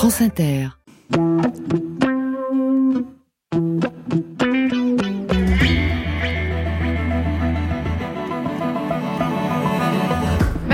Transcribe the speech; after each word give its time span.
France 0.00 0.22
Inter. 0.22 0.68
Bah 1.10 1.18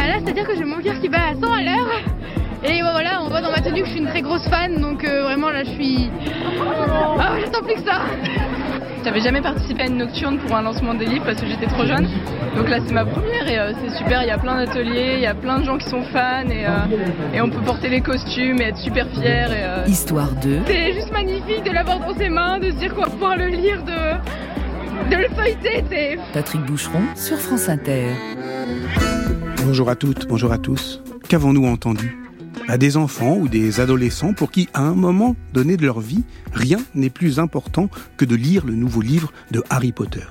là, 0.07 0.21
c'est-à-dire 0.23 0.47
que 0.47 0.55
j'ai 0.55 0.63
mon 0.63 0.81
cœur 0.81 1.01
qui 1.01 1.09
bat 1.09 1.31
à 1.31 1.35
100 1.35 1.43
à 1.43 1.61
l'heure. 1.61 1.89
Et 2.63 2.81
voilà, 2.83 3.21
on 3.21 3.29
voit 3.29 3.41
dans 3.41 3.51
ma 3.51 3.61
tenue 3.61 3.81
que 3.81 3.87
je 3.87 3.95
suis 3.95 4.01
une 4.01 4.07
très 4.07 4.23
grosse 4.23 4.47
fan, 4.49 4.81
donc 4.81 5.03
euh, 5.03 5.25
vraiment 5.25 5.51
là, 5.51 5.65
je 5.65 5.71
suis. 5.71 6.09
Oh, 6.61 7.19
j'attends 7.41 7.65
plus 7.65 7.75
que 7.75 7.81
ça. 7.83 8.03
J'avais 9.07 9.21
jamais 9.21 9.41
participé 9.41 9.83
à 9.83 9.87
une 9.87 9.99
nocturne 9.99 10.37
pour 10.39 10.57
un 10.57 10.63
lancement 10.63 10.93
des 10.93 11.07
livres 11.07 11.25
parce 11.25 11.41
que 11.41 11.47
j'étais 11.47 11.69
trop 11.69 11.87
jeune. 11.87 12.09
Donc 12.57 12.69
là, 12.69 12.79
c'est 12.85 12.93
ma 12.93 13.05
première 13.05 13.49
et 13.49 13.57
euh, 13.57 13.73
c'est 13.81 13.97
super. 13.99 14.25
Il 14.25 14.27
y 14.27 14.33
a 14.33 14.37
plein 14.37 14.57
d'ateliers, 14.57 15.15
il 15.15 15.21
y 15.21 15.27
a 15.27 15.35
plein 15.35 15.61
de 15.61 15.65
gens 15.65 15.79
qui 15.79 15.89
sont 15.89 16.03
fans 16.03 16.49
et, 16.51 16.67
euh, 16.67 17.33
et 17.33 17.41
on 17.41 17.49
peut 17.49 17.61
porter 17.61 17.89
les 17.89 18.01
costumes 18.01 18.61
et 18.61 18.65
être 18.65 18.79
super 18.79 19.07
fiers. 19.11 19.23
Et, 19.23 19.63
euh, 19.63 19.85
Histoire 19.87 20.33
2. 20.43 20.59
C'est 20.67 20.93
juste 20.93 21.13
magnifique 21.13 21.63
de 21.65 21.71
l'avoir 21.71 22.01
dans 22.01 22.17
ses 22.17 22.29
mains, 22.29 22.59
de 22.59 22.73
se 22.73 22.79
dire 22.79 22.93
qu'on 22.97 23.03
va 23.03 23.11
pouvoir 23.11 23.37
le 23.37 23.47
lire, 23.47 23.81
de, 23.85 25.09
de 25.09 25.23
le 25.23 25.29
feuilleter. 25.37 26.19
Patrick 26.35 26.63
Boucheron 26.63 27.03
sur 27.15 27.39
France 27.39 27.69
Inter. 27.69 28.09
Bonjour 29.65 29.89
à 29.89 29.95
toutes, 29.95 30.27
bonjour 30.27 30.51
à 30.51 30.59
tous. 30.59 31.01
Qu'avons-nous 31.29 31.65
entendu? 31.69 32.26
À 32.69 32.79
des 32.79 32.97
enfants 32.97 33.37
ou 33.37 33.49
des 33.49 33.81
adolescents 33.81 34.33
pour 34.33 34.51
qui, 34.51 34.69
à 34.75 34.83
un 34.83 34.95
moment 34.95 35.37
donné 35.53 35.77
de 35.77 35.85
leur 35.85 36.01
vie, 36.01 36.25
rien 36.53 36.79
n'est 36.95 37.11
plus 37.11 37.39
important 37.39 37.89
que 38.17 38.25
de 38.25 38.35
lire 38.35 38.67
le 38.67 38.75
nouveau 38.75 39.01
livre 39.01 39.33
de 39.51 39.63
Harry 39.71 39.93
Potter. 39.93 40.27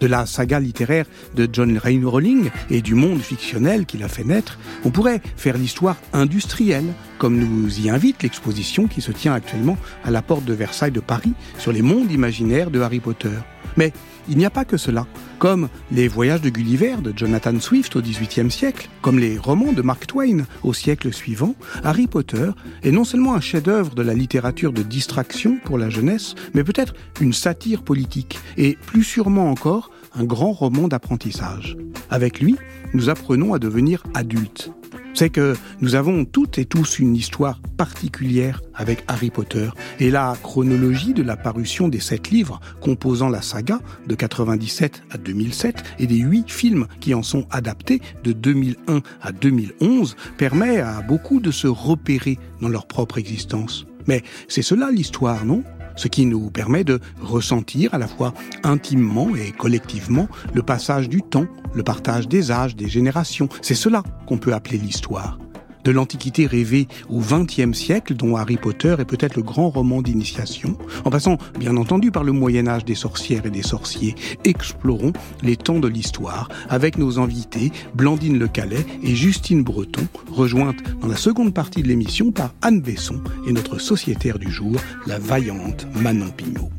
De 0.00 0.06
la 0.06 0.26
saga 0.26 0.60
littéraire 0.60 1.06
de 1.34 1.48
John 1.50 1.78
Rowling 1.78 2.50
et 2.68 2.82
du 2.82 2.94
monde 2.94 3.20
fictionnel 3.20 3.86
qu'il 3.86 4.02
a 4.02 4.08
fait 4.08 4.24
naître, 4.24 4.58
on 4.84 4.90
pourrait 4.90 5.22
faire 5.36 5.56
l'histoire 5.56 5.96
industrielle, 6.12 6.92
comme 7.18 7.38
nous 7.38 7.80
y 7.80 7.90
invite 7.90 8.22
l'exposition 8.22 8.86
qui 8.86 9.00
se 9.00 9.12
tient 9.12 9.34
actuellement 9.34 9.78
à 10.04 10.10
la 10.10 10.20
porte 10.20 10.44
de 10.44 10.52
Versailles 10.52 10.90
de 10.90 11.00
Paris 11.00 11.34
sur 11.58 11.72
les 11.72 11.82
mondes 11.82 12.10
imaginaires 12.10 12.70
de 12.70 12.80
Harry 12.80 13.00
Potter. 13.00 13.30
Mais 13.76 13.92
il 14.28 14.36
n'y 14.36 14.46
a 14.46 14.50
pas 14.50 14.64
que 14.64 14.76
cela. 14.76 15.06
Comme 15.44 15.68
les 15.92 16.08
voyages 16.08 16.40
de 16.40 16.48
Gulliver 16.48 16.96
de 17.02 17.12
Jonathan 17.14 17.60
Swift 17.60 17.94
au 17.96 18.00
XVIIIe 18.00 18.50
siècle, 18.50 18.88
comme 19.02 19.18
les 19.18 19.36
romans 19.36 19.74
de 19.74 19.82
Mark 19.82 20.06
Twain 20.06 20.46
au 20.62 20.72
siècle 20.72 21.12
suivant, 21.12 21.54
Harry 21.82 22.06
Potter 22.06 22.48
est 22.82 22.90
non 22.90 23.04
seulement 23.04 23.34
un 23.34 23.42
chef-d'œuvre 23.42 23.94
de 23.94 24.00
la 24.00 24.14
littérature 24.14 24.72
de 24.72 24.80
distraction 24.82 25.58
pour 25.62 25.76
la 25.76 25.90
jeunesse, 25.90 26.34
mais 26.54 26.64
peut-être 26.64 26.94
une 27.20 27.34
satire 27.34 27.82
politique, 27.82 28.38
et 28.56 28.78
plus 28.86 29.04
sûrement 29.04 29.50
encore, 29.50 29.90
un 30.14 30.24
grand 30.24 30.52
roman 30.52 30.88
d'apprentissage. 30.88 31.76
Avec 32.08 32.40
lui, 32.40 32.56
nous 32.94 33.10
apprenons 33.10 33.52
à 33.52 33.58
devenir 33.58 34.02
adultes, 34.14 34.70
c'est 35.14 35.30
que 35.30 35.54
nous 35.80 35.94
avons 35.94 36.24
toutes 36.24 36.58
et 36.58 36.64
tous 36.64 36.98
une 36.98 37.14
histoire 37.16 37.60
particulière 37.76 38.60
avec 38.74 39.04
Harry 39.08 39.30
Potter 39.30 39.70
et 40.00 40.10
la 40.10 40.36
chronologie 40.42 41.14
de 41.14 41.22
la 41.22 41.36
parution 41.36 41.88
des 41.88 42.00
sept 42.00 42.30
livres 42.30 42.60
composant 42.80 43.28
la 43.28 43.40
saga 43.40 43.80
de 44.06 44.14
97 44.14 45.04
à 45.10 45.18
2007 45.18 45.82
et 46.00 46.06
des 46.06 46.18
huit 46.18 46.50
films 46.50 46.86
qui 47.00 47.14
en 47.14 47.22
sont 47.22 47.46
adaptés 47.50 48.00
de 48.24 48.32
2001 48.32 49.00
à 49.22 49.32
2011 49.32 50.16
permet 50.36 50.78
à 50.78 51.00
beaucoup 51.00 51.40
de 51.40 51.50
se 51.50 51.68
repérer 51.68 52.38
dans 52.60 52.68
leur 52.68 52.86
propre 52.86 53.18
existence. 53.18 53.86
Mais 54.06 54.22
c'est 54.48 54.62
cela 54.62 54.90
l'histoire, 54.90 55.44
non? 55.44 55.62
Ce 55.96 56.08
qui 56.08 56.26
nous 56.26 56.50
permet 56.50 56.84
de 56.84 57.00
ressentir 57.20 57.94
à 57.94 57.98
la 57.98 58.06
fois 58.06 58.34
intimement 58.62 59.34
et 59.36 59.52
collectivement 59.52 60.28
le 60.52 60.62
passage 60.62 61.08
du 61.08 61.22
temps, 61.22 61.46
le 61.74 61.82
partage 61.82 62.28
des 62.28 62.50
âges, 62.50 62.76
des 62.76 62.88
générations. 62.88 63.48
C'est 63.62 63.74
cela 63.74 64.02
qu'on 64.26 64.38
peut 64.38 64.54
appeler 64.54 64.78
l'histoire 64.78 65.38
de 65.84 65.90
l'Antiquité 65.90 66.46
rêvée 66.46 66.88
au 67.08 67.20
XXe 67.20 67.76
siècle, 67.76 68.14
dont 68.14 68.36
Harry 68.36 68.56
Potter 68.56 68.96
est 68.98 69.04
peut-être 69.04 69.36
le 69.36 69.42
grand 69.42 69.70
roman 69.70 70.02
d'initiation, 70.02 70.76
en 71.04 71.10
passant 71.10 71.38
bien 71.58 71.76
entendu 71.76 72.10
par 72.10 72.24
le 72.24 72.32
Moyen 72.32 72.66
Âge 72.66 72.84
des 72.84 72.94
sorcières 72.94 73.46
et 73.46 73.50
des 73.50 73.62
sorciers, 73.62 74.14
explorons 74.44 75.12
les 75.42 75.56
temps 75.56 75.78
de 75.78 75.88
l'histoire 75.88 76.48
avec 76.68 76.98
nos 76.98 77.18
invités 77.18 77.70
Blandine 77.94 78.38
Le 78.38 78.48
Calais 78.48 78.86
et 79.02 79.14
Justine 79.14 79.62
Breton, 79.62 80.06
rejointes 80.30 80.82
dans 81.00 81.08
la 81.08 81.16
seconde 81.16 81.54
partie 81.54 81.82
de 81.82 81.88
l'émission 81.88 82.32
par 82.32 82.54
Anne 82.62 82.80
Besson 82.80 83.22
et 83.46 83.52
notre 83.52 83.78
sociétaire 83.78 84.38
du 84.38 84.50
jour, 84.50 84.76
la 85.06 85.18
vaillante 85.18 85.86
Manon 85.94 86.30
Pignot. 86.30 86.70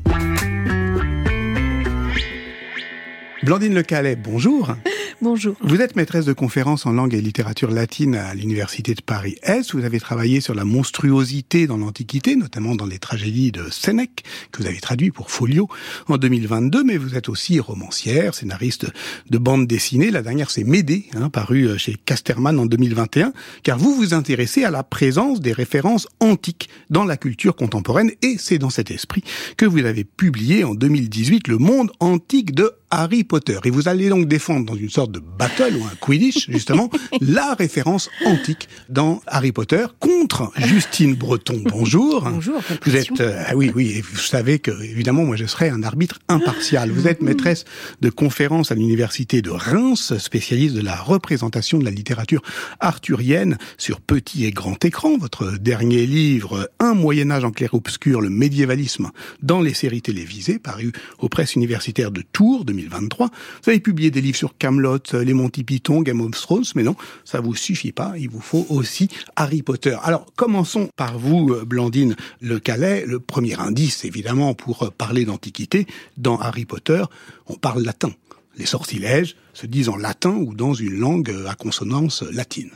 Blandine 3.43 3.75
Le 3.75 3.83
Calais, 3.83 4.15
bonjour. 4.15 4.75
Bonjour. 5.21 5.55
Vous 5.61 5.79
êtes 5.79 5.95
maîtresse 5.95 6.25
de 6.25 6.33
conférences 6.33 6.85
en 6.85 6.91
langue 6.91 7.13
et 7.13 7.21
littérature 7.21 7.71
latine 7.71 8.15
à 8.15 8.33
l'Université 8.33 8.93
de 8.93 9.01
Paris-Est. 9.01 9.73
Vous 9.73 9.85
avez 9.85 10.01
travaillé 10.01 10.41
sur 10.41 10.53
la 10.53 10.65
monstruosité 10.65 11.67
dans 11.67 11.77
l'Antiquité, 11.77 12.35
notamment 12.35 12.75
dans 12.75 12.85
les 12.85 12.99
tragédies 12.99 13.53
de 13.53 13.69
Sénèque, 13.71 14.25
que 14.51 14.61
vous 14.61 14.67
avez 14.67 14.79
traduit 14.81 15.11
pour 15.11 15.31
Folio 15.31 15.69
en 16.09 16.17
2022, 16.17 16.83
mais 16.83 16.97
vous 16.97 17.15
êtes 17.15 17.29
aussi 17.29 17.61
romancière, 17.61 18.35
scénariste 18.35 18.87
de 19.29 19.37
bande 19.37 19.67
dessinée. 19.67 20.11
La 20.11 20.21
dernière, 20.21 20.51
c'est 20.51 20.65
Médée, 20.65 21.05
hein, 21.15 21.29
paru 21.29 21.63
euh, 21.69 21.77
chez 21.77 21.95
Casterman 21.95 22.59
en 22.59 22.65
2021, 22.65 23.31
car 23.63 23.77
vous 23.77 23.95
vous 23.95 24.13
intéressez 24.13 24.65
à 24.65 24.71
la 24.71 24.83
présence 24.83 25.39
des 25.39 25.53
références 25.53 26.09
antiques 26.19 26.69
dans 26.89 27.05
la 27.05 27.15
culture 27.15 27.55
contemporaine, 27.55 28.11
et 28.21 28.35
c'est 28.37 28.57
dans 28.57 28.69
cet 28.69 28.91
esprit 28.91 29.23
que 29.55 29.65
vous 29.65 29.85
avez 29.85 30.03
publié 30.03 30.65
en 30.65 30.75
2018 30.75 31.47
Le 31.47 31.57
monde 31.57 31.91
antique 32.01 32.53
de 32.53 32.73
Harry 32.91 33.23
Potter. 33.23 33.59
Et 33.65 33.69
vous 33.69 33.87
allez 33.87 34.09
donc 34.09 34.27
défendre 34.27 34.65
dans 34.65 34.75
une 34.75 34.89
sorte 34.89 35.11
de 35.11 35.19
battle 35.19 35.75
ou 35.77 35.85
un 35.85 35.95
Quidditch, 35.99 36.49
justement, 36.49 36.89
la 37.21 37.53
référence 37.53 38.09
antique 38.25 38.69
dans 38.89 39.21
Harry 39.27 39.51
Potter 39.51 39.85
contre 39.99 40.51
Justine 40.57 41.15
Breton. 41.15 41.61
Bonjour. 41.65 42.23
Bonjour. 42.23 42.61
Vous 42.83 42.95
êtes, 42.95 43.19
euh, 43.21 43.43
ah 43.47 43.55
oui, 43.55 43.71
oui, 43.75 43.93
et 43.97 44.01
vous 44.01 44.17
savez 44.17 44.59
que, 44.59 44.71
évidemment, 44.83 45.23
moi, 45.23 45.35
je 45.35 45.45
serai 45.45 45.69
un 45.69 45.83
arbitre 45.83 46.19
impartial. 46.27 46.91
Vous 46.91 47.07
êtes 47.07 47.21
maîtresse 47.21 47.65
de 48.01 48.09
conférences 48.09 48.71
à 48.71 48.75
l'université 48.75 49.41
de 49.41 49.49
Reims, 49.49 50.17
spécialiste 50.17 50.75
de 50.75 50.81
la 50.81 50.95
représentation 50.95 51.79
de 51.79 51.85
la 51.85 51.91
littérature 51.91 52.41
arthurienne 52.79 53.57
sur 53.77 54.01
petit 54.01 54.45
et 54.45 54.51
grand 54.51 54.83
écran. 54.85 55.17
Votre 55.17 55.57
dernier 55.57 56.05
livre, 56.05 56.69
Un 56.79 56.93
Moyen-Âge 56.93 57.43
en 57.43 57.51
clair-obscur, 57.51 58.21
le 58.21 58.29
médiévalisme 58.29 59.11
dans 59.41 59.61
les 59.61 59.73
séries 59.73 60.01
télévisées, 60.01 60.59
paru 60.59 60.91
aux 61.19 61.29
presses 61.29 61.55
universitaires 61.55 62.11
de 62.11 62.21
Tours 62.21 62.65
2023. 62.75 63.29
Vous 63.63 63.69
avez 63.69 63.79
publié 63.79 64.11
des 64.11 64.21
livres 64.21 64.37
sur 64.37 64.57
Camelot, 64.57 64.99
les 65.13 65.33
Monty 65.33 65.63
Python, 65.63 66.01
Game 66.01 66.21
of 66.21 66.31
Thrones, 66.31 66.65
mais 66.75 66.83
non, 66.83 66.95
ça 67.23 67.39
vous 67.39 67.55
suffit 67.55 67.91
pas. 67.91 68.13
Il 68.17 68.29
vous 68.29 68.41
faut 68.41 68.65
aussi 68.69 69.09
Harry 69.35 69.61
Potter. 69.61 69.97
Alors, 70.03 70.25
commençons 70.35 70.89
par 70.95 71.17
vous, 71.17 71.55
Blandine 71.65 72.15
Le 72.41 72.59
Calais. 72.59 73.05
Le 73.05 73.19
premier 73.19 73.59
indice, 73.59 74.05
évidemment, 74.05 74.53
pour 74.53 74.91
parler 74.97 75.25
d'Antiquité, 75.25 75.87
dans 76.17 76.37
Harry 76.37 76.65
Potter, 76.65 77.03
on 77.47 77.55
parle 77.55 77.83
latin. 77.83 78.11
Les 78.57 78.65
sortilèges 78.65 79.35
se 79.53 79.67
disent 79.67 79.89
en 79.89 79.97
latin 79.97 80.31
ou 80.31 80.53
dans 80.53 80.73
une 80.73 80.97
langue 80.97 81.33
à 81.47 81.55
consonance 81.55 82.21
latine. 82.21 82.71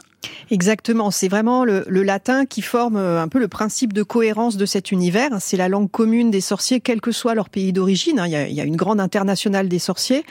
Exactement, 0.52 1.12
c'est 1.12 1.28
vraiment 1.28 1.64
le, 1.64 1.86
le, 1.88 2.04
latin 2.04 2.46
qui 2.46 2.62
forme 2.62 2.98
euh, 2.98 3.22
un 3.22 3.28
peu 3.28 3.40
le 3.40 3.48
principe 3.48 3.94
de 3.94 4.04
cohérence 4.04 4.58
de 4.58 4.66
cet 4.66 4.92
univers. 4.92 5.30
C'est 5.40 5.58
la 5.58 5.70
langue 5.70 5.90
commune 5.90 6.32
des 6.32 6.42
sorciers, 6.42 6.82
quel 6.82 7.02
que 7.02 7.12
soit 7.12 7.36
leur 7.36 7.50
pays 7.50 7.72
d'origine. 7.72 8.22
Il, 8.26 8.34
il, 8.50 8.54
y 8.54 8.62
a 8.62 8.64
une 8.64 8.76
grande 8.76 9.00
internationale 9.00 9.70
des 9.70 9.80
sorciers, 9.80 10.26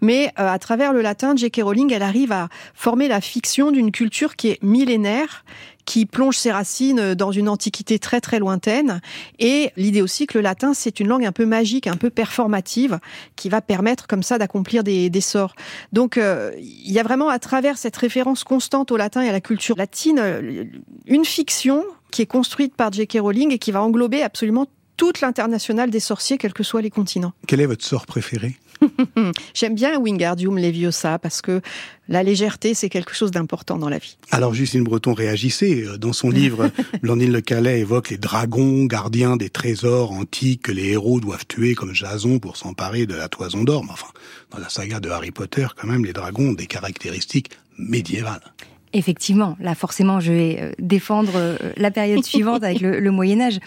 mais 0.00 0.28
euh, 0.38 0.48
à 0.48 0.58
travers 0.58 0.92
le 0.92 1.02
latin, 1.02 1.34
J.K. 1.34 1.62
Rowling, 1.62 1.92
elle 1.92 2.02
arrive 2.02 2.32
à 2.32 2.48
former 2.74 3.08
la 3.08 3.20
fiction 3.20 3.70
d'une 3.70 3.90
culture 3.90 4.36
qui 4.36 4.50
est 4.50 4.62
millénaire 4.62 5.44
qui 5.84 6.06
plonge 6.06 6.36
ses 6.36 6.52
racines 6.52 7.14
dans 7.14 7.32
une 7.32 7.48
antiquité 7.48 7.98
très 7.98 8.20
très 8.20 8.38
lointaine. 8.38 9.00
Et 9.38 9.70
l'idée 9.76 10.02
aussi 10.02 10.26
que 10.26 10.38
le 10.38 10.42
latin, 10.42 10.74
c'est 10.74 11.00
une 11.00 11.08
langue 11.08 11.24
un 11.24 11.32
peu 11.32 11.46
magique, 11.46 11.86
un 11.86 11.96
peu 11.96 12.10
performative, 12.10 12.98
qui 13.36 13.48
va 13.48 13.60
permettre 13.60 14.06
comme 14.06 14.22
ça 14.22 14.38
d'accomplir 14.38 14.84
des, 14.84 15.10
des, 15.10 15.20
sorts. 15.20 15.54
Donc 15.92 16.16
euh, 16.16 16.52
il 16.58 16.92
y 16.92 16.98
a 16.98 17.02
vraiment 17.02 17.28
à 17.28 17.38
travers 17.38 17.78
cette 17.78 17.96
référence 17.96 18.44
constante 18.44 18.90
au 18.90 18.96
latin 18.96 19.22
et 19.22 19.28
à 19.28 19.32
la 19.32 19.40
culture 19.40 19.76
latine, 19.76 20.70
une 21.06 21.24
fiction 21.24 21.84
qui 22.10 22.22
est 22.22 22.26
construite 22.26 22.74
par 22.74 22.92
J.K. 22.92 23.18
Rowling 23.20 23.52
et 23.52 23.58
qui 23.58 23.72
va 23.72 23.82
englober 23.82 24.22
absolument 24.22 24.66
toute 24.96 25.20
l'internationale 25.20 25.90
des 25.90 26.00
sorciers, 26.00 26.38
quels 26.38 26.52
que 26.52 26.62
soient 26.62 26.82
les 26.82 26.90
continents. 26.90 27.32
Quel 27.46 27.60
est 27.60 27.66
votre 27.66 27.84
sort 27.84 28.06
préféré? 28.06 28.56
J'aime 29.54 29.74
bien 29.74 29.98
Wingardium 29.98 30.58
Leviosa 30.58 31.18
parce 31.18 31.42
que 31.42 31.60
la 32.08 32.22
légèreté, 32.22 32.74
c'est 32.74 32.88
quelque 32.88 33.14
chose 33.14 33.30
d'important 33.30 33.78
dans 33.78 33.88
la 33.88 33.98
vie. 33.98 34.16
Alors 34.30 34.54
Justine 34.54 34.82
Breton 34.82 35.14
réagissait. 35.14 35.84
Dans 35.98 36.12
son 36.12 36.30
livre, 36.30 36.70
Blandine 37.02 37.32
Le 37.32 37.40
Calais 37.40 37.80
évoque 37.80 38.10
les 38.10 38.18
dragons, 38.18 38.84
gardiens 38.84 39.36
des 39.36 39.50
trésors 39.50 40.12
antiques 40.12 40.62
que 40.62 40.72
les 40.72 40.90
héros 40.90 41.20
doivent 41.20 41.46
tuer 41.46 41.74
comme 41.74 41.94
Jason 41.94 42.38
pour 42.38 42.56
s'emparer 42.56 43.06
de 43.06 43.14
la 43.14 43.28
toison 43.28 43.64
d'or. 43.64 43.84
Mais 43.84 43.92
enfin, 43.92 44.08
dans 44.50 44.58
la 44.58 44.68
saga 44.68 45.00
de 45.00 45.08
Harry 45.10 45.30
Potter, 45.30 45.66
quand 45.76 45.86
même, 45.86 46.04
les 46.04 46.12
dragons 46.12 46.50
ont 46.50 46.54
des 46.54 46.66
caractéristiques 46.66 47.50
médiévales. 47.78 48.52
Effectivement, 48.94 49.56
là 49.58 49.74
forcément, 49.74 50.20
je 50.20 50.32
vais 50.32 50.58
euh, 50.60 50.72
défendre 50.78 51.32
euh, 51.34 51.56
la 51.78 51.90
période 51.90 52.22
suivante 52.24 52.62
avec 52.62 52.80
le, 52.80 53.10
Moyen 53.10 53.40
Âge. 53.40 53.58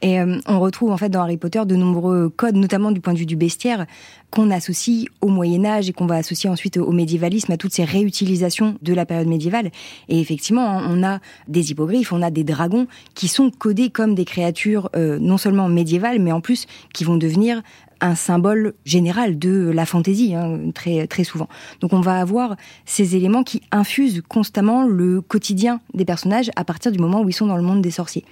Et 0.00 0.20
euh, 0.20 0.40
on 0.46 0.58
retrouve 0.58 0.90
en 0.90 0.96
fait 0.96 1.08
dans 1.08 1.20
Harry 1.20 1.36
Potter 1.36 1.62
de 1.64 1.76
nombreux 1.76 2.28
codes, 2.28 2.56
notamment 2.56 2.90
du 2.90 3.00
point 3.00 3.12
de 3.12 3.18
vue 3.18 3.26
du 3.26 3.36
bestiaire, 3.36 3.86
qu'on 4.30 4.50
associe 4.50 5.06
au 5.20 5.28
Moyen 5.28 5.64
Âge 5.64 5.88
et 5.88 5.92
qu'on 5.92 6.06
va 6.06 6.16
associer 6.16 6.50
ensuite 6.50 6.78
au 6.78 6.90
médiévalisme, 6.90 7.52
à 7.52 7.56
toutes 7.56 7.72
ces 7.72 7.84
réutilisations 7.84 8.76
de 8.82 8.92
la 8.92 9.06
période 9.06 9.28
médiévale. 9.28 9.70
Et 10.08 10.20
effectivement, 10.20 10.82
on 10.84 11.04
a 11.04 11.20
des 11.46 11.70
hippogriffes, 11.70 12.12
on 12.12 12.22
a 12.22 12.32
des 12.32 12.42
dragons 12.42 12.88
qui 13.14 13.28
sont 13.28 13.50
codés 13.50 13.90
comme 13.90 14.16
des 14.16 14.24
créatures 14.24 14.90
non 14.96 15.36
seulement 15.36 15.68
médiévales, 15.68 16.18
mais 16.18 16.32
en 16.32 16.40
plus 16.40 16.66
qui 16.92 17.04
vont 17.04 17.16
devenir 17.16 17.62
un 18.02 18.14
symbole 18.14 18.74
général 18.84 19.38
de 19.38 19.70
la 19.70 19.86
fantaisie, 19.86 20.34
hein, 20.34 20.58
très, 20.74 21.06
très 21.06 21.24
souvent. 21.24 21.48
Donc 21.80 21.92
on 21.92 22.00
va 22.00 22.20
avoir 22.20 22.56
ces 22.84 23.16
éléments 23.16 23.44
qui 23.44 23.62
infusent 23.70 24.22
constamment 24.28 24.86
le 24.86 25.20
quotidien 25.20 25.80
des 25.94 26.04
personnages 26.04 26.50
à 26.56 26.64
partir 26.64 26.92
du 26.92 26.98
moment 26.98 27.22
où 27.22 27.28
ils 27.28 27.34
sont 27.34 27.46
dans 27.46 27.56
le 27.56 27.62
monde 27.62 27.80
des 27.80 27.90
sorciers. 27.90 28.24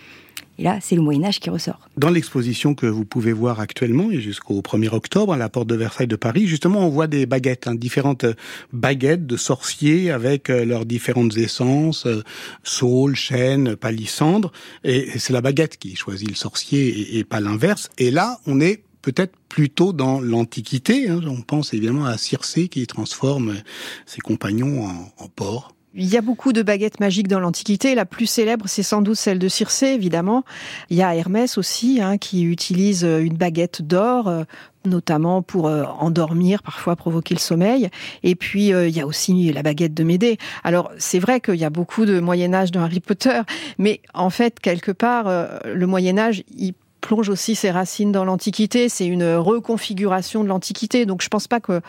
Et 0.58 0.62
là, 0.62 0.78
c'est 0.82 0.94
le 0.94 1.00
Moyen 1.00 1.25
Âge 1.25 1.40
qui 1.40 1.49
ressort. 1.49 1.88
Dans 1.96 2.11
l'exposition 2.11 2.75
que 2.75 2.84
vous 2.84 3.06
pouvez 3.06 3.32
voir 3.32 3.61
actuellement 3.61 4.11
et 4.11 4.20
jusqu'au 4.20 4.61
1er 4.61 4.94
octobre 4.94 5.32
à 5.32 5.38
la 5.38 5.49
porte 5.49 5.69
de 5.69 5.75
Versailles 5.75 6.06
de 6.06 6.17
Paris, 6.17 6.46
justement, 6.46 6.87
on 6.87 6.90
voit 6.90 7.06
des 7.06 7.25
baguettes, 7.25 7.67
hein, 7.67 7.75
différentes 7.75 8.26
baguettes 8.70 9.26
de 9.26 9.38
sorciers 9.38 10.11
avec 10.11 10.50
euh, 10.50 10.67
leurs 10.67 10.84
différentes 10.84 11.34
essences, 11.38 12.05
euh, 12.05 12.22
saule, 12.62 13.17
chêne, 13.17 13.75
palissandre. 13.75 14.52
Et 14.84 15.19
c'est 15.19 15.32
la 15.32 15.40
baguette 15.40 15.78
qui 15.78 15.96
choisit 15.96 16.28
le 16.28 16.34
sorcier 16.34 17.17
et 17.17 17.25
pas 17.25 17.40
l'inverse. 17.40 17.88
Et 17.96 18.11
là, 18.11 18.38
on 18.46 18.61
est 18.61 18.82
peut-être 19.02 19.35
plutôt 19.49 19.93
dans 19.93 20.20
l'Antiquité. 20.20 21.08
Hein. 21.08 21.20
On 21.26 21.43
pense 21.43 21.75
évidemment 21.75 22.05
à 22.05 22.19
Circé 22.19 22.69
qui 22.69 22.87
transforme 22.87 23.55
ses 24.06 24.20
compagnons 24.20 24.87
en, 25.19 25.29
porcs. 25.29 25.75
Il 25.94 26.06
y 26.06 26.17
a 26.17 26.20
beaucoup 26.20 26.52
de 26.52 26.62
baguettes 26.62 27.00
magiques 27.00 27.26
dans 27.26 27.41
l'Antiquité. 27.41 27.97
La 27.97 28.06
plus 28.06 28.26
célèbre, 28.26 28.67
c'est 28.69 28.85
sans 28.85 29.02
doute 29.02 29.17
celle 29.17 29.41
de 29.41 29.49
Circé, 29.49 29.88
évidemment. 29.88 30.44
Il 30.88 30.97
y 30.97 31.02
a 31.02 31.17
Hermès 31.17 31.58
aussi, 31.58 32.00
hein, 32.00 32.17
qui 32.17 32.44
utilise 32.44 33.02
une 33.02 33.37
baguette 33.37 33.82
d'or, 33.82 34.29
euh, 34.29 34.44
notamment 34.85 35.43
pour 35.43 35.67
euh, 35.67 35.82
endormir, 35.99 36.62
parfois 36.62 36.94
provoquer 36.94 37.35
le 37.35 37.41
sommeil. 37.41 37.88
Et 38.23 38.37
puis, 38.37 38.73
euh, 38.73 38.87
il 38.87 38.96
y 38.96 39.00
a 39.00 39.06
aussi 39.06 39.53
la 39.53 39.64
baguette 39.64 39.93
de 39.93 40.05
Médée. 40.05 40.38
Alors, 40.62 40.93
c'est 40.96 41.19
vrai 41.19 41.41
qu'il 41.41 41.56
y 41.56 41.64
a 41.64 41.70
beaucoup 41.70 42.06
de 42.06 42.20
Moyen 42.20 42.55
Âge 42.55 42.70
dans 42.70 42.82
Harry 42.82 43.00
Potter, 43.00 43.41
mais 43.79 44.00
en 44.14 44.31
fait, 44.31 44.61
quelque 44.61 44.93
part, 44.93 45.29
le 45.64 45.87
Moyen 45.88 46.19
Âge, 46.19 46.44
il 46.56 46.75
plonge 47.10 47.28
aussi 47.28 47.56
ses 47.56 47.72
racines 47.72 48.12
dans 48.12 48.24
l'Antiquité. 48.24 48.88
C'est 48.88 49.06
une 49.06 49.34
reconfiguration 49.34 50.44
de 50.44 50.48
l'Antiquité. 50.48 51.06
Donc 51.06 51.22
je 51.22 51.28
pense 51.28 51.48
pas 51.48 51.58
qu'il 51.58 51.82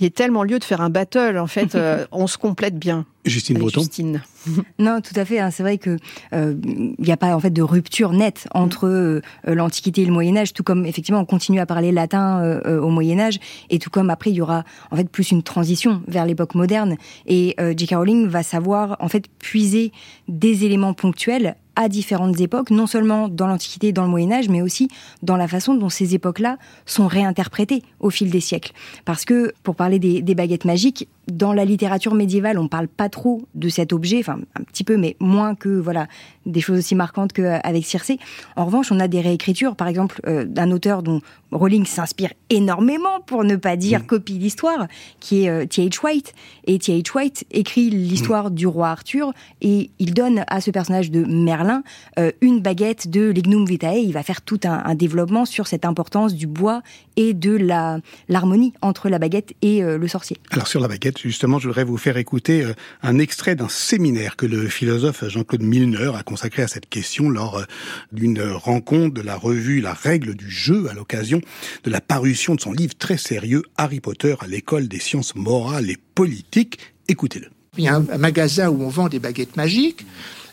y 0.00 0.04
ait 0.04 0.10
tellement 0.10 0.42
lieu 0.42 0.58
de 0.58 0.64
faire 0.64 0.80
un 0.80 0.90
battle. 0.90 1.38
En 1.38 1.46
fait, 1.46 1.74
euh, 1.76 2.06
on 2.10 2.26
se 2.26 2.38
complète 2.38 2.76
bien. 2.76 3.06
Justine 3.24 3.58
Breton. 3.58 3.80
Justine. 3.80 4.22
non, 4.78 5.00
tout 5.00 5.18
à 5.18 5.24
fait. 5.24 5.38
Hein. 5.38 5.50
C'est 5.50 5.62
vrai 5.62 5.78
que 5.78 5.96
il 6.32 6.38
euh, 6.38 6.54
n'y 6.98 7.12
a 7.12 7.16
pas 7.16 7.34
en 7.34 7.40
fait 7.40 7.50
de 7.50 7.62
rupture 7.62 8.12
nette 8.12 8.48
entre 8.52 8.86
euh, 8.86 9.20
l'Antiquité 9.44 10.02
et 10.02 10.06
le 10.06 10.12
Moyen 10.12 10.36
Âge. 10.36 10.52
Tout 10.52 10.62
comme 10.62 10.86
effectivement 10.86 11.20
on 11.20 11.24
continue 11.24 11.60
à 11.60 11.66
parler 11.66 11.92
latin 11.92 12.60
au 12.64 12.88
Moyen 12.88 13.18
Âge, 13.18 13.38
et 13.70 13.78
tout 13.78 13.90
comme 13.90 14.10
après 14.10 14.30
il 14.30 14.36
y 14.36 14.40
aura 14.40 14.64
en 14.90 14.96
fait 14.96 15.08
plus 15.08 15.30
une 15.30 15.42
transition 15.42 16.02
vers 16.06 16.26
l'époque 16.26 16.54
moderne. 16.54 16.96
Et 17.26 17.56
J.K. 17.76 17.94
Rowling 17.94 18.28
va 18.28 18.42
savoir 18.42 18.96
en 19.00 19.08
fait 19.08 19.26
puiser 19.38 19.92
des 20.28 20.64
éléments 20.64 20.94
ponctuels 20.94 21.56
à 21.76 21.88
différentes 21.88 22.40
époques, 22.40 22.70
non 22.70 22.86
seulement 22.86 23.28
dans 23.28 23.46
l'Antiquité 23.46 23.88
et 23.88 23.92
dans 23.92 24.04
le 24.04 24.08
Moyen 24.08 24.32
Âge, 24.32 24.48
mais 24.48 24.62
aussi 24.62 24.88
dans 25.22 25.36
la 25.36 25.48
façon 25.48 25.74
dont 25.74 25.88
ces 25.88 26.14
époques-là 26.14 26.58
sont 26.86 27.06
réinterprétées 27.06 27.82
au 28.00 28.10
fil 28.10 28.30
des 28.30 28.40
siècles. 28.40 28.72
Parce 29.04 29.24
que, 29.24 29.52
pour 29.62 29.74
parler 29.74 29.98
des, 29.98 30.22
des 30.22 30.34
baguettes 30.34 30.64
magiques, 30.64 31.08
dans 31.28 31.52
la 31.52 31.64
littérature 31.64 32.14
médiévale, 32.14 32.58
on 32.58 32.68
parle 32.68 32.88
pas 32.88 33.08
trop 33.08 33.42
de 33.54 33.68
cet 33.68 33.92
objet, 33.92 34.18
enfin 34.18 34.38
un 34.58 34.62
petit 34.64 34.84
peu, 34.84 34.96
mais 34.96 35.16
moins 35.20 35.54
que 35.54 35.68
voilà 35.68 36.06
des 36.46 36.60
choses 36.60 36.78
aussi 36.78 36.94
marquantes 36.94 37.32
qu'avec 37.32 37.84
Circé. 37.84 38.18
En 38.56 38.66
revanche, 38.66 38.92
on 38.92 39.00
a 39.00 39.08
des 39.08 39.20
réécritures, 39.20 39.76
par 39.76 39.88
exemple, 39.88 40.20
euh, 40.26 40.44
d'un 40.44 40.70
auteur 40.70 41.02
dont 41.02 41.20
Rowling 41.52 41.86
s'inspire 41.86 42.32
énormément, 42.50 43.20
pour 43.26 43.44
ne 43.44 43.56
pas 43.56 43.76
dire 43.76 44.00
mm. 44.00 44.06
copie 44.06 44.38
l'histoire, 44.38 44.86
qui 45.20 45.44
est 45.44 45.66
T.H. 45.66 45.98
Euh, 45.98 46.06
White. 46.06 46.34
Et 46.66 46.78
T.H. 46.78 47.14
White 47.14 47.44
écrit 47.50 47.90
l'histoire 47.90 48.50
mm. 48.50 48.54
du 48.54 48.66
roi 48.66 48.88
Arthur 48.88 49.32
et 49.60 49.90
il 49.98 50.14
donne 50.14 50.44
à 50.48 50.60
ce 50.60 50.70
personnage 50.70 51.10
de 51.10 51.24
Merlin 51.24 51.82
euh, 52.18 52.32
une 52.40 52.60
baguette 52.60 53.08
de 53.08 53.30
Lignum 53.30 53.64
Vitae. 53.64 53.98
Il 53.98 54.12
va 54.12 54.22
faire 54.22 54.42
tout 54.42 54.60
un, 54.64 54.82
un, 54.84 54.94
développement 54.94 55.44
sur 55.44 55.66
cette 55.66 55.84
importance 55.84 56.34
du 56.34 56.46
bois 56.46 56.82
et 57.16 57.34
de 57.34 57.56
la 57.56 57.98
l'harmonie 58.28 58.72
entre 58.82 59.08
la 59.08 59.18
baguette 59.18 59.54
et 59.62 59.82
le 59.82 60.08
sorcier. 60.08 60.36
Alors 60.50 60.66
sur 60.66 60.80
la 60.80 60.88
baguette 60.88 61.13
justement, 61.18 61.58
je 61.58 61.68
voudrais 61.68 61.84
vous 61.84 61.96
faire 61.96 62.16
écouter 62.16 62.62
euh, 62.62 62.72
un 63.02 63.18
extrait 63.18 63.56
d'un 63.56 63.68
séminaire 63.68 64.36
que 64.36 64.46
le 64.46 64.68
philosophe 64.68 65.28
Jean-Claude 65.28 65.62
Milner 65.62 66.12
a 66.14 66.22
consacré 66.22 66.62
à 66.62 66.68
cette 66.68 66.88
question 66.88 67.30
lors 67.30 67.58
euh, 67.58 67.64
d'une 68.12 68.42
rencontre 68.42 69.14
de 69.14 69.20
la 69.22 69.36
revue 69.36 69.80
La 69.80 69.94
règle 69.94 70.34
du 70.34 70.50
jeu 70.50 70.88
à 70.90 70.94
l'occasion 70.94 71.40
de 71.84 71.90
la 71.90 72.00
parution 72.00 72.54
de 72.54 72.60
son 72.60 72.72
livre 72.72 72.94
très 72.96 73.18
sérieux 73.18 73.62
Harry 73.76 74.00
Potter 74.00 74.34
à 74.40 74.46
l'école 74.46 74.88
des 74.88 75.00
sciences 75.00 75.34
morales 75.34 75.90
et 75.90 75.98
politiques. 76.14 76.78
Écoutez-le. 77.08 77.48
Il 77.76 77.84
y 77.84 77.88
a 77.88 77.96
un 77.96 78.18
magasin 78.18 78.68
où 78.68 78.82
on 78.82 78.88
vend 78.88 79.08
des 79.08 79.18
baguettes 79.18 79.56
magiques. 79.56 80.06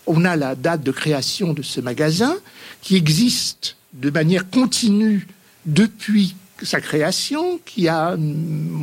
On 0.07 0.25
a 0.25 0.35
la 0.35 0.55
date 0.55 0.83
de 0.83 0.91
création 0.91 1.53
de 1.53 1.61
ce 1.61 1.79
magasin 1.79 2.35
qui 2.81 2.95
existe 2.95 3.77
de 3.93 4.09
manière 4.09 4.49
continue 4.49 5.27
depuis 5.65 6.35
sa 6.63 6.81
création, 6.81 7.59
qui 7.65 7.87
a, 7.87 8.17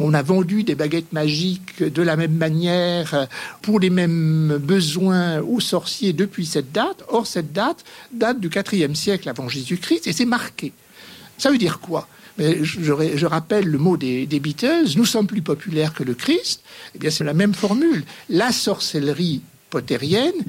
on 0.01 0.15
a 0.15 0.23
vendu 0.23 0.63
des 0.63 0.75
baguettes 0.75 1.13
magiques 1.13 1.83
de 1.83 2.03
la 2.03 2.17
même 2.17 2.35
manière 2.35 3.27
pour 3.63 3.81
les 3.81 3.91
mêmes 3.91 4.59
besoins 4.61 5.41
aux 5.41 5.61
sorciers 5.61 6.13
depuis 6.13 6.47
cette 6.47 6.73
date. 6.73 7.05
Or, 7.09 7.27
cette 7.27 7.53
date 7.53 7.85
date 8.13 8.41
du 8.41 8.51
IVe 8.73 8.95
siècle 8.95 9.29
avant 9.29 9.49
Jésus-Christ 9.49 10.07
et 10.07 10.13
c'est 10.13 10.25
marqué. 10.25 10.73
Ça 11.39 11.51
veut 11.51 11.59
dire 11.59 11.81
quoi? 11.81 12.09
Mais 12.39 12.63
je, 12.63 13.27
rappelle 13.27 13.67
le 13.67 13.79
mot 13.79 13.97
des, 13.97 14.25
des, 14.27 14.39
Beatles, 14.39 14.95
nous 14.97 15.05
sommes 15.05 15.27
plus 15.27 15.43
populaires 15.43 15.93
que 15.93 16.05
le 16.05 16.15
Christ. 16.15 16.63
Eh 16.95 16.99
bien, 16.99 17.11
c'est 17.11 17.25
la 17.25 17.35
même 17.35 17.53
formule. 17.53 18.05
La 18.29 18.53
sorcellerie 18.53 19.43
pottérienne 19.71 20.45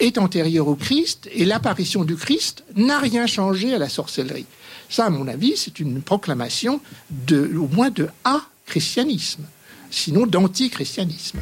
est 0.00 0.18
antérieure 0.18 0.68
au 0.68 0.74
Christ 0.74 1.28
et 1.32 1.44
l'apparition 1.44 2.04
du 2.04 2.16
Christ 2.16 2.64
n'a 2.76 2.98
rien 2.98 3.26
changé 3.26 3.74
à 3.74 3.78
la 3.78 3.88
sorcellerie. 3.88 4.46
Ça, 4.88 5.06
à 5.06 5.10
mon 5.10 5.28
avis, 5.28 5.56
c'est 5.56 5.80
une 5.80 6.00
proclamation 6.00 6.80
de, 7.10 7.56
au 7.56 7.68
moins 7.68 7.90
de 7.90 8.08
a-christianisme, 8.24 9.42
sinon 9.90 10.26
d'anti-christianisme. 10.26 11.40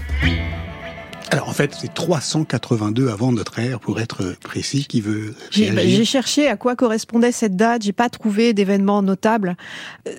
Alors 1.30 1.48
en 1.48 1.52
fait, 1.52 1.76
c'est 1.80 1.92
382 1.92 3.08
avant 3.08 3.32
notre 3.32 3.58
ère, 3.58 3.80
pour 3.80 4.00
être 4.00 4.36
précis, 4.42 4.86
qui 4.86 5.00
veut. 5.00 5.34
J'ai 5.50 6.04
cherché 6.04 6.46
à 6.46 6.56
quoi 6.56 6.76
correspondait 6.76 7.32
cette 7.32 7.56
date. 7.56 7.82
J'ai 7.82 7.92
pas 7.92 8.08
trouvé 8.08 8.52
d'événement 8.52 9.02
notable. 9.02 9.56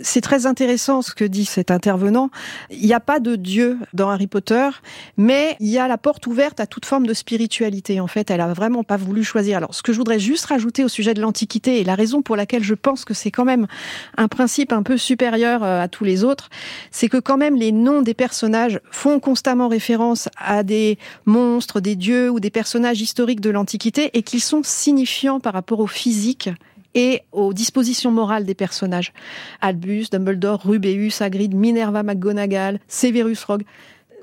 C'est 0.01 0.21
très 0.21 0.45
intéressant 0.45 1.01
ce 1.01 1.13
que 1.13 1.23
dit 1.23 1.45
cet 1.45 1.71
intervenant. 1.71 2.29
Il 2.69 2.85
n'y 2.85 2.93
a 2.93 2.99
pas 2.99 3.19
de 3.19 3.35
Dieu 3.35 3.77
dans 3.93 4.09
Harry 4.09 4.27
Potter, 4.27 4.69
mais 5.15 5.55
il 5.59 5.69
y 5.69 5.77
a 5.77 5.87
la 5.87 5.97
porte 5.97 6.27
ouverte 6.27 6.59
à 6.59 6.67
toute 6.67 6.85
forme 6.85 7.07
de 7.07 7.13
spiritualité. 7.13 7.99
En 7.99 8.07
fait, 8.07 8.29
elle 8.29 8.41
a 8.41 8.53
vraiment 8.53 8.83
pas 8.83 8.97
voulu 8.97 9.23
choisir. 9.23 9.57
Alors, 9.57 9.73
ce 9.73 9.81
que 9.81 9.93
je 9.93 9.97
voudrais 9.97 10.19
juste 10.19 10.45
rajouter 10.45 10.83
au 10.83 10.89
sujet 10.89 11.13
de 11.13 11.21
l'Antiquité 11.21 11.79
et 11.79 11.83
la 11.83 11.95
raison 11.95 12.21
pour 12.21 12.35
laquelle 12.35 12.63
je 12.63 12.73
pense 12.73 13.05
que 13.05 13.13
c'est 13.13 13.31
quand 13.31 13.45
même 13.45 13.67
un 14.17 14.27
principe 14.27 14.73
un 14.73 14.83
peu 14.83 14.97
supérieur 14.97 15.63
euh, 15.63 15.81
à 15.81 15.87
tous 15.87 16.03
les 16.03 16.23
autres, 16.23 16.49
c'est 16.91 17.07
que 17.07 17.17
quand 17.17 17.37
même 17.37 17.55
les 17.55 17.71
noms 17.71 18.01
des 18.01 18.13
personnages 18.13 18.81
font 18.91 19.19
constamment 19.19 19.67
référence 19.69 20.27
à 20.37 20.63
des 20.63 20.96
monstres, 21.25 21.79
des 21.79 21.95
dieux 21.95 22.29
ou 22.29 22.39
des 22.39 22.49
personnages 22.49 23.01
historiques 23.01 23.41
de 23.41 23.49
l'Antiquité 23.49 24.11
et 24.13 24.23
qu'ils 24.23 24.41
sont 24.41 24.61
signifiants 24.63 25.39
par 25.39 25.53
rapport 25.53 25.79
au 25.79 25.87
physique 25.87 26.49
et 26.95 27.21
aux 27.31 27.53
dispositions 27.53 28.11
morales 28.11 28.45
des 28.45 28.55
personnages. 28.55 29.13
Albus, 29.61 30.09
Dumbledore, 30.11 30.61
Rubéus, 30.63 31.21
Hagrid, 31.21 31.53
Minerva 31.53 32.03
McGonagall, 32.03 32.79
Severus 32.87 33.43
Rogue. 33.43 33.63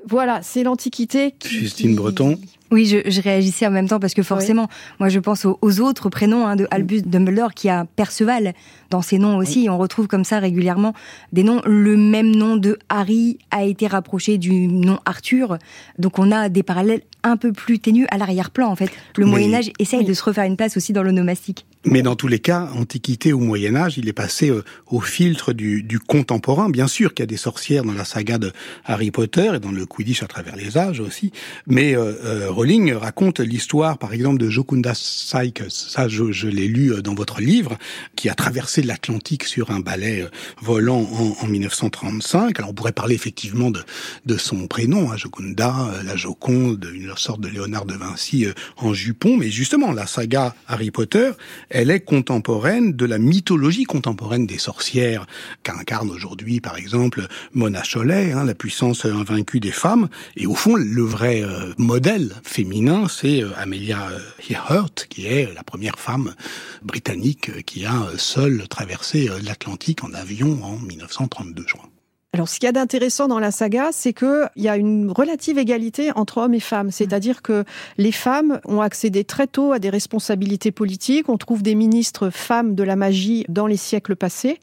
Voilà, 0.07 0.41
c'est 0.43 0.63
l'Antiquité 0.63 1.33
qui... 1.39 1.49
Justine 1.49 1.95
Breton. 1.95 2.37
Oui, 2.71 2.87
je, 2.87 3.09
je, 3.09 3.21
réagissais 3.21 3.67
en 3.67 3.71
même 3.71 3.87
temps 3.87 3.99
parce 3.99 4.15
que 4.15 4.23
forcément, 4.23 4.67
moi 4.99 5.07
je 5.07 5.19
pense 5.19 5.45
aux, 5.45 5.79
autres 5.81 6.09
prénoms 6.09 6.47
hein, 6.47 6.55
de 6.55 6.67
Albus 6.71 7.03
Dumbledore 7.03 7.53
qui 7.53 7.69
a 7.69 7.85
Perceval 7.95 8.53
dans 8.89 9.03
ses 9.03 9.19
noms 9.19 9.37
aussi. 9.37 9.67
On 9.69 9.77
retrouve 9.77 10.07
comme 10.07 10.23
ça 10.23 10.39
régulièrement 10.39 10.93
des 11.31 11.43
noms. 11.43 11.61
Le 11.65 11.95
même 11.95 12.35
nom 12.35 12.57
de 12.57 12.79
Harry 12.89 13.37
a 13.51 13.63
été 13.63 13.85
rapproché 13.85 14.39
du 14.39 14.67
nom 14.67 14.99
Arthur. 15.05 15.59
Donc 15.99 16.17
on 16.17 16.31
a 16.31 16.49
des 16.49 16.63
parallèles 16.63 17.01
un 17.23 17.37
peu 17.37 17.51
plus 17.51 17.79
ténus 17.79 18.07
à 18.09 18.17
l'arrière-plan 18.17 18.67
en 18.67 18.75
fait. 18.75 18.89
Le 19.15 19.25
Moyen 19.25 19.53
Âge 19.53 19.71
essaye 19.77 20.03
de 20.03 20.13
se 20.13 20.23
refaire 20.23 20.45
une 20.45 20.57
place 20.57 20.75
aussi 20.75 20.91
dans 20.91 21.03
l'onomastique. 21.03 21.67
Mais 21.85 22.01
dans 22.01 22.15
tous 22.15 22.27
les 22.27 22.39
cas, 22.39 22.69
Antiquité 22.75 23.31
ou 23.31 23.39
Moyen 23.39 23.75
Âge, 23.75 23.99
il 23.99 24.09
est 24.09 24.13
passé 24.13 24.49
euh, 24.49 24.63
au 24.87 25.01
filtre 25.01 25.53
du, 25.53 25.83
du, 25.83 25.99
contemporain. 25.99 26.69
Bien 26.69 26.87
sûr 26.87 27.13
qu'il 27.13 27.21
y 27.21 27.27
a 27.27 27.27
des 27.27 27.37
sorcières 27.37 27.83
dans 27.83 27.93
la 27.93 28.05
saga 28.05 28.39
de 28.39 28.51
Harry 28.85 29.11
Potter 29.11 29.51
et 29.55 29.59
dans 29.59 29.71
le 29.71 29.85
Quidditch 29.85 30.23
à 30.23 30.27
travers 30.27 30.55
les 30.55 30.79
âges 30.79 30.99
aussi. 30.99 31.31
Mais 31.67 31.95
euh, 31.95 32.13
euh 32.23 32.54
Rowling 32.55 32.93
raconte 32.93 33.41
l'histoire, 33.41 33.97
par 33.97 34.13
exemple, 34.13 34.37
de 34.37 34.49
Jocunda 34.49 34.93
Sykes. 34.95 35.63
Ça, 35.67 36.07
je, 36.07 36.31
je 36.31 36.47
l'ai 36.47 36.69
lu 36.69 36.93
euh, 36.93 37.01
dans 37.01 37.13
votre 37.13 37.41
livre, 37.41 37.77
qui 38.15 38.29
a 38.29 38.33
traversé 38.33 38.81
l'Atlantique 38.81 39.43
sur 39.43 39.71
un 39.71 39.81
balai 39.81 40.21
euh, 40.21 40.29
volant 40.61 41.01
en, 41.01 41.35
en, 41.43 41.47
1935. 41.47 42.57
Alors, 42.57 42.69
on 42.69 42.73
pourrait 42.73 42.93
parler 42.93 43.13
effectivement 43.13 43.71
de, 43.71 44.37
son 44.37 44.67
prénom, 44.67 45.11
hein, 45.11 45.17
Jocunda, 45.17 45.89
euh, 45.89 46.03
la 46.03 46.15
Joconde, 46.15 46.89
une 46.93 47.11
sorte 47.17 47.41
de 47.41 47.49
Léonard 47.49 47.83
de 47.83 47.93
Vinci 47.93 48.45
en 48.77 48.93
jupon. 48.93 49.35
Mais 49.35 49.51
justement, 49.51 49.91
la 49.91 50.07
saga 50.07 50.55
Harry 50.69 50.91
Potter, 50.91 51.31
elle 51.69 51.91
est 51.91 52.05
contemporaine 52.05 52.93
de 52.93 53.05
la 53.05 53.17
mythologie 53.17 53.83
contemporaine 53.83 54.47
des 54.47 54.59
sorcières 54.59 55.27
qu'incarne 55.63 56.09
aujourd'hui, 56.09 56.61
par 56.61 56.77
exemple, 56.77 57.27
Mona 57.53 57.83
Chollet, 57.83 58.31
hein, 58.31 58.45
la 58.45 58.55
puissance 58.55 59.03
invaincue 59.03 59.59
des 59.59 59.71
femmes. 59.71 60.07
Et 60.37 60.47
au 60.47 60.55
fond, 60.55 60.77
le 60.77 61.03
vrai 61.03 61.43
modèle 61.77 62.31
féminin, 62.45 63.07
c'est 63.09 63.43
euh, 63.43 63.51
Amelia 63.57 64.09
euh, 64.09 64.19
Earhart, 64.49 64.93
qui 65.09 65.25
est 65.25 65.53
la 65.53 65.63
première 65.63 65.99
femme 65.99 66.35
britannique 66.83 67.65
qui 67.65 67.85
a 67.85 68.03
euh, 68.03 68.17
seule 68.17 68.67
traversé 68.67 69.29
l'Atlantique 69.43 70.03
en 70.03 70.13
avion 70.13 70.63
en 70.63 70.77
1932, 70.77 71.65
je 71.67 71.73
crois. 71.73 71.89
Alors, 72.35 72.49
ce 72.49 72.59
qu'il 72.59 72.65
y 72.65 72.69
a 72.69 72.73
d'intéressant 72.73 73.29
dans 73.29 73.39
la 73.39 73.49
saga, 73.49 73.91
c'est 73.93 74.11
qu'il 74.11 74.49
y 74.57 74.67
a 74.67 74.75
une 74.75 75.09
relative 75.09 75.57
égalité 75.57 76.11
entre 76.15 76.39
hommes 76.39 76.53
et 76.53 76.59
femmes. 76.59 76.91
C'est-à-dire 76.91 77.41
que 77.41 77.63
les 77.97 78.11
femmes 78.11 78.59
ont 78.65 78.81
accédé 78.81 79.23
très 79.23 79.47
tôt 79.47 79.71
à 79.71 79.79
des 79.79 79.89
responsabilités 79.89 80.73
politiques. 80.73 81.29
On 81.29 81.37
trouve 81.37 81.63
des 81.63 81.75
ministres 81.75 82.29
femmes 82.29 82.75
de 82.75 82.83
la 82.83 82.97
magie 82.97 83.45
dans 83.47 83.67
les 83.67 83.77
siècles 83.77 84.17
passés. 84.17 84.59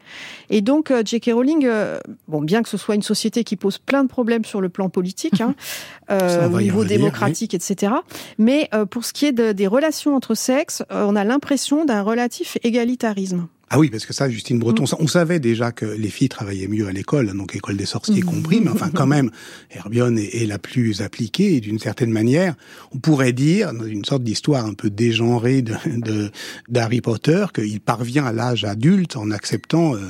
Et 0.51 0.61
donc, 0.61 0.91
euh, 0.91 1.01
J.K. 1.03 1.31
Rowling, 1.33 1.65
euh, 1.65 1.99
bon, 2.29 2.43
bien 2.43 2.63
que 2.63 2.69
ce 2.69 2.77
soit 2.77 2.95
une 2.95 3.03
société 3.03 3.43
qui 3.43 3.57
pose 3.57 3.79
plein 3.79 4.05
de 4.05 4.09
problèmes 4.09 4.45
sur 4.45 4.61
le 4.61 4.69
plan 4.69 4.91
politique, 4.91 5.41
hein, 5.41 5.55
euh, 6.11 6.51
au 6.51 6.61
niveau 6.61 6.85
démocratique, 6.85 7.55
etc. 7.55 7.95
Mais 8.37 8.69
pour 8.91 9.07
ce 9.07 9.15
qui 9.15 9.25
est 9.25 9.33
de, 9.33 9.53
des 9.53 9.67
relations 9.67 10.15
entre 10.15 10.35
sexes, 10.35 10.83
on 10.91 11.17
a 11.17 11.25
l'impression 11.25 11.87
d'un 11.87 12.03
relatif 12.03 12.59
égalitarisme. 12.65 13.47
Ah 13.75 13.79
oui, 13.79 13.89
parce 13.89 14.05
que 14.05 14.13
ça, 14.13 14.29
Justine 14.29 14.59
Breton, 14.59 14.85
mm. 14.85 14.97
on 14.99 15.07
savait 15.07 15.41
déjà 15.41 15.73
que 15.73 15.87
les 15.87 16.11
filles 16.11 16.29
travaillaient 16.29 16.69
mieux 16.69 16.87
à 16.89 16.93
l'école, 16.93 17.35
donc 17.35 17.57
école 17.57 17.79
des 17.79 17.87
sorciers 17.87 18.21
mm. 18.21 18.27
compris, 18.27 18.61
mais 18.61 18.69
enfin 18.69 18.91
quand 18.95 19.07
même, 19.07 19.31
Hermione 19.71 20.19
est, 20.19 20.47
la 20.47 20.59
plus 20.59 21.01
appliquée 21.01 21.55
et 21.55 21.61
d'une 21.61 21.79
certaine 21.79 22.11
manière, 22.11 22.55
on 22.93 22.99
pourrait 22.99 23.33
dire, 23.33 23.73
dans 23.73 23.87
une 23.87 24.05
sorte 24.05 24.23
d'histoire 24.23 24.67
un 24.67 24.75
peu 24.75 24.91
dégenrée 24.91 25.63
de 25.63 26.31
d'Harry 26.69 27.01
Potter, 27.01 27.47
qu'il 27.55 27.81
parvient 27.81 28.27
à 28.27 28.33
l'âge 28.33 28.65
adulte 28.65 29.17
en 29.17 29.31
acceptant 29.31 29.95
euh, 29.95 30.01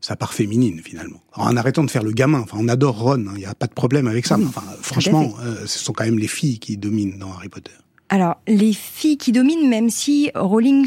sa 0.00 0.16
part 0.16 0.32
féminine 0.32 0.80
finalement. 0.82 1.20
en 1.34 1.54
arrêtant 1.58 1.84
de 1.84 1.90
faire 1.90 2.04
le 2.04 2.12
gamin, 2.12 2.40
enfin 2.40 2.56
on 2.58 2.68
adore 2.68 2.98
Ron, 2.98 3.18
il 3.18 3.28
hein, 3.28 3.34
n'y 3.36 3.44
a 3.44 3.54
pas 3.54 3.66
de 3.66 3.74
problème 3.74 4.06
avec 4.06 4.24
ça. 4.24 4.38
Enfin, 4.42 4.62
franchement, 4.80 5.34
euh, 5.44 5.66
ce 5.66 5.78
sont 5.78 5.92
quand 5.92 6.04
même 6.04 6.18
les 6.18 6.28
filles 6.28 6.58
qui 6.58 6.78
dominent 6.78 7.18
dans 7.18 7.30
Harry 7.32 7.50
Potter. 7.50 7.72
Alors 8.08 8.40
les 8.46 8.72
filles 8.72 9.18
qui 9.18 9.32
dominent, 9.32 9.68
même 9.68 9.90
si 9.90 10.30
Rowling 10.34 10.86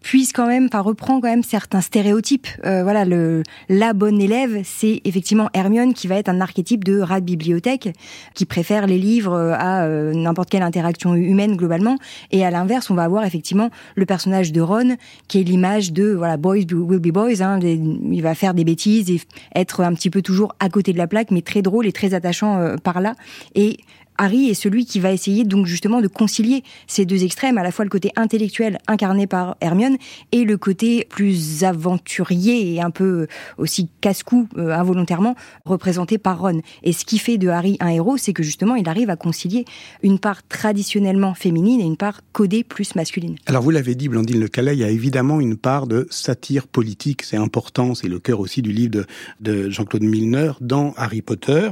puisse 0.00 0.32
quand 0.32 0.46
même, 0.46 0.66
enfin 0.66 0.80
reprend 0.80 1.20
quand 1.20 1.28
même 1.28 1.42
certains 1.42 1.80
stéréotypes. 1.80 2.46
Euh, 2.64 2.82
voilà, 2.82 3.04
le 3.04 3.42
la 3.68 3.92
bonne 3.92 4.20
élève, 4.20 4.60
c'est 4.64 5.00
effectivement 5.04 5.48
Hermione 5.54 5.94
qui 5.94 6.06
va 6.06 6.16
être 6.16 6.28
un 6.28 6.40
archétype 6.40 6.84
de 6.84 7.00
rat 7.00 7.20
bibliothèque, 7.20 7.88
qui 8.34 8.44
préfère 8.44 8.86
les 8.86 8.98
livres 8.98 9.32
euh, 9.32 9.54
à 9.54 9.84
euh, 9.84 10.12
n'importe 10.12 10.50
quelle 10.50 10.62
interaction 10.62 11.14
humaine 11.14 11.56
globalement. 11.56 11.96
Et 12.30 12.44
à 12.44 12.50
l'inverse, 12.50 12.90
on 12.90 12.94
va 12.94 13.04
avoir 13.04 13.24
effectivement 13.24 13.70
le 13.94 14.06
personnage 14.06 14.52
de 14.52 14.60
Ron, 14.60 14.96
qui 15.28 15.40
est 15.40 15.44
l'image 15.44 15.92
de 15.92 16.12
voilà 16.12 16.36
boys 16.36 16.66
will 16.72 17.00
be 17.00 17.12
boys. 17.12 17.42
Hein, 17.42 17.58
il 17.60 18.22
va 18.22 18.34
faire 18.34 18.54
des 18.54 18.64
bêtises 18.64 19.10
et 19.10 19.20
être 19.54 19.82
un 19.82 19.94
petit 19.94 20.10
peu 20.10 20.22
toujours 20.22 20.54
à 20.60 20.68
côté 20.68 20.92
de 20.92 20.98
la 20.98 21.06
plaque, 21.06 21.30
mais 21.30 21.42
très 21.42 21.62
drôle 21.62 21.86
et 21.86 21.92
très 21.92 22.14
attachant 22.14 22.76
par 22.82 23.00
là. 23.00 23.14
Et 23.54 23.78
Harry 24.16 24.48
est 24.48 24.54
celui 24.54 24.86
qui 24.86 25.00
va 25.00 25.12
essayer 25.12 25.44
donc 25.44 25.66
justement 25.66 26.00
de 26.00 26.08
concilier 26.08 26.62
ces 26.86 27.04
deux 27.04 27.24
extrêmes, 27.24 27.58
à 27.58 27.62
la 27.62 27.72
fois 27.72 27.84
le 27.84 27.90
côté 27.90 28.12
intellectuel 28.16 28.78
incarné 28.86 29.26
par 29.26 29.56
Hermione 29.60 29.96
et 30.32 30.44
le 30.44 30.56
côté 30.56 31.06
plus 31.08 31.64
aventurier 31.64 32.74
et 32.74 32.80
un 32.80 32.90
peu 32.90 33.26
aussi 33.58 33.88
casse-cou 34.00 34.48
euh, 34.56 34.72
involontairement 34.72 35.34
représenté 35.64 36.18
par 36.18 36.40
Ron. 36.40 36.60
Et 36.82 36.92
ce 36.92 37.04
qui 37.04 37.18
fait 37.18 37.38
de 37.38 37.48
Harry 37.48 37.76
un 37.80 37.88
héros, 37.88 38.16
c'est 38.16 38.32
que 38.32 38.42
justement 38.42 38.76
il 38.76 38.88
arrive 38.88 39.10
à 39.10 39.16
concilier 39.16 39.64
une 40.02 40.18
part 40.18 40.46
traditionnellement 40.46 41.34
féminine 41.34 41.80
et 41.80 41.84
une 41.84 41.96
part 41.96 42.20
codée 42.32 42.62
plus 42.62 42.94
masculine. 42.94 43.36
Alors 43.46 43.62
vous 43.62 43.70
l'avez 43.70 43.94
dit, 43.94 44.08
Blandine 44.08 44.40
Le 44.40 44.48
Calais, 44.48 44.74
il 44.74 44.80
y 44.80 44.84
a 44.84 44.90
évidemment 44.90 45.40
une 45.40 45.56
part 45.56 45.86
de 45.86 46.06
satire 46.10 46.68
politique, 46.68 47.22
c'est 47.22 47.36
important, 47.36 47.94
c'est 47.94 48.08
le 48.08 48.20
cœur 48.20 48.40
aussi 48.40 48.62
du 48.62 48.72
livre 48.72 48.90
de, 48.90 49.06
de 49.40 49.70
Jean-Claude 49.70 50.04
Milner 50.04 50.52
dans 50.60 50.92
Harry 50.96 51.22
Potter. 51.22 51.70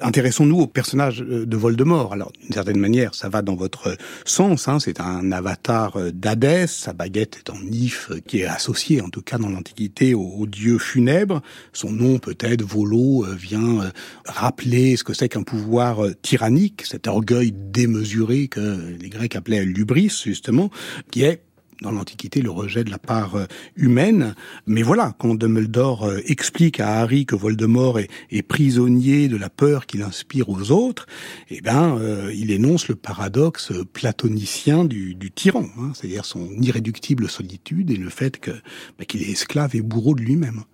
Intéressons-nous 0.00 0.58
au 0.58 0.66
personnage 0.66 1.22
euh, 1.22 1.46
de 1.46 1.56
Voldemort 1.56 1.83
mort. 1.84 2.12
Alors, 2.12 2.32
d'une 2.40 2.52
certaine 2.52 2.78
manière, 2.78 3.14
ça 3.14 3.28
va 3.28 3.42
dans 3.42 3.54
votre 3.54 3.96
sens. 4.24 4.68
Hein. 4.68 4.78
C'est 4.80 5.00
un 5.00 5.32
avatar 5.32 5.96
euh, 5.96 6.10
d'Hadès. 6.10 6.66
Sa 6.66 6.92
baguette 6.92 7.38
est 7.38 7.50
en 7.50 7.60
if, 7.70 8.10
euh, 8.10 8.20
qui 8.26 8.40
est 8.40 8.46
associé, 8.46 9.00
en 9.00 9.08
tout 9.08 9.22
cas 9.22 9.38
dans 9.38 9.48
l'Antiquité, 9.48 10.14
au, 10.14 10.46
dieu 10.46 10.78
funèbre. 10.78 11.42
Son 11.72 11.90
nom, 11.90 12.18
peut-être, 12.18 12.62
Volo, 12.62 13.24
euh, 13.24 13.34
vient 13.34 13.90
rappeler 14.26 14.96
ce 14.96 15.04
que 15.04 15.14
c'est 15.14 15.28
qu'un 15.28 15.42
pouvoir 15.42 16.00
tyrannique, 16.22 16.82
cet 16.84 17.06
orgueil 17.06 17.52
démesuré 17.52 18.48
que 18.48 18.96
les 19.00 19.08
Grecs 19.08 19.36
appelaient 19.36 19.64
l'ubris, 19.64 20.22
justement, 20.24 20.70
qui 21.10 21.22
est 21.22 21.42
dans 21.82 21.90
l'Antiquité 21.90 22.42
le 22.42 22.50
rejet 22.50 22.84
de 22.84 22.90
la 22.90 22.98
part 22.98 23.36
euh, 23.36 23.46
humaine. 23.76 24.34
Mais 24.66 24.82
voilà, 24.82 25.14
quand 25.18 25.34
Dumbledore 25.34 26.04
euh, 26.04 26.20
explique 26.26 26.80
à 26.80 27.00
Harry 27.00 27.26
que 27.26 27.34
Voldemort 27.34 27.98
est, 27.98 28.42
prisonnier 28.42 29.28
de 29.28 29.36
la 29.36 29.48
peur 29.48 29.86
qu'il 29.86 30.02
inspire 30.02 30.48
aux 30.48 30.70
autres, 30.70 31.06
eh 31.50 31.60
ben, 31.60 31.96
euh, 31.98 32.32
il 32.34 32.50
énonce 32.50 32.88
le 32.88 32.94
paradoxe 32.94 33.72
platonicien 33.92 34.84
du, 34.84 35.14
du 35.14 35.30
tyran, 35.30 35.66
hein, 35.78 35.92
c'est-à-dire 35.94 36.24
son 36.24 36.50
irréductible 36.60 37.28
solitude 37.28 37.90
et 37.90 37.96
le 37.96 38.10
fait 38.10 38.38
que 38.38 38.50
bah, 38.98 39.04
qu'il 39.06 39.22
est 39.22 39.30
esclave 39.30 39.74
et 39.74 39.80
bourreau 39.80 40.14
de 40.14 40.22
lui-même. 40.22 40.64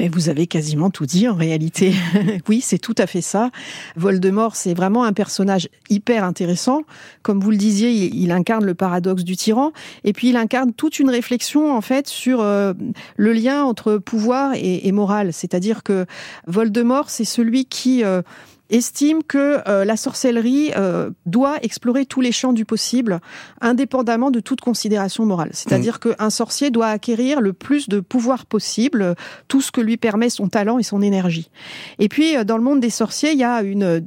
Mais 0.00 0.08
vous 0.08 0.30
avez 0.30 0.46
quasiment 0.46 0.88
tout 0.88 1.04
dit 1.04 1.28
en 1.28 1.34
réalité. 1.34 1.92
oui, 2.48 2.62
c'est 2.62 2.78
tout 2.78 2.94
à 2.96 3.06
fait 3.06 3.20
ça. 3.20 3.50
Voldemort, 3.96 4.56
c'est 4.56 4.72
vraiment 4.72 5.04
un 5.04 5.12
personnage 5.12 5.68
hyper 5.90 6.24
intéressant. 6.24 6.84
Comme 7.20 7.38
vous 7.38 7.50
le 7.50 7.58
disiez, 7.58 7.90
il, 7.92 8.32
incarne 8.32 8.64
le 8.64 8.72
paradoxe 8.72 9.24
du 9.24 9.36
tyran. 9.36 9.72
Et 10.04 10.14
puis 10.14 10.30
il 10.30 10.38
incarne 10.38 10.72
toute 10.72 11.00
une 11.00 11.10
réflexion 11.10 11.76
en 11.76 11.82
fait 11.82 12.08
sur 12.08 12.40
euh, 12.40 12.72
le 13.18 13.34
lien 13.34 13.62
entre 13.62 13.98
pouvoir 13.98 14.52
et, 14.54 14.90
morale. 14.90 15.34
C'est-à-dire 15.34 15.82
que 15.82 16.06
Voldemort, 16.46 17.10
c'est 17.10 17.26
celui 17.26 17.66
qui 17.66 18.02
euh, 18.02 18.22
estime 18.70 19.22
que 19.22 19.58
euh, 19.68 19.84
la 19.84 19.96
sorcellerie 19.96 20.72
euh, 20.76 21.10
doit 21.26 21.58
explorer 21.62 22.06
tous 22.06 22.20
les 22.20 22.32
champs 22.32 22.52
du 22.52 22.64
possible, 22.64 23.20
indépendamment 23.60 24.30
de 24.30 24.40
toute 24.40 24.60
considération 24.60 25.26
morale. 25.26 25.50
C'est-à-dire 25.52 25.98
mmh. 26.04 26.14
qu'un 26.14 26.30
sorcier 26.30 26.70
doit 26.70 26.88
acquérir 26.88 27.40
le 27.40 27.52
plus 27.52 27.88
de 27.88 28.00
pouvoir 28.00 28.46
possible, 28.46 29.14
tout 29.48 29.60
ce 29.60 29.70
que 29.70 29.80
lui 29.80 29.96
permet 29.96 30.30
son 30.30 30.48
talent 30.48 30.78
et 30.78 30.82
son 30.82 31.02
énergie. 31.02 31.50
Et 31.98 32.08
puis, 32.08 32.36
euh, 32.36 32.44
dans 32.44 32.56
le 32.56 32.62
monde 32.62 32.80
des 32.80 32.90
sorciers, 32.90 33.32
il 33.32 33.38
y 33.38 33.44
a 33.44 33.62
une, 33.62 34.06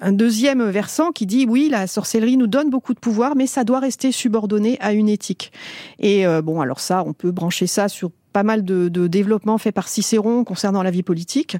un, 0.00 0.12
deuxième 0.12 0.64
versant 0.64 1.12
qui 1.12 1.26
dit, 1.26 1.46
oui, 1.48 1.68
la 1.70 1.86
sorcellerie 1.86 2.36
nous 2.36 2.46
donne 2.46 2.70
beaucoup 2.70 2.94
de 2.94 2.98
pouvoir, 2.98 3.36
mais 3.36 3.46
ça 3.46 3.64
doit 3.64 3.78
rester 3.78 4.10
subordonné 4.12 4.78
à 4.80 4.92
une 4.92 5.08
éthique. 5.08 5.52
Et 6.00 6.24
bon, 6.42 6.60
alors 6.60 6.80
ça, 6.80 7.04
on 7.06 7.12
peut 7.12 7.30
brancher 7.30 7.66
ça 7.66 7.88
sur 7.88 8.10
pas 8.38 8.44
mal 8.44 8.64
de, 8.64 8.88
de 8.88 9.08
développement 9.08 9.58
fait 9.58 9.72
par 9.72 9.88
Cicéron 9.88 10.44
concernant 10.44 10.84
la 10.84 10.92
vie 10.92 11.02
politique. 11.02 11.56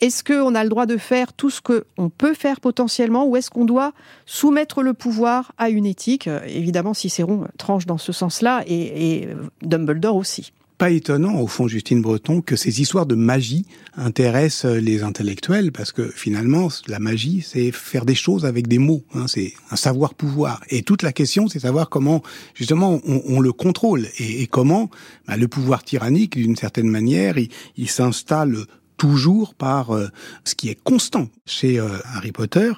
Est-ce 0.00 0.22
qu'on 0.22 0.54
a 0.54 0.62
le 0.62 0.70
droit 0.70 0.86
de 0.86 0.96
faire 0.96 1.32
tout 1.32 1.50
ce 1.50 1.60
qu'on 1.60 2.08
peut 2.08 2.34
faire 2.34 2.60
potentiellement 2.60 3.26
ou 3.26 3.34
est-ce 3.34 3.50
qu'on 3.50 3.64
doit 3.64 3.92
soumettre 4.26 4.84
le 4.84 4.94
pouvoir 4.94 5.50
à 5.58 5.70
une 5.70 5.86
éthique? 5.86 6.30
Évidemment, 6.46 6.94
Cicéron 6.94 7.48
tranche 7.58 7.84
dans 7.84 7.98
ce 7.98 8.12
sens-là 8.12 8.62
et, 8.68 9.22
et 9.22 9.28
Dumbledore 9.62 10.14
aussi 10.14 10.52
pas 10.80 10.90
étonnant, 10.90 11.38
au 11.38 11.46
fond, 11.46 11.68
Justine 11.68 12.00
Breton, 12.00 12.40
que 12.40 12.56
ces 12.56 12.80
histoires 12.80 13.04
de 13.04 13.14
magie 13.14 13.66
intéressent 13.98 14.64
les 14.64 15.02
intellectuels, 15.02 15.72
parce 15.72 15.92
que 15.92 16.08
finalement, 16.08 16.68
la 16.88 16.98
magie, 16.98 17.44
c'est 17.46 17.70
faire 17.70 18.06
des 18.06 18.14
choses 18.14 18.46
avec 18.46 18.66
des 18.66 18.78
mots, 18.78 19.04
hein, 19.14 19.26
c'est 19.28 19.52
un 19.70 19.76
savoir-pouvoir. 19.76 20.62
Et 20.70 20.82
toute 20.82 21.02
la 21.02 21.12
question, 21.12 21.48
c'est 21.48 21.58
savoir 21.58 21.90
comment, 21.90 22.22
justement, 22.54 22.98
on, 23.04 23.40
le 23.40 23.52
contrôle, 23.52 24.06
et, 24.18 24.46
comment 24.46 24.88
bah, 25.28 25.36
le 25.36 25.48
pouvoir 25.48 25.84
tyrannique, 25.84 26.38
d'une 26.38 26.56
certaine 26.56 26.88
manière, 26.88 27.36
il, 27.36 27.50
il 27.76 27.90
s'installe 27.90 28.56
toujours 28.96 29.54
par 29.54 29.94
euh, 29.94 30.08
ce 30.44 30.54
qui 30.54 30.70
est 30.70 30.82
constant 30.82 31.28
chez 31.44 31.78
euh, 31.78 31.88
Harry 32.14 32.32
Potter, 32.32 32.72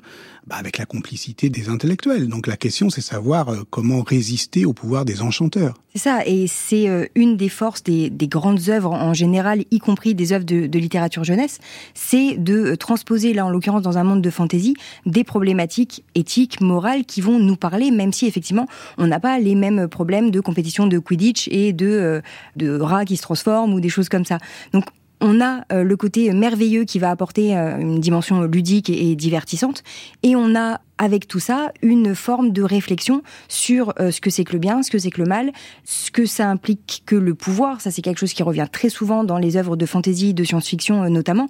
bah, 0.48 0.56
avec 0.56 0.78
la 0.78 0.86
complicité 0.86 1.50
des 1.50 1.68
intellectuels. 1.68 2.26
Donc 2.26 2.48
la 2.48 2.56
question, 2.56 2.90
c'est 2.90 3.00
savoir 3.00 3.48
euh, 3.48 3.62
comment 3.70 4.02
résister 4.02 4.64
au 4.64 4.72
pouvoir 4.72 5.04
des 5.04 5.22
enchanteurs. 5.22 5.74
C'est 5.94 6.00
ça, 6.00 6.26
et 6.26 6.48
c'est 6.48 6.88
euh, 6.88 7.06
une 7.14 7.36
des 7.36 7.48
forces 7.48 7.84
des, 7.84 8.10
des, 8.10 8.26
grandes 8.26 8.68
œuvres 8.68 8.90
en 8.90 9.14
général, 9.14 9.62
y 9.70 9.78
compris 9.78 10.16
des 10.16 10.32
œuvres 10.32 10.44
de, 10.44 10.78
littérature 10.78 11.22
jeunesse, 11.22 11.60
c'est 11.94 12.36
de 12.38 12.72
euh, 12.72 12.76
transposer, 12.76 13.34
là 13.34 13.46
en 13.46 13.50
l'occurrence 13.50 13.82
dans 13.82 13.98
un 13.98 14.04
monde 14.04 14.20
de 14.20 14.30
fantaisie, 14.30 14.74
des 15.06 15.22
problématiques 15.22 16.02
éthiques, 16.16 16.60
morales 16.60 17.04
qui 17.04 17.20
vont 17.20 17.38
nous 17.38 17.56
parler, 17.56 17.92
même 17.92 18.12
si 18.12 18.26
effectivement 18.26 18.66
on 18.98 19.06
n'a 19.06 19.20
pas 19.20 19.38
les 19.38 19.54
mêmes 19.54 19.86
problèmes 19.86 20.32
de 20.32 20.40
compétition 20.40 20.88
de 20.88 20.98
Quidditch 20.98 21.46
et 21.52 21.72
de, 21.72 22.20
de 22.56 22.80
rats 22.80 23.04
qui 23.04 23.16
se 23.16 23.22
transforment 23.22 23.74
ou 23.74 23.80
des 23.80 23.90
choses 23.90 24.08
comme 24.08 24.24
ça. 24.24 24.38
Donc 24.72 24.86
on 25.22 25.40
a 25.40 25.64
le 25.72 25.96
côté 25.96 26.30
merveilleux 26.32 26.84
qui 26.84 26.98
va 26.98 27.10
apporter 27.10 27.54
une 27.54 28.00
dimension 28.00 28.42
ludique 28.42 28.90
et 28.90 29.14
divertissante, 29.16 29.82
et 30.22 30.36
on 30.36 30.54
a 30.54 30.80
avec 30.98 31.26
tout 31.26 31.40
ça 31.40 31.72
une 31.82 32.14
forme 32.14 32.50
de 32.50 32.62
réflexion 32.62 33.22
sur 33.48 33.94
ce 33.98 34.20
que 34.20 34.30
c'est 34.30 34.44
que 34.44 34.52
le 34.52 34.58
bien, 34.58 34.82
ce 34.82 34.90
que 34.90 34.98
c'est 34.98 35.10
que 35.10 35.20
le 35.20 35.26
mal, 35.26 35.52
ce 35.84 36.10
que 36.10 36.26
ça 36.26 36.48
implique 36.48 37.02
que 37.06 37.16
le 37.16 37.34
pouvoir. 37.34 37.80
Ça, 37.80 37.90
c'est 37.90 38.02
quelque 38.02 38.18
chose 38.18 38.34
qui 38.34 38.42
revient 38.42 38.66
très 38.70 38.88
souvent 38.88 39.24
dans 39.24 39.38
les 39.38 39.56
œuvres 39.56 39.76
de 39.76 39.86
fantasy, 39.86 40.34
de 40.34 40.44
science-fiction 40.44 41.08
notamment. 41.10 41.48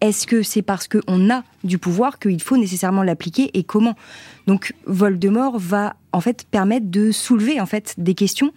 Est-ce 0.00 0.26
que 0.26 0.42
c'est 0.42 0.62
parce 0.62 0.88
qu'on 0.88 1.30
a 1.30 1.42
du 1.64 1.78
pouvoir 1.78 2.18
qu'il 2.18 2.40
faut 2.40 2.56
nécessairement 2.56 3.02
l'appliquer 3.02 3.50
et 3.54 3.64
comment? 3.64 3.94
Donc, 4.46 4.74
Voldemort 4.86 5.58
va 5.58 5.96
en 6.12 6.20
fait 6.20 6.46
permettre 6.50 6.90
de 6.90 7.10
soulever 7.10 7.60
en 7.60 7.66
fait 7.66 7.94
des 7.98 8.14
questions 8.14 8.52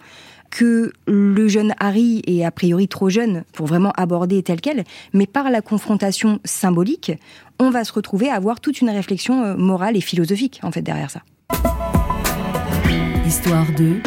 que 0.50 0.92
le 1.06 1.48
jeune 1.48 1.74
Harry 1.78 2.22
est 2.26 2.44
a 2.44 2.50
priori 2.50 2.88
trop 2.88 3.08
jeune 3.08 3.44
pour 3.52 3.66
vraiment 3.66 3.92
aborder 3.96 4.42
tel 4.42 4.60
quel, 4.60 4.84
mais 5.12 5.26
par 5.26 5.50
la 5.50 5.60
confrontation 5.60 6.40
symbolique, 6.44 7.12
on 7.58 7.70
va 7.70 7.84
se 7.84 7.92
retrouver 7.92 8.28
à 8.28 8.34
avoir 8.34 8.60
toute 8.60 8.80
une 8.80 8.90
réflexion 8.90 9.44
euh, 9.44 9.56
morale 9.56 9.96
et 9.96 10.00
philosophique 10.00 10.60
en 10.62 10.70
fait 10.70 10.82
derrière 10.82 11.10
ça. 11.10 11.22
Histoire 13.26 13.66
de 13.76 14.00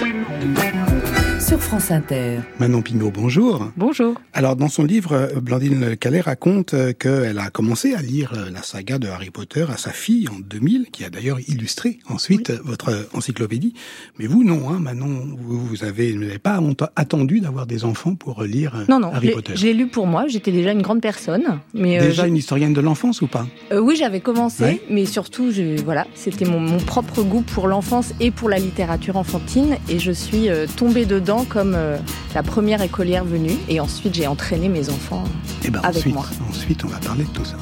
sur 1.52 1.60
France 1.60 1.92
Inter. 1.92 2.38
Manon 2.60 2.82
Pignot, 2.82 3.12
bonjour. 3.12 3.74
Bonjour. 3.76 4.16
Alors, 4.32 4.56
dans 4.56 4.70
son 4.70 4.86
livre, 4.86 5.32
Blandine 5.42 5.98
Calais 5.98 6.22
raconte 6.22 6.74
euh, 6.74 6.94
qu'elle 6.94 7.40
a 7.40 7.50
commencé 7.50 7.94
à 7.94 8.02
lire 8.02 8.32
euh, 8.38 8.50
la 8.50 8.64
saga 8.64 8.98
de 9.00 9.10
Harry 9.10 9.32
Potter 9.32 9.66
à 9.70 9.76
sa 9.76 9.90
fille 9.90 10.30
en 10.30 10.40
2000, 10.40 10.92
qui 10.94 11.04
a 11.04 11.10
d'ailleurs 11.10 11.42
illustré 11.50 12.00
ensuite 12.08 12.54
votre 12.64 13.10
encyclopédie. 13.14 13.74
Mais 14.18 14.28
vous, 14.28 14.46
non, 14.46 14.70
hein, 14.70 14.80
Manon, 14.80 15.36
vous, 15.38 15.60
vous 15.60 15.84
avez, 15.84 16.14
n'avez 16.14 16.40
pas 16.40 16.58
attendu 16.96 17.42
d'avoir 17.42 17.66
des 17.66 17.84
enfants 17.84 18.16
pour 18.16 18.44
lire 18.44 18.78
euh, 18.78 18.86
non, 18.88 19.02
non, 19.02 19.12
Harry 19.14 19.32
Potter. 19.32 19.52
Je 19.58 19.66
l'ai 19.66 19.74
lu 19.74 19.88
pour 19.88 20.08
moi, 20.08 20.28
j'étais 20.30 20.54
déjà 20.54 20.72
une 20.72 20.82
grande 20.82 21.02
personne. 21.02 21.60
Mais 21.74 22.00
déjà 22.00 22.28
une 22.28 22.38
historienne 22.38 22.72
de 22.72 22.80
l'enfance 22.80 23.22
ou 23.22 23.28
pas? 23.28 23.46
Oui, 23.78 23.98
j'avais 23.98 24.22
commencé, 24.22 24.82
mais 24.90 25.06
surtout, 25.06 25.52
je, 25.52 25.82
voilà, 25.82 26.08
c'était 26.16 26.46
mon, 26.46 26.62
mon, 26.62 26.78
propre 26.78 27.24
goût 27.24 27.42
pour 27.42 27.68
l'enfance 27.68 28.14
et 28.22 28.32
pour 28.32 28.48
la 28.48 28.58
littérature 28.58 29.18
enfantine, 29.18 29.76
et 29.90 30.00
je 30.00 30.14
suis 30.14 30.48
tombée 30.78 31.06
dedans 31.06 31.41
comme 31.46 31.74
euh, 31.76 31.98
la 32.34 32.44
première 32.44 32.82
écolière 32.82 33.24
venue. 33.26 33.58
Et 33.68 33.80
ensuite, 33.80 34.16
j'ai 34.16 34.28
entraîné 34.28 34.70
mes 34.70 34.90
enfants 34.90 35.24
et 35.64 35.68
eh 35.68 35.70
ben 35.70 35.80
avec 35.84 35.98
ensuite, 35.98 36.14
moi. 36.14 36.26
Ensuite, 36.50 36.86
on 36.86 36.88
va 36.88 36.98
parler 36.98 37.24
de 37.24 37.30
tout 37.30 37.46
ça. 37.46 37.56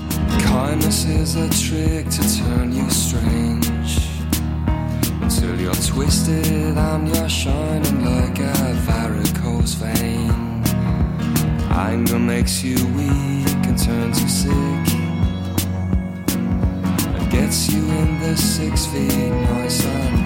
Kindness 0.46 1.06
is 1.06 1.38
a 1.38 1.50
trick 1.50 2.10
to 2.10 2.22
turn 2.22 2.74
you 2.74 2.90
strange 2.90 4.00
Until 5.22 5.60
you're 5.60 5.74
twisted 5.76 6.78
and 6.78 7.08
you're 7.08 7.30
shining 7.30 8.04
like 8.04 8.40
a 8.40 8.74
varicose 8.86 9.76
vein 9.76 10.64
Anger 11.72 12.20
makes 12.20 12.64
you 12.64 12.76
weak 12.96 13.66
and 13.68 13.78
turns 13.78 14.22
you 14.22 14.28
sick 14.28 14.94
And 17.16 17.32
gets 17.32 17.72
you 17.72 17.84
in 17.84 18.20
the 18.22 18.36
six 18.36 18.88
feet 18.88 19.32
nice 19.52 20.19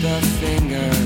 the 0.00 0.20
finger. 0.40 0.97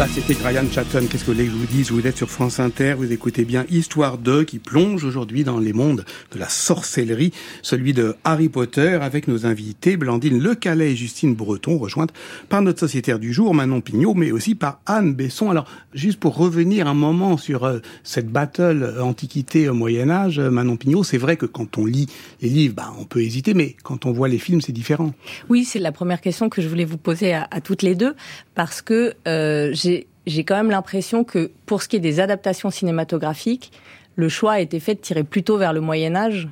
Bah, 0.00 0.06
c'était 0.10 0.32
Brian 0.32 0.64
Chatton. 0.72 1.06
Qu'est-ce 1.10 1.24
que 1.24 1.30
vous 1.30 1.34
voulez 1.34 1.44
que 1.44 1.52
je 1.52 1.56
vous 1.56 1.66
dise 1.66 1.90
Vous 1.90 2.06
êtes 2.06 2.16
sur 2.16 2.30
France 2.30 2.58
Inter, 2.58 2.94
vous 2.94 3.12
écoutez 3.12 3.44
bien 3.44 3.66
Histoire 3.68 4.16
2 4.16 4.44
qui 4.44 4.58
plonge 4.58 5.04
aujourd'hui 5.04 5.44
dans 5.44 5.58
les 5.58 5.74
mondes 5.74 6.06
de 6.32 6.38
la 6.38 6.48
sorcellerie, 6.48 7.34
celui 7.60 7.92
de 7.92 8.16
Harry 8.24 8.48
Potter 8.48 8.94
avec 9.02 9.28
nos 9.28 9.44
invités 9.44 9.98
Blandine 9.98 10.42
Lecalais 10.42 10.92
et 10.92 10.96
Justine 10.96 11.34
Breton, 11.34 11.76
rejointes 11.76 12.14
par 12.48 12.62
notre 12.62 12.80
sociétaire 12.80 13.18
du 13.18 13.34
jour 13.34 13.52
Manon 13.52 13.82
Pignot, 13.82 14.14
mais 14.14 14.32
aussi 14.32 14.54
par 14.54 14.80
Anne 14.86 15.12
Besson. 15.12 15.50
Alors, 15.50 15.66
juste 15.92 16.18
pour 16.18 16.34
revenir 16.34 16.88
un 16.88 16.94
moment 16.94 17.36
sur 17.36 17.64
euh, 17.64 17.80
cette 18.02 18.30
battle 18.30 18.82
euh, 18.82 19.04
Antiquité 19.04 19.68
au 19.68 19.74
Moyen 19.74 20.08
Âge, 20.08 20.38
euh, 20.38 20.48
Manon 20.48 20.78
Pignot, 20.78 21.04
c'est 21.04 21.18
vrai 21.18 21.36
que 21.36 21.44
quand 21.44 21.76
on 21.76 21.84
lit 21.84 22.06
les 22.40 22.48
livres, 22.48 22.74
bah, 22.74 22.90
on 22.98 23.04
peut 23.04 23.20
hésiter, 23.20 23.52
mais 23.52 23.76
quand 23.82 24.06
on 24.06 24.12
voit 24.12 24.28
les 24.28 24.38
films, 24.38 24.62
c'est 24.62 24.72
différent. 24.72 25.12
Oui, 25.50 25.64
c'est 25.64 25.78
la 25.78 25.92
première 25.92 26.22
question 26.22 26.48
que 26.48 26.62
je 26.62 26.68
voulais 26.68 26.86
vous 26.86 26.96
poser 26.96 27.34
à, 27.34 27.46
à 27.50 27.60
toutes 27.60 27.82
les 27.82 27.94
deux, 27.94 28.14
parce 28.54 28.80
que 28.80 29.14
euh, 29.26 29.70
j'ai 29.72 29.89
j'ai 30.30 30.44
quand 30.44 30.56
même 30.56 30.70
l'impression 30.70 31.24
que 31.24 31.50
pour 31.66 31.82
ce 31.82 31.88
qui 31.88 31.96
est 31.96 32.00
des 32.00 32.20
adaptations 32.20 32.70
cinématographiques, 32.70 33.72
le 34.16 34.28
choix 34.28 34.52
a 34.52 34.60
été 34.60 34.80
fait 34.80 34.94
de 34.94 35.00
tirer 35.00 35.24
plutôt 35.24 35.58
vers 35.58 35.72
le 35.72 35.80
Moyen 35.80 36.14
Âge 36.14 36.48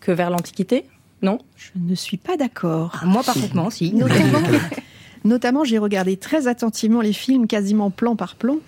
que 0.00 0.12
vers 0.12 0.30
l'Antiquité, 0.30 0.84
non? 1.22 1.38
Je 1.56 1.70
ne 1.76 1.94
suis 1.94 2.16
pas 2.16 2.36
d'accord. 2.36 2.98
Ah, 3.00 3.06
moi, 3.06 3.22
parfaitement, 3.22 3.70
si. 3.70 3.92
Notamment, 3.94 4.40
notamment 5.24 5.64
j'ai 5.64 5.78
regardé 5.78 6.16
très 6.16 6.48
attentivement 6.48 7.00
les 7.00 7.12
films, 7.12 7.46
quasiment 7.46 7.90
plan 7.90 8.16
par 8.16 8.34
plan. 8.34 8.58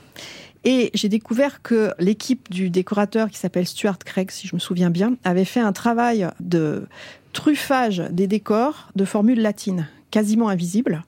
Et 0.65 0.91
j'ai 0.95 1.11
découvert 1.11 1.61
que 1.61 1.93
l'équipe 1.99 2.51
du 2.51 2.71
décorateur 2.71 3.29
qui 3.29 3.39
s'appelle 3.39 3.67
Stuart 3.67 3.99
Craig, 3.99 4.31
si 4.31 4.47
je 4.47 4.55
me 4.55 4.61
souviens 4.61 4.89
bien, 4.89 5.15
avait 5.25 5.45
fait 5.45 5.61
un 5.61 5.73
travail 5.73 6.27
de 6.41 6.87
truffage 7.35 8.03
des 8.11 8.27
décors 8.27 8.89
de 8.97 9.05
formules 9.05 9.41
latines, 9.41 9.89
quasiment 10.15 10.49
invisibles. 10.49 11.03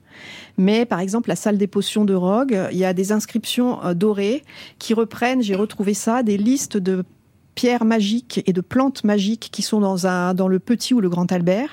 Mais 0.57 0.85
par 0.85 0.99
exemple, 0.99 1.29
la 1.29 1.37
salle 1.37 1.57
des 1.57 1.67
potions 1.67 2.03
de 2.03 2.13
Rogue, 2.13 2.59
il 2.73 2.77
y 2.77 2.83
a 2.83 2.91
des 2.93 3.13
inscriptions 3.13 3.81
euh, 3.85 3.93
dorées 3.93 4.43
qui 4.79 4.93
reprennent, 4.93 5.41
j'ai 5.41 5.55
retrouvé 5.55 5.93
ça, 5.93 6.23
des 6.23 6.37
listes 6.37 6.75
de 6.75 7.05
pierres 7.55 7.85
magiques 7.85 8.43
et 8.45 8.51
de 8.51 8.59
plantes 8.59 9.05
magiques 9.05 9.47
qui 9.49 9.61
sont 9.61 9.79
dans 9.79 10.07
un 10.07 10.33
dans 10.33 10.49
le 10.49 10.59
petit 10.59 10.93
ou 10.93 10.99
le 10.99 11.07
grand 11.07 11.31
Albert. 11.31 11.69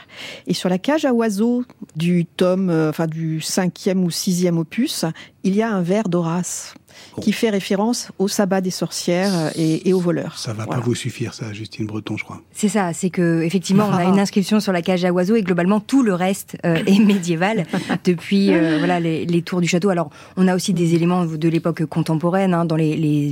Et 0.46 0.54
sur 0.54 0.68
la 0.68 0.78
cage 0.78 1.04
à 1.04 1.12
oiseaux 1.12 1.64
du 1.96 2.24
tome, 2.24 2.70
euh, 2.70 2.90
enfin 2.90 3.08
du 3.08 3.40
cinquième 3.40 4.04
ou 4.04 4.12
sixième 4.12 4.56
opus, 4.56 5.04
il 5.42 5.56
y 5.56 5.62
a 5.62 5.74
un 5.74 5.82
vers 5.82 6.08
d'Horace 6.08 6.74
qui 7.20 7.32
fait 7.32 7.50
référence 7.50 8.10
au 8.18 8.28
sabbat 8.28 8.60
des 8.60 8.70
sorcières 8.70 9.50
et, 9.56 9.88
et 9.88 9.92
aux 9.92 10.00
voleurs. 10.00 10.38
Ça 10.38 10.52
va 10.52 10.64
Voilà. 10.64 10.80
pas 10.80 10.86
vous 10.86 10.94
suffire, 10.94 11.34
ça, 11.34 11.52
Justine 11.52 11.86
Breton, 11.86 12.16
je 12.16 12.24
crois. 12.24 12.40
C'est 12.52 12.68
ça, 12.68 12.92
c'est 12.92 13.10
que 13.10 13.42
effectivement, 13.42 13.88
on 13.90 13.94
a 13.96 14.04
une 14.04 14.18
inscription 14.24 14.60
sur 14.60 14.72
la 14.72 14.82
cage 14.82 15.04
à 15.04 15.12
oiseaux 15.12 15.36
et 15.36 15.42
globalement 15.42 15.80
tout 15.80 16.02
le 16.02 16.14
reste 16.14 16.56
euh, 16.64 16.76
est 16.86 16.98
médiéval 17.04 17.64
depuis 18.04 18.52
euh, 18.52 18.78
voilà 18.78 19.00
les, 19.00 19.26
les 19.26 19.42
tours 19.42 19.60
du 19.60 19.68
château. 19.68 19.88
Alors, 19.90 20.10
on 20.36 20.48
a 20.48 20.54
aussi 20.54 20.72
des 20.74 20.94
éléments 20.94 21.24
de 21.26 21.48
l'époque 21.48 21.84
contemporaine 21.86 22.54
hein, 22.54 22.64
dans 22.64 22.76
les, 22.76 22.96
les, 22.96 23.30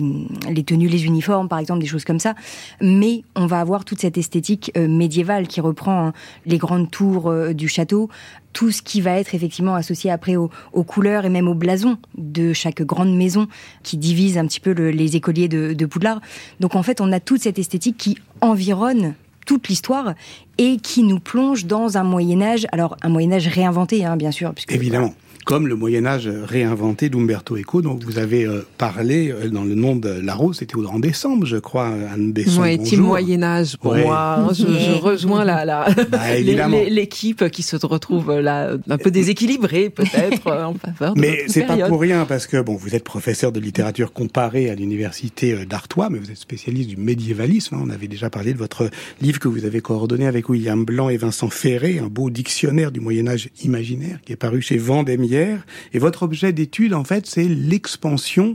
les 0.51 0.65
tenues, 0.65 0.89
les 0.89 1.05
uniformes, 1.05 1.49
par 1.49 1.59
exemple, 1.59 1.81
des 1.81 1.87
choses 1.87 2.05
comme 2.05 2.21
ça. 2.21 2.35
Mais 2.81 3.23
on 3.37 3.47
va 3.47 3.61
avoir 3.61 3.85
toute 3.85 4.01
cette 4.01 4.19
esthétique 4.19 4.71
euh, 4.77 4.89
médiévale 4.89 5.47
qui 5.49 5.61
reprend 5.61 6.09
hein, 6.09 6.13
les 6.47 6.59
grandes 6.59 6.91
tours 6.91 7.31
euh, 7.31 7.53
du 7.53 7.69
château, 7.69 8.09
tout 8.53 8.71
ce 8.71 8.83
qui 8.83 9.01
va 9.01 9.19
être 9.19 9.35
effectivement 9.35 9.75
associé 9.75 10.11
après 10.11 10.37
aux, 10.37 10.51
couleurs 10.85 11.25
et 11.25 11.31
même 11.31 11.49
au 11.49 11.55
blason 11.55 11.97
de 12.17 12.53
chaque 12.53 12.83
grande 12.83 13.17
maison 13.17 13.47
qui 13.83 13.97
divise 13.97 14.37
un 14.39 14.47
petit 14.47 14.61
peu 14.61 14.73
le- 14.73 14.91
les 14.91 15.17
écoliers 15.17 15.49
de, 15.49 15.73
de 15.73 15.87
Poudlard. 15.87 16.21
Donc 16.61 16.75
en 16.77 16.83
fait, 16.83 17.01
on 17.01 17.13
a 17.13 17.21
toute 17.21 17.41
cette 17.43 17.59
esthétique 17.59 17.97
qui 17.97 18.19
environne 18.41 19.15
toute 19.47 19.69
l'histoire 19.69 20.15
et 20.59 20.77
qui 20.77 21.03
nous 21.03 21.19
plonge 21.19 21.65
dans 21.67 21.97
un 21.97 22.05
Moyen 22.05 22.43
Âge, 22.43 22.67
alors 22.71 22.97
un 23.03 23.09
Moyen 23.09 23.33
Âge 23.33 23.49
réinventé, 23.49 24.05
hein, 24.05 24.17
bien 24.17 24.31
sûr, 24.31 24.53
puisque 24.55 24.73
Évidemment. 24.73 25.15
Comme 25.45 25.67
le 25.67 25.75
Moyen 25.75 26.07
Âge 26.07 26.29
réinventé 26.29 27.09
d'Umberto 27.09 27.57
Eco, 27.57 27.83
dont 27.83 27.99
vous 28.05 28.19
avez 28.19 28.45
euh, 28.47 28.65
parlé 28.79 29.31
euh, 29.33 29.49
dans 29.49 29.65
le 29.65 29.75
nom 29.75 29.97
de 29.97 30.09
la 30.09 30.35
rose, 30.35 30.59
c'était 30.59 30.77
au- 30.77 30.87
en 30.87 31.01
décembre, 31.01 31.47
je 31.47 31.57
crois, 31.57 31.89
Anne 32.13 32.33
Besson. 32.33 32.61
Ouais, 32.63 32.79
team. 32.79 33.01
Moyen 33.01 33.43
Âge 33.43 33.77
pour 33.77 33.93
Ouais. 33.93 34.05
moi. 34.05 34.37
hein. 34.39 34.49
Je, 34.53 34.65
je 34.67 34.93
rejoins 35.03 35.45
la, 35.45 35.65
la 35.65 35.89
Bah, 36.11 36.19
l'équipe 36.89 37.49
qui 37.51 37.63
se 37.63 37.75
retrouve 37.77 38.39
là 38.39 38.77
un 38.89 38.99
peu 38.99 39.11
déséquilibrée 39.11 39.91
peut-être 39.91 40.47
euh, 40.47 40.65
en 40.65 40.75
faveur 40.75 41.15
de 41.15 41.21
Mais 41.21 41.45
c'est 41.49 41.67
pas 41.67 41.77
pour 41.89 42.01
rien 42.01 42.25
parce 42.25 42.47
que 42.47 42.61
bon, 42.63 42.77
vous 42.77 42.95
êtes 42.95 43.05
professeur 43.05 43.51
de 43.51 43.59
littérature 43.59 44.13
comparée 44.13 44.71
à 44.71 44.77
l'université 44.77 45.55
euh, 45.55 45.65
d'Artois, 45.65 46.09
mais 46.09 46.19
vous 46.21 46.31
êtes 46.31 46.37
spécialiste 46.39 46.89
du 46.89 46.97
médiévalisme. 46.97 47.75
hein. 47.75 47.81
On 47.85 47.91
avait 47.91 48.09
déjà 48.09 48.31
parlé 48.31 48.53
de 48.53 48.59
votre 48.59 48.89
livre 49.21 49.41
que 49.41 49.49
vous 49.49 49.65
avez 49.65 49.81
coordonné 49.81 50.27
avec 50.29 50.49
William 50.49 50.85
Blanc 50.85 51.09
et 51.09 51.17
Vincent 51.17 51.49
Ferré, 51.51 51.99
un 51.99 52.07
beau 52.07 52.31
dictionnaire 52.31 52.93
du 52.93 53.01
Moyen 53.01 53.27
Âge 53.27 53.49
imaginaire 53.65 54.19
qui 54.25 54.33
est 54.33 54.37
paru 54.37 54.63
chez 54.63 54.77
Vendémiaire. 54.79 55.32
Et 55.33 55.99
votre 55.99 56.23
objet 56.23 56.53
d'étude, 56.53 56.95
en 56.95 57.05
fait, 57.05 57.27
c'est 57.27 57.49
l'expansion 57.49 58.55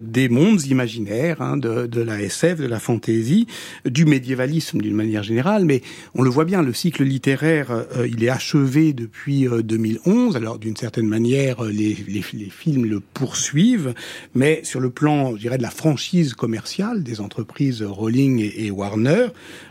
des 0.00 0.28
mondes 0.28 0.64
imaginaires, 0.64 1.40
hein, 1.40 1.56
de, 1.56 2.00
la 2.00 2.20
SF, 2.20 2.58
de 2.58 2.66
la 2.66 2.80
fantaisie, 2.80 3.46
du 3.84 4.04
médiévalisme 4.04 4.80
d'une 4.80 4.94
manière 4.94 5.22
générale. 5.22 5.64
Mais 5.64 5.82
on 6.14 6.22
le 6.22 6.30
voit 6.30 6.44
bien, 6.44 6.62
le 6.62 6.72
cycle 6.72 7.04
littéraire, 7.04 7.70
euh, 7.70 8.08
il 8.08 8.24
est 8.24 8.28
achevé 8.28 8.92
depuis 8.92 9.46
euh, 9.48 9.62
2011. 9.62 10.36
Alors 10.36 10.58
d'une 10.58 10.76
certaine 10.76 11.06
manière, 11.06 11.64
euh, 11.64 11.70
les, 11.70 11.94
films 12.50 12.86
le 12.86 13.00
poursuivent, 13.00 13.94
mais 14.34 14.60
sur 14.64 14.80
le 14.80 14.90
plan, 14.90 15.34
je 15.36 15.40
dirais, 15.40 15.58
de 15.58 15.62
la 15.62 15.70
franchise 15.70 16.34
commerciale 16.34 17.02
des 17.02 17.20
entreprises 17.20 17.82
Rowling 17.82 18.40
et, 18.40 18.66
et 18.66 18.70
Warner, 18.70 19.28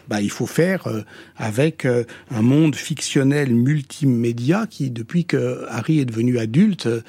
bah, 0.07 0.21
il 0.21 0.31
faut 0.31 0.45
faire 0.47 0.87
euh, 0.87 1.01
avec 1.37 1.85
euh, 1.85 2.03
un 2.31 2.41
monde 2.41 2.75
fictionnel 2.75 3.53
multimédia 3.53 4.67
qui, 4.69 4.89
depuis 4.89 5.25
que 5.25 5.65
Harry 5.69 5.99
est 5.99 6.05
devenu 6.05 6.39
adulte, 6.39 6.87
euh, 6.87 7.01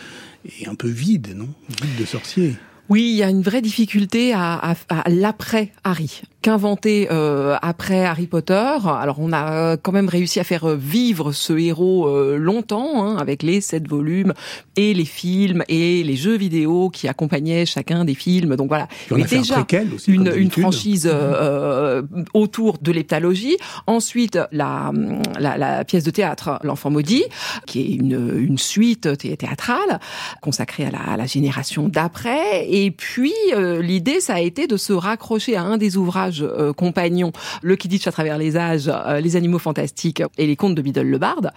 est 0.61 0.69
un 0.69 0.75
peu 0.75 0.89
vide, 0.89 1.35
non? 1.35 1.49
Vide 1.83 2.01
de 2.01 2.05
sorcier. 2.05 2.57
Oui, 2.89 3.11
il 3.11 3.17
y 3.17 3.23
a 3.23 3.31
une 3.31 3.43
vraie 3.43 3.63
difficulté 3.63 4.33
à, 4.33 4.55
à, 4.55 4.77
à 4.89 5.11
l'après 5.11 5.73
Harry. 5.83 6.23
Qu'inventer 6.47 7.09
euh, 7.11 7.57
après 7.61 8.05
Harry 8.05 8.29
Potter 8.29 8.77
Alors 8.87 9.17
on 9.19 9.33
a 9.33 9.53
euh, 9.73 9.77
quand 9.83 9.91
même 9.91 10.09
réussi 10.09 10.39
à 10.39 10.45
faire 10.45 10.63
euh, 10.63 10.77
vivre 10.77 11.33
ce 11.33 11.53
héros 11.55 12.07
euh, 12.07 12.37
longtemps, 12.37 13.05
hein, 13.05 13.17
avec 13.17 13.43
les 13.43 13.61
sept 13.61 13.89
volumes 13.89 14.33
et 14.77 14.95
les 14.95 15.05
films 15.07 15.65
et 15.69 16.05
les 16.05 16.15
jeux 16.15 16.37
vidéo 16.37 16.89
qui 16.89 17.09
accompagnaient 17.09 17.67
chacun 17.67 18.05
des 18.05 18.15
films. 18.15 18.55
Donc 18.55 18.69
voilà, 18.69 18.87
il 19.11 19.19
y 19.19 19.23
a 19.23 19.25
un 19.25 19.29
déjà 19.29 19.67
aussi, 19.93 20.13
une, 20.13 20.33
une 20.37 20.53
franchise 20.53 21.09
euh, 21.13 21.13
euh, 21.13 22.03
autour 22.33 22.79
de 22.81 22.93
l'heptalogie. 22.93 23.57
Ensuite, 23.89 24.39
la, 24.53 24.93
la, 25.41 25.59
la 25.59 25.85
pièce 25.85 26.05
de 26.05 26.13
théâtre 26.13 26.61
L'Enfant 26.63 26.91
maudit, 26.91 27.25
qui 27.67 27.81
est 27.81 27.95
une, 27.97 28.39
une 28.39 28.59
suite 28.59 29.19
thé- 29.19 29.37
théâtrale 29.37 29.99
consacrée 30.41 30.87
à 30.87 30.93
la, 30.93 31.01
à 31.01 31.17
la 31.17 31.27
génération 31.27 31.89
d'après. 31.89 32.69
Et 32.71 32.93
puis, 32.93 33.35
euh, 33.53 33.83
l'idée, 33.83 34.21
ça 34.21 34.35
a 34.35 34.41
été 34.41 34.69
de 34.69 34.77
se 34.77 34.93
raccrocher 34.93 35.57
à 35.57 35.63
un 35.65 35.77
des 35.77 35.97
ouvrages 35.97 36.36
euh, 36.43 36.73
compagnons, 36.73 37.33
Le 37.63 37.77
Quidditch 37.77 38.07
à 38.07 38.13
travers 38.13 38.39
les 38.39 38.57
âges, 38.57 38.89
euh, 38.93 39.21
Les 39.21 39.37
animaux 39.37 39.59
fantastiques 39.59 40.23
et 40.39 40.47
les 40.47 40.57
contes 40.57 40.75
de 40.75 40.83
Biddle 40.83 41.03
le 41.03 41.19
Barde. 41.19 41.51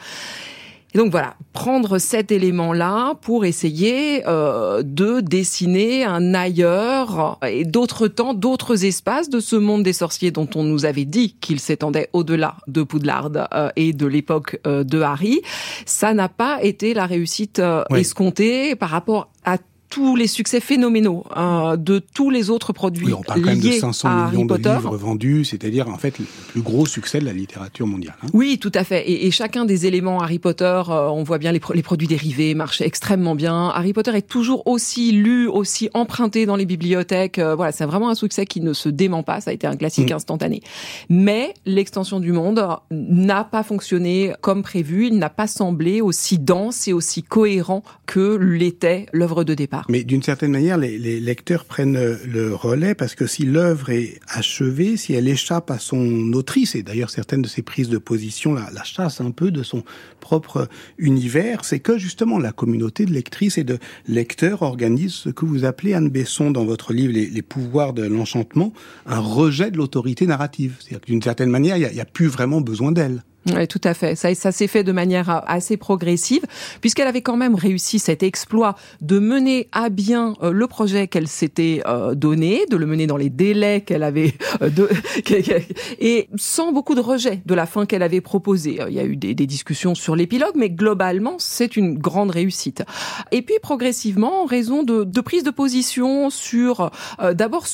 Et 0.95 0.97
donc 0.97 1.11
voilà, 1.11 1.35
prendre 1.53 1.99
cet 1.99 2.31
élément-là 2.31 3.13
pour 3.21 3.45
essayer 3.45 4.23
euh, 4.27 4.81
de 4.83 5.19
dessiner 5.19 6.03
un 6.03 6.33
ailleurs 6.33 7.37
et 7.47 7.63
d'autres 7.63 8.07
temps, 8.07 8.33
d'autres 8.33 8.85
espaces 8.85 9.29
de 9.29 9.39
ce 9.39 9.55
monde 9.55 9.83
des 9.83 9.93
sorciers 9.93 10.31
dont 10.31 10.49
on 10.55 10.63
nous 10.63 10.85
avait 10.85 11.05
dit 11.05 11.35
qu'il 11.41 11.59
s'étendait 11.59 12.09
au-delà 12.13 12.55
de 12.67 12.81
Poudlard 12.81 13.29
euh, 13.53 13.69
et 13.75 13.93
de 13.93 14.07
l'époque 14.07 14.59
euh, 14.65 14.83
de 14.83 14.99
Harry. 15.01 15.41
Ça 15.85 16.15
n'a 16.15 16.27
pas 16.27 16.63
été 16.63 16.95
la 16.95 17.05
réussite 17.05 17.61
Oui. 17.91 17.99
escomptée 17.99 18.75
par 18.75 18.89
rapport 18.89 19.29
à 19.45 19.57
tous 19.89 20.15
les 20.15 20.27
succès 20.27 20.59
phénoménaux 20.59 21.23
euh, 21.35 21.75
de 21.75 21.99
tous 21.99 22.29
les 22.29 22.49
autres 22.49 22.73
produits 22.73 23.07
Oui, 23.07 23.13
on 23.13 23.21
parle 23.23 23.41
quand 23.41 23.49
même 23.49 23.59
de 23.59 23.67
liés 23.69 23.79
500 23.79 24.07
à 24.07 24.11
Harry 24.11 24.31
millions 24.37 24.45
de 24.45 24.55
livres 24.55 24.97
vendus, 24.97 25.45
c'est-à-dire 25.45 25.89
en 25.89 25.97
fait 25.97 26.19
le 26.19 26.25
plus 26.51 26.61
gros 26.61 26.85
succès 26.85 27.19
de 27.19 27.25
la 27.25 27.33
littérature 27.33 27.87
mondiale. 27.87 28.15
hein. 28.23 28.27
Oui, 28.33 28.59
tout 28.59 28.71
à 28.75 28.83
fait. 28.83 29.09
Et, 29.09 29.25
et 29.27 29.31
chacun 29.31 29.65
des 29.65 29.85
éléments 29.87 30.19
Harry 30.21 30.39
Potter, 30.39 30.81
euh, 30.89 31.07
on 31.09 31.23
voit 31.23 31.37
bien 31.39 31.51
les, 31.51 31.59
pro- 31.59 31.73
les 31.73 31.81
produits 31.83 32.07
dérivés 32.07 32.53
marchent 32.53 32.81
extrêmement 32.81 33.35
bien. 33.35 33.69
Harry 33.73 33.93
Potter 33.93 34.11
est 34.15 34.27
toujours 34.27 34.67
aussi 34.67 35.11
lu, 35.11 35.47
aussi 35.47 35.89
emprunté 35.93 36.45
dans 36.45 36.55
les 36.55 36.65
bibliothèques. 36.65 37.39
Euh, 37.39 37.55
voilà, 37.55 37.71
c'est 37.71 37.85
vraiment 37.85 38.09
un 38.09 38.15
succès 38.15 38.45
qui 38.45 38.61
ne 38.61 38.73
se 38.73 38.89
dément 38.89 39.23
pas. 39.23 39.41
Ça 39.41 39.51
a 39.51 39.53
été 39.53 39.65
un 39.67 39.75
classique 39.75 40.11
Mm. 40.11 40.15
instantané. 40.15 40.61
Mais 41.09 41.53
l'extension 41.65 42.19
du 42.19 42.31
monde 42.31 42.63
n'a 42.91 43.43
pas 43.43 43.63
fonctionné 43.63 44.33
comme 44.41 44.61
prévu. 44.63 45.07
Il 45.07 45.17
n'a 45.17 45.29
pas 45.29 45.47
semblé 45.47 46.01
aussi 46.01 46.37
dense 46.37 46.87
et 46.87 46.93
aussi 46.93 47.23
cohérent 47.23 47.83
que 48.05 48.35
l'était 48.37 49.05
l'œuvre 49.13 49.43
de 49.43 49.53
départ. 49.53 49.78
Mais 49.87 50.03
d'une 50.03 50.23
certaine 50.23 50.51
manière, 50.51 50.77
les, 50.77 51.19
lecteurs 51.19 51.65
prennent 51.65 51.97
euh, 51.97 52.17
le 52.25 52.53
relais 52.53 52.95
parce 52.95 53.15
que 53.15 53.27
si 53.27 53.45
l'œuvre 53.45 53.89
est 53.89 54.19
achevée, 54.27 54.97
si 54.97 55.13
elle 55.13 55.27
échappe 55.27 55.71
à 55.71 55.79
son 55.79 56.33
autrice, 56.33 56.75
et 56.75 56.83
d'ailleurs 56.83 57.09
certaines 57.09 57.41
de 57.41 57.47
ses 57.47 57.61
prises 57.61 57.89
de 57.89 57.97
position 57.97 58.53
la, 58.53 58.83
chassent 58.83 59.21
un 59.21 59.31
peu 59.31 59.51
de 59.51 59.63
son 59.63 59.83
propre 60.19 60.67
univers, 60.97 61.65
c'est 61.65 61.79
que 61.79 61.97
justement 61.97 62.39
la 62.39 62.51
communauté 62.51 63.05
de 63.05 63.11
lectrices 63.11 63.57
et 63.57 63.63
de 63.63 63.77
lecteurs 64.07 64.61
organise 64.61 65.13
ce 65.13 65.29
que 65.29 65.45
vous 65.45 65.65
appelez, 65.65 65.93
Anne 65.93 66.09
Besson, 66.09 66.51
dans 66.51 66.65
votre 66.65 66.93
livre 66.93 67.13
Les, 67.13 67.41
pouvoirs 67.41 67.93
de 67.93 68.03
l'enchantement, 68.03 68.73
un 69.05 69.19
rejet 69.19 69.71
de 69.71 69.77
l'autorité 69.77 70.27
narrative. 70.27 70.75
C'est-à-dire 70.79 71.01
que 71.01 71.07
d'une 71.07 71.21
certaine 71.21 71.49
manière, 71.49 71.77
il 71.77 71.87
n'y 71.93 72.01
a 72.01 72.05
plus 72.05 72.27
vraiment 72.27 72.61
besoin 72.61 72.91
d'elle. 72.91 73.23
Oui, 73.47 73.67
tout 73.67 73.81
à 73.83 73.93
fait. 73.93 74.15
Ça, 74.15 74.33
ça 74.35 74.51
s'est 74.51 74.67
fait 74.67 74.83
de 74.83 74.91
manière 74.91 75.29
euh, 75.29 75.39
assez 75.47 75.77
progressive, 75.77 76.41
puisqu'elle 76.81 77.07
avait 77.07 77.21
quand 77.21 77.37
même 77.37 77.55
réussi 77.55 77.97
cet 77.97 78.21
exploit 78.21 78.75
de 79.01 79.19
mener 79.19 79.69
à 79.71 79.89
bien 79.89 80.35
euh, 80.43 80.51
le 80.51 80.67
projet 80.67 81.07
qu'elle 81.07 81.27
s'était 81.27 81.81
euh, 81.87 82.15
donné, 82.15 82.65
de 82.69 82.75
le 82.75 82.85
mener 82.85 83.07
dans 83.07 83.17
les 83.17 83.29
délais 83.29 83.81
qu'elle 83.81 84.03
avait, 84.03 84.33
de, 84.61 84.89
et 85.99 86.29
sans 86.35 86.71
beaucoup 86.71 86.95
de 86.95 87.01
rejet 87.01 87.41
de 87.45 87.53
la 87.55 87.65
fin 87.65 87.85
qu'elle 87.85 88.03
avait 88.03 88.21
proposée. 88.21 88.79
Il 88.87 88.93
y 88.93 88.99
a 88.99 89.05
eu 89.05 89.15
des, 89.15 89.33
des 89.33 89.47
discussions 89.47 89.95
sur 89.95 90.15
l'épilogue, 90.15 90.55
mais 90.55 90.69
globalement, 90.69 91.35
c'est 91.37 91.77
une 91.77 91.97
grande 91.97 92.31
réussite. 92.31 92.83
Et 93.31 93.41
puis 93.41 93.55
progressivement, 93.61 94.43
en 94.43 94.45
raison 94.45 94.83
de, 94.83 95.03
de 95.03 95.21
prise 95.21 95.43
de 95.43 95.51
position 95.51 96.29
sur 96.29 96.91
euh, 97.21 97.33
d'abord 97.33 97.65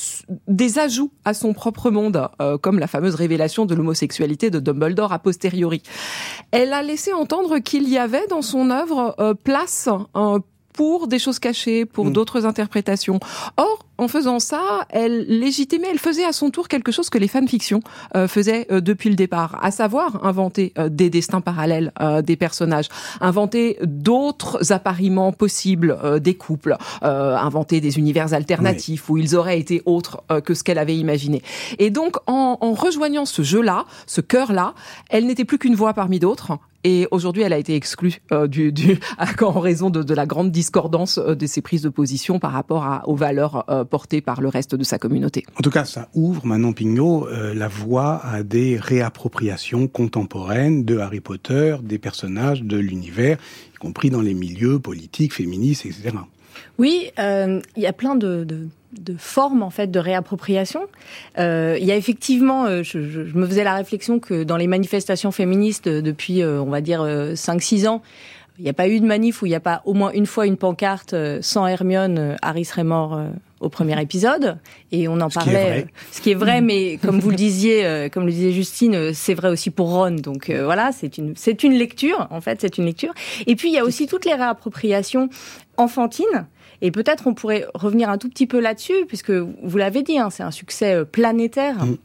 des 0.48 0.78
ajouts 0.78 1.10
à 1.24 1.34
son 1.34 1.52
propre 1.52 1.90
monde, 1.90 2.28
euh, 2.40 2.58
comme 2.58 2.78
la 2.78 2.86
fameuse 2.86 3.14
révélation 3.14 3.66
de 3.66 3.74
l'homosexualité 3.74 4.50
de 4.50 4.60
Dumbledore 4.60 5.12
a 5.12 5.18
posteriori. 5.18 5.55
Elle 6.50 6.72
a 6.72 6.82
laissé 6.82 7.12
entendre 7.12 7.58
qu'il 7.58 7.88
y 7.88 7.98
avait 7.98 8.26
dans 8.28 8.42
son 8.42 8.70
œuvre 8.70 9.14
euh, 9.18 9.34
place 9.34 9.88
euh, 10.16 10.38
pour 10.72 11.08
des 11.08 11.18
choses 11.18 11.38
cachées, 11.38 11.84
pour 11.86 12.04
Mm. 12.06 12.12
d'autres 12.12 12.44
interprétations. 12.46 13.18
Or, 13.56 13.85
en 13.98 14.08
faisant 14.08 14.38
ça, 14.38 14.86
elle 14.90 15.26
légitimait, 15.26 15.88
elle 15.90 15.98
faisait 15.98 16.24
à 16.24 16.32
son 16.32 16.50
tour 16.50 16.68
quelque 16.68 16.92
chose 16.92 17.10
que 17.10 17.18
les 17.18 17.28
fanfictions 17.28 17.80
euh, 18.14 18.28
faisaient 18.28 18.66
euh, 18.70 18.80
depuis 18.80 19.08
le 19.08 19.16
départ, 19.16 19.58
à 19.62 19.70
savoir 19.70 20.24
inventer 20.24 20.72
euh, 20.78 20.88
des 20.88 21.10
destins 21.10 21.40
parallèles 21.40 21.92
euh, 22.00 22.22
des 22.22 22.36
personnages, 22.36 22.88
inventer 23.20 23.78
d'autres 23.82 24.72
appariements 24.72 25.32
possibles 25.32 25.98
euh, 26.04 26.18
des 26.18 26.34
couples, 26.34 26.76
euh, 27.02 27.36
inventer 27.36 27.80
des 27.80 27.98
univers 27.98 28.34
alternatifs 28.34 29.08
où 29.08 29.16
ils 29.16 29.34
auraient 29.36 29.58
été 29.58 29.82
autres 29.86 30.22
euh, 30.30 30.40
que 30.40 30.54
ce 30.54 30.62
qu'elle 30.62 30.78
avait 30.78 30.96
imaginé. 30.96 31.42
Et 31.78 31.90
donc, 31.90 32.16
en, 32.26 32.58
en 32.60 32.72
rejoignant 32.72 33.24
ce 33.24 33.42
jeu-là, 33.42 33.86
ce 34.06 34.20
cœur-là, 34.20 34.74
elle 35.08 35.26
n'était 35.26 35.44
plus 35.44 35.58
qu'une 35.58 35.74
voix 35.74 35.94
parmi 35.94 36.18
d'autres. 36.18 36.58
Et 36.84 37.08
aujourd'hui, 37.10 37.42
elle 37.42 37.52
a 37.52 37.58
été 37.58 37.74
exclue 37.74 38.22
euh, 38.30 38.46
du, 38.46 38.70
du, 38.70 39.00
en 39.42 39.58
raison 39.58 39.90
de, 39.90 40.04
de 40.04 40.14
la 40.14 40.24
grande 40.24 40.52
discordance 40.52 41.18
de 41.18 41.46
ses 41.46 41.60
prises 41.60 41.82
de 41.82 41.88
position 41.88 42.38
par 42.38 42.52
rapport 42.52 42.84
à, 42.84 43.08
aux 43.08 43.16
valeurs 43.16 43.64
euh, 43.68 43.84
porté 43.86 44.20
par 44.20 44.40
le 44.40 44.48
reste 44.48 44.74
de 44.74 44.84
sa 44.84 44.98
communauté. 44.98 45.44
En 45.58 45.62
tout 45.62 45.70
cas, 45.70 45.84
ça 45.84 46.08
ouvre 46.14 46.46
maintenant, 46.46 46.72
Pignot, 46.72 47.28
euh, 47.28 47.54
la 47.54 47.68
voie 47.68 48.20
à 48.24 48.42
des 48.42 48.78
réappropriations 48.78 49.88
contemporaines 49.88 50.84
de 50.84 50.98
Harry 50.98 51.20
Potter, 51.20 51.76
des 51.82 51.98
personnages 51.98 52.62
de 52.62 52.76
l'univers, 52.76 53.38
y 53.74 53.78
compris 53.78 54.10
dans 54.10 54.22
les 54.22 54.34
milieux 54.34 54.78
politiques, 54.78 55.34
féministes, 55.34 55.86
etc. 55.86 56.16
Oui, 56.78 57.10
euh, 57.18 57.60
il 57.76 57.82
y 57.82 57.86
a 57.86 57.92
plein 57.92 58.16
de, 58.16 58.44
de, 58.44 58.68
de, 58.92 59.14
formes 59.18 59.62
en 59.62 59.70
fait 59.70 59.90
de 59.90 59.98
réappropriation. 59.98 60.80
Euh, 61.38 61.76
il 61.80 61.86
y 61.86 61.92
a 61.92 61.96
effectivement, 61.96 62.66
euh, 62.66 62.82
je, 62.82 63.02
je, 63.02 63.24
je, 63.26 63.34
me 63.34 63.46
faisais 63.46 63.64
la 63.64 63.74
réflexion 63.74 64.18
que 64.18 64.44
dans 64.44 64.56
les 64.56 64.66
manifestations 64.66 65.32
féministes 65.32 65.88
depuis, 65.88 66.42
euh, 66.42 66.60
on 66.60 66.70
va 66.70 66.80
dire, 66.80 67.02
5-6 67.02 67.88
ans, 67.88 68.02
il 68.58 68.64
n'y 68.64 68.70
a 68.70 68.74
pas 68.74 68.88
eu 68.88 69.00
de 69.00 69.06
manif 69.06 69.42
où 69.42 69.46
il 69.46 69.50
n'y 69.50 69.54
a 69.54 69.60
pas 69.60 69.82
au 69.84 69.94
moins 69.94 70.10
une 70.12 70.26
fois 70.26 70.46
une 70.46 70.56
pancarte 70.56 71.14
sans 71.40 71.66
Hermione, 71.66 72.36
Harry 72.42 72.64
serait 72.64 72.84
mort 72.84 73.20
au 73.60 73.68
premier 73.68 74.00
épisode. 74.00 74.58
Et 74.92 75.08
on 75.08 75.20
en 75.20 75.30
ce 75.30 75.34
parlait 75.34 75.86
qui 76.10 76.16
ce 76.16 76.20
qui 76.20 76.30
est 76.30 76.34
vrai 76.34 76.60
mais 76.60 76.98
comme 76.98 77.20
vous 77.20 77.30
le 77.30 77.36
disiez 77.36 78.08
comme 78.12 78.26
le 78.26 78.32
disait 78.32 78.52
Justine 78.52 79.12
c'est 79.14 79.34
vrai 79.34 79.48
aussi 79.48 79.70
pour 79.70 79.90
Ron. 79.90 80.12
Donc 80.12 80.50
euh, 80.50 80.64
voilà 80.64 80.92
c'est 80.92 81.18
une 81.18 81.34
c'est 81.36 81.62
une 81.62 81.74
lecture 81.74 82.26
en 82.30 82.40
fait 82.40 82.60
c'est 82.60 82.78
une 82.78 82.84
lecture. 82.84 83.12
Et 83.46 83.56
puis 83.56 83.68
il 83.68 83.74
y 83.74 83.78
a 83.78 83.84
aussi 83.84 84.06
toutes 84.06 84.24
les 84.24 84.34
réappropriations 84.34 85.28
enfantines. 85.76 86.46
Et 86.82 86.90
peut-être 86.90 87.26
on 87.26 87.34
pourrait 87.34 87.66
revenir 87.74 88.10
un 88.10 88.18
tout 88.18 88.28
petit 88.28 88.46
peu 88.46 88.60
là-dessus 88.60 89.06
puisque 89.08 89.30
vous 89.30 89.78
l'avez 89.78 90.02
dit 90.02 90.18
hein, 90.18 90.30
c'est 90.30 90.42
un 90.42 90.50
succès 90.50 91.04
planétaire. 91.04 91.84
Mm. 91.84 91.96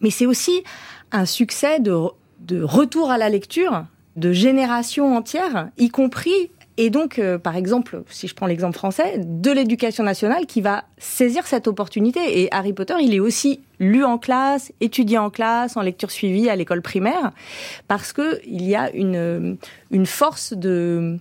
mais 0.00 0.10
c'est 0.10 0.26
aussi 0.26 0.62
un 1.12 1.26
succès 1.26 1.80
de 1.80 1.96
de 2.40 2.62
retour 2.62 3.10
à 3.10 3.18
la 3.18 3.28
lecture 3.28 3.84
de 4.20 4.32
générations 4.32 5.16
entières 5.16 5.70
y 5.78 5.88
compris 5.88 6.50
et 6.82 6.88
donc, 6.88 7.18
euh, 7.18 7.36
par 7.36 7.56
exemple, 7.56 8.04
si 8.08 8.26
je 8.26 8.34
prends 8.34 8.46
l'exemple 8.46 8.74
français, 8.74 9.16
de 9.18 9.50
l'éducation 9.50 10.02
nationale 10.02 10.46
qui 10.46 10.62
va 10.62 10.84
saisir 10.96 11.46
cette 11.46 11.68
opportunité. 11.68 12.40
Et 12.40 12.48
Harry 12.52 12.72
Potter, 12.72 12.94
il 13.02 13.12
est 13.12 13.20
aussi 13.20 13.60
lu 13.80 14.02
en 14.02 14.16
classe, 14.16 14.72
étudié 14.80 15.18
en 15.18 15.28
classe, 15.28 15.76
en 15.76 15.82
lecture 15.82 16.10
suivie 16.10 16.48
à 16.48 16.56
l'école 16.56 16.80
primaire, 16.80 17.32
parce 17.86 18.14
que 18.14 18.40
il 18.46 18.66
y 18.66 18.76
a 18.76 18.90
une, 18.92 19.58
une 19.90 20.06
force 20.06 20.54
de 20.54 21.18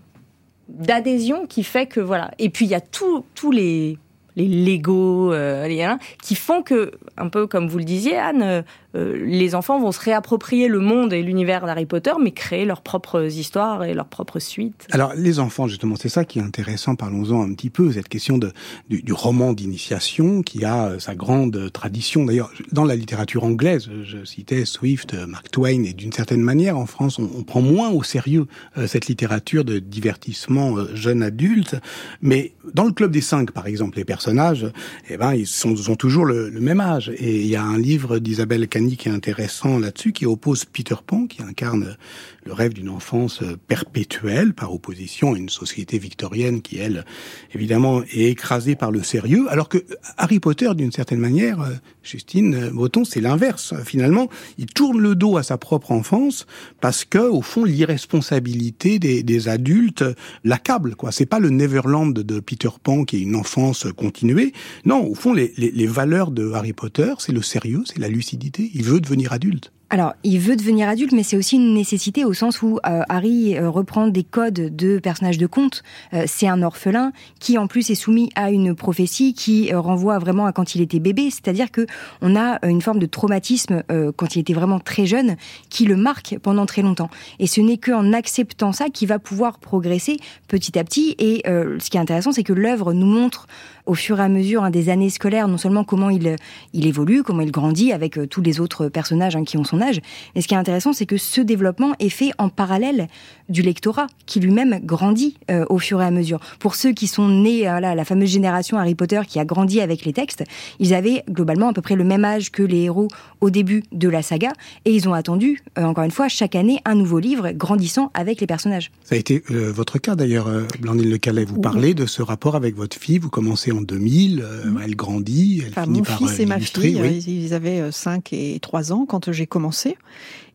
d'adhésion 0.69 1.45
qui 1.45 1.63
fait 1.63 1.87
que 1.87 1.99
voilà. 1.99 2.31
Et 2.39 2.49
puis 2.49 2.65
il 2.65 2.71
y 2.71 2.75
a 2.75 2.81
tous 2.81 3.51
les 3.51 3.97
les 4.39 4.47
Lego, 4.47 5.33
euh, 5.33 5.67
hein, 5.81 5.99
qui 6.21 6.35
font 6.35 6.61
que, 6.61 6.91
un 7.17 7.27
peu 7.27 7.47
comme 7.47 7.67
vous 7.67 7.77
le 7.77 7.83
disiez, 7.83 8.17
Anne, 8.17 8.63
euh, 8.95 9.17
les 9.25 9.55
enfants 9.55 9.79
vont 9.79 9.91
se 9.91 9.99
réapproprier 9.99 10.67
le 10.67 10.79
monde 10.79 11.13
et 11.13 11.21
l'univers 11.21 11.65
d'Harry 11.65 11.85
Potter, 11.85 12.11
mais 12.21 12.31
créer 12.31 12.65
leurs 12.65 12.81
propres 12.81 13.23
histoires 13.25 13.83
et 13.83 13.93
leurs 13.93 14.07
propres 14.07 14.39
suites. 14.39 14.87
Alors, 14.91 15.13
les 15.15 15.39
enfants, 15.39 15.67
justement, 15.67 15.95
c'est 15.95 16.09
ça 16.09 16.25
qui 16.25 16.39
est 16.39 16.43
intéressant. 16.43 16.95
Parlons-en 16.95 17.41
un 17.41 17.53
petit 17.53 17.69
peu, 17.69 17.91
cette 17.91 18.09
question 18.09 18.37
de, 18.37 18.51
du, 18.89 19.01
du 19.01 19.13
roman 19.13 19.53
d'initiation 19.53 20.41
qui 20.41 20.65
a 20.65 20.87
euh, 20.87 20.99
sa 20.99 21.15
grande 21.15 21.71
tradition. 21.71 22.25
D'ailleurs, 22.25 22.51
dans 22.71 22.85
la 22.85 22.95
littérature 22.95 23.43
anglaise, 23.43 23.89
je 24.03 24.23
citais 24.25 24.65
Swift, 24.65 25.13
Mark 25.13 25.51
Twain, 25.51 25.83
et 25.83 25.93
d'une 25.93 26.13
certaine 26.13 26.41
manière, 26.41 26.77
en 26.77 26.85
France, 26.85 27.19
on, 27.19 27.29
on, 27.37 27.43
prend 27.43 27.61
moins 27.61 27.89
au 27.89 28.03
sérieux 28.03 28.47
euh, 28.77 28.87
cette 28.87 29.07
littérature 29.07 29.63
de 29.63 29.79
divertissement 29.79 30.77
euh, 30.77 30.95
jeune 30.95 31.23
adulte. 31.23 31.75
Mais 32.21 32.53
dans 32.73 32.85
le 32.85 32.91
Club 32.91 33.11
des 33.11 33.21
Cinq, 33.21 33.51
par 33.51 33.67
exemple, 33.67 33.97
les 33.97 34.05
personnages, 34.05 34.71
eh 35.09 35.17
ben, 35.17 35.33
ils 35.33 35.47
sont, 35.47 35.75
ont 35.89 35.95
toujours 35.95 36.25
le, 36.25 36.49
le, 36.49 36.59
même 36.59 36.79
âge. 36.79 37.11
Et 37.17 37.41
il 37.41 37.47
y 37.47 37.55
a 37.55 37.63
un 37.63 37.77
livre 37.77 38.19
d'Isabelle 38.19 38.67
Cani 38.79 38.95
qui 38.95 39.09
est 39.09 39.11
intéressant 39.11 39.77
là-dessus, 39.77 40.13
qui 40.13 40.25
oppose 40.25 40.63
Peter 40.63 40.95
Pan, 41.05 41.27
qui 41.27 41.41
incarne 41.41 41.97
le 42.45 42.53
rêve 42.53 42.73
d'une 42.73 42.87
enfance 42.87 43.43
perpétuelle, 43.67 44.53
par 44.53 44.73
opposition 44.73 45.33
à 45.33 45.37
une 45.37 45.49
société 45.49 45.99
victorienne 45.99 46.61
qui, 46.61 46.77
elle, 46.77 47.05
évidemment, 47.53 48.01
est 48.03 48.29
écrasée 48.31 48.75
par 48.75 48.91
le 48.91 49.03
sérieux, 49.03 49.47
alors 49.49 49.67
que 49.67 49.79
Harry 50.17 50.39
Potter, 50.39 50.69
d'une 50.75 50.93
certaine 50.93 51.19
manière, 51.19 51.59
Justine 52.03 52.69
Breton, 52.69 53.03
c'est 53.03 53.19
l'inverse. 53.19 53.73
Finalement, 53.83 54.29
il 54.57 54.67
tourne 54.67 54.99
le 54.99 55.13
dos 55.13 55.35
à 55.35 55.43
sa 55.43 55.57
propre 55.57 55.91
enfance 55.91 56.47
parce 56.79 57.03
que, 57.03 57.19
au 57.19 57.41
fond, 57.41 57.65
l'irresponsabilité 57.65 58.97
des, 58.97 59.47
adultes 59.49 60.05
l'accable. 60.43 60.95
Quoi, 60.95 61.11
c'est 61.11 61.25
pas 61.25 61.39
le 61.39 61.49
Neverland 61.49 62.13
de 62.13 62.39
Peter 62.39 62.69
Pan 62.81 63.03
qui 63.03 63.17
est 63.17 63.21
une 63.21 63.35
enfance 63.35 63.87
continuée. 63.95 64.53
Non, 64.85 65.05
au 65.05 65.15
fond, 65.15 65.33
les 65.33 65.87
valeurs 65.87 66.31
de 66.31 66.51
Harry 66.53 66.73
Potter, 66.73 67.13
c'est 67.19 67.31
le 67.31 67.41
sérieux, 67.41 67.83
c'est 67.85 67.99
la 67.99 68.07
lucidité. 68.07 68.68
Il 68.73 68.83
veut 68.83 68.99
devenir 68.99 69.33
adulte. 69.33 69.71
Alors, 69.91 70.13
il 70.23 70.39
veut 70.39 70.55
devenir 70.55 70.87
adulte, 70.87 71.13
mais 71.13 71.23
c'est 71.23 71.35
aussi 71.35 71.55
une 71.55 71.73
nécessité 71.73 72.23
au 72.23 72.33
sens 72.33 72.61
où 72.61 72.77
euh, 72.85 73.01
Harry 73.09 73.57
euh, 73.57 73.71
reprend 73.71 74.07
des 74.07 74.23
codes 74.23 74.75
de 74.75 74.99
personnages 74.99 75.39
de 75.39 75.47
contes. 75.47 75.81
Euh, 76.13 76.25
c'est 76.27 76.47
un 76.47 76.61
orphelin 76.61 77.11
qui, 77.39 77.57
en 77.57 77.65
plus, 77.65 77.89
est 77.89 77.95
soumis 77.95 78.29
à 78.35 78.51
une 78.51 78.75
prophétie 78.75 79.33
qui 79.33 79.73
renvoie 79.73 80.19
vraiment 80.19 80.45
à 80.45 80.51
quand 80.51 80.75
il 80.75 80.81
était 80.81 80.99
bébé. 80.99 81.31
C'est-à-dire 81.31 81.71
que 81.71 81.87
on 82.21 82.35
a 82.35 82.63
une 82.67 82.83
forme 82.83 82.99
de 82.99 83.07
traumatisme 83.07 83.81
quand 84.15 84.35
il 84.35 84.39
était 84.39 84.53
vraiment 84.53 84.79
très 84.79 85.05
jeune 85.07 85.35
qui 85.69 85.85
le 85.85 85.95
marque 85.95 86.37
pendant 86.41 86.65
très 86.67 86.83
longtemps. 86.83 87.09
Et 87.39 87.47
ce 87.47 87.61
n'est 87.61 87.77
qu'en 87.77 88.13
acceptant 88.13 88.71
ça 88.71 88.89
qu'il 88.89 89.07
va 89.07 89.17
pouvoir 89.17 89.57
progresser 89.57 90.17
petit 90.47 90.77
à 90.77 90.83
petit. 90.83 91.15
Et 91.17 91.41
ce 91.45 91.89
qui 91.89 91.97
est 91.97 91.99
intéressant, 91.99 92.31
c'est 92.31 92.43
que 92.43 92.53
l'œuvre 92.53 92.93
nous 92.93 93.07
montre 93.07 93.47
au 93.89 93.95
fur 93.95 94.19
et 94.19 94.23
à 94.23 94.29
mesure 94.29 94.63
hein, 94.63 94.69
des 94.69 94.89
années 94.89 95.09
scolaires, 95.09 95.47
non 95.47 95.57
seulement 95.57 95.83
comment 95.83 96.11
il, 96.11 96.35
il 96.73 96.85
évolue, 96.85 97.23
comment 97.23 97.41
il 97.41 97.51
grandit 97.51 97.91
avec 97.91 98.19
euh, 98.19 98.27
tous 98.27 98.41
les 98.41 98.59
autres 98.59 98.87
personnages 98.87 99.35
hein, 99.35 99.43
qui 99.43 99.57
ont 99.57 99.63
son 99.63 99.81
âge, 99.81 99.99
mais 100.35 100.41
ce 100.41 100.47
qui 100.47 100.53
est 100.53 100.57
intéressant, 100.57 100.93
c'est 100.93 101.07
que 101.07 101.17
ce 101.17 101.41
développement 101.41 101.93
est 101.99 102.09
fait 102.09 102.29
en 102.37 102.49
parallèle 102.49 103.07
du 103.49 103.63
lectorat, 103.63 104.05
qui 104.27 104.39
lui-même 104.39 104.79
grandit 104.83 105.35
euh, 105.49 105.65
au 105.69 105.79
fur 105.79 105.99
et 106.03 106.05
à 106.05 106.11
mesure. 106.11 106.39
Pour 106.59 106.75
ceux 106.75 106.91
qui 106.91 107.07
sont 107.07 107.27
nés, 107.27 107.67
euh, 107.67 107.79
là, 107.79 107.95
la 107.95 108.05
fameuse 108.05 108.29
génération 108.29 108.77
Harry 108.77 108.93
Potter 108.93 109.21
qui 109.27 109.39
a 109.39 109.45
grandi 109.45 109.81
avec 109.81 110.05
les 110.05 110.13
textes, 110.13 110.43
ils 110.79 110.93
avaient 110.93 111.23
globalement 111.27 111.69
à 111.69 111.73
peu 111.73 111.81
près 111.81 111.95
le 111.95 112.03
même 112.03 112.23
âge 112.23 112.51
que 112.51 112.61
les 112.61 112.83
héros 112.83 113.07
au 113.41 113.49
début 113.49 113.83
de 113.91 114.07
la 114.07 114.21
saga, 114.21 114.53
et 114.85 114.93
ils 114.93 115.09
ont 115.09 115.13
attendu, 115.13 115.63
euh, 115.79 115.83
encore 115.83 116.03
une 116.03 116.11
fois, 116.11 116.27
chaque 116.27 116.55
année, 116.55 116.79
un 116.85 116.93
nouveau 116.93 117.17
livre 117.17 117.49
grandissant 117.53 118.11
avec 118.13 118.39
les 118.39 118.47
personnages. 118.47 118.91
Ça 119.03 119.15
a 119.15 119.17
été 119.17 119.41
votre 119.49 119.97
cas 119.97 120.15
d'ailleurs, 120.15 120.47
Blandine 120.79 121.09
Le 121.09 121.17
Calais. 121.17 121.45
Vous 121.45 121.55
oui. 121.55 121.61
parlez 121.61 121.93
de 121.95 122.05
ce 122.05 122.21
rapport 122.21 122.55
avec 122.55 122.75
votre 122.75 122.95
fille, 122.95 123.17
vous 123.17 123.29
commencez 123.29 123.71
en 123.71 123.78
2000, 123.81 124.43
mmh. 124.43 124.79
elle 124.83 124.95
grandit, 124.95 125.61
elle 125.65 125.71
enfin, 125.71 125.83
finit 125.83 125.99
mon 125.99 126.05
par 126.05 126.17
fils 126.17 126.39
et 126.39 126.45
ma 126.45 126.59
fille, 126.59 126.99
oui. 127.01 127.23
ils 127.27 127.53
avaient 127.53 127.91
5 127.91 128.33
et 128.33 128.59
3 128.61 128.93
ans 128.93 129.05
quand 129.05 129.31
j'ai 129.31 129.47
commencé. 129.47 129.97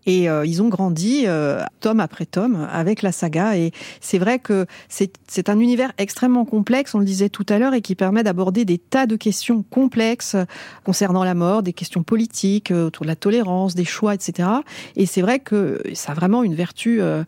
Et 0.06 0.28
euh, 0.28 0.44
ils 0.44 0.62
ont 0.62 0.68
grandi 0.68 1.24
euh, 1.26 1.62
tome 1.80 2.00
après 2.00 2.26
tome 2.26 2.68
avec 2.70 3.02
la 3.02 3.12
saga. 3.12 3.56
Et 3.56 3.72
c'est 4.00 4.18
vrai 4.18 4.38
que 4.38 4.66
c'est 4.88 5.48
un 5.48 5.58
univers 5.58 5.92
extrêmement 5.98 6.44
complexe, 6.44 6.94
on 6.94 6.98
le 6.98 7.04
disait 7.04 7.28
tout 7.28 7.46
à 7.48 7.58
l'heure, 7.58 7.74
et 7.74 7.80
qui 7.80 7.94
permet 7.94 8.22
d'aborder 8.22 8.64
des 8.64 8.78
tas 8.78 9.06
de 9.06 9.16
questions 9.16 9.62
complexes 9.62 10.37
concernant 10.84 11.24
la 11.24 11.34
mort, 11.34 11.62
des 11.62 11.72
questions 11.72 12.02
politiques, 12.02 12.70
euh, 12.70 12.87
autour 12.87 13.04
de 13.04 13.08
la 13.08 13.16
tolérance, 13.16 13.74
des 13.74 13.84
choix, 13.84 14.14
etc. 14.14 14.48
Et 14.96 15.06
c'est 15.06 15.22
vrai 15.22 15.38
que 15.38 15.82
ça 15.94 16.12
a 16.12 16.14
vraiment 16.14 16.42
une 16.42 16.54
vertu 16.54 17.00
euh, 17.00 17.24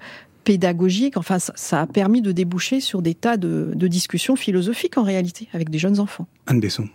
pédagogique. 0.46 1.16
Enfin, 1.16 1.38
ça 1.38 1.80
a 1.82 1.87
permis 1.87 2.22
de 2.22 2.30
déboucher 2.30 2.80
sur 2.80 3.02
des 3.02 3.14
tas 3.14 3.37
de, 3.37 3.72
de 3.74 3.88
discussions 3.88 4.37
philosophiques 4.37 4.96
en 4.96 5.02
réalité 5.02 5.48
avec 5.52 5.68
des 5.68 5.78
jeunes 5.78 5.98
enfants. 5.98 6.26
Anne 6.46 6.61
Besson. 6.61 6.88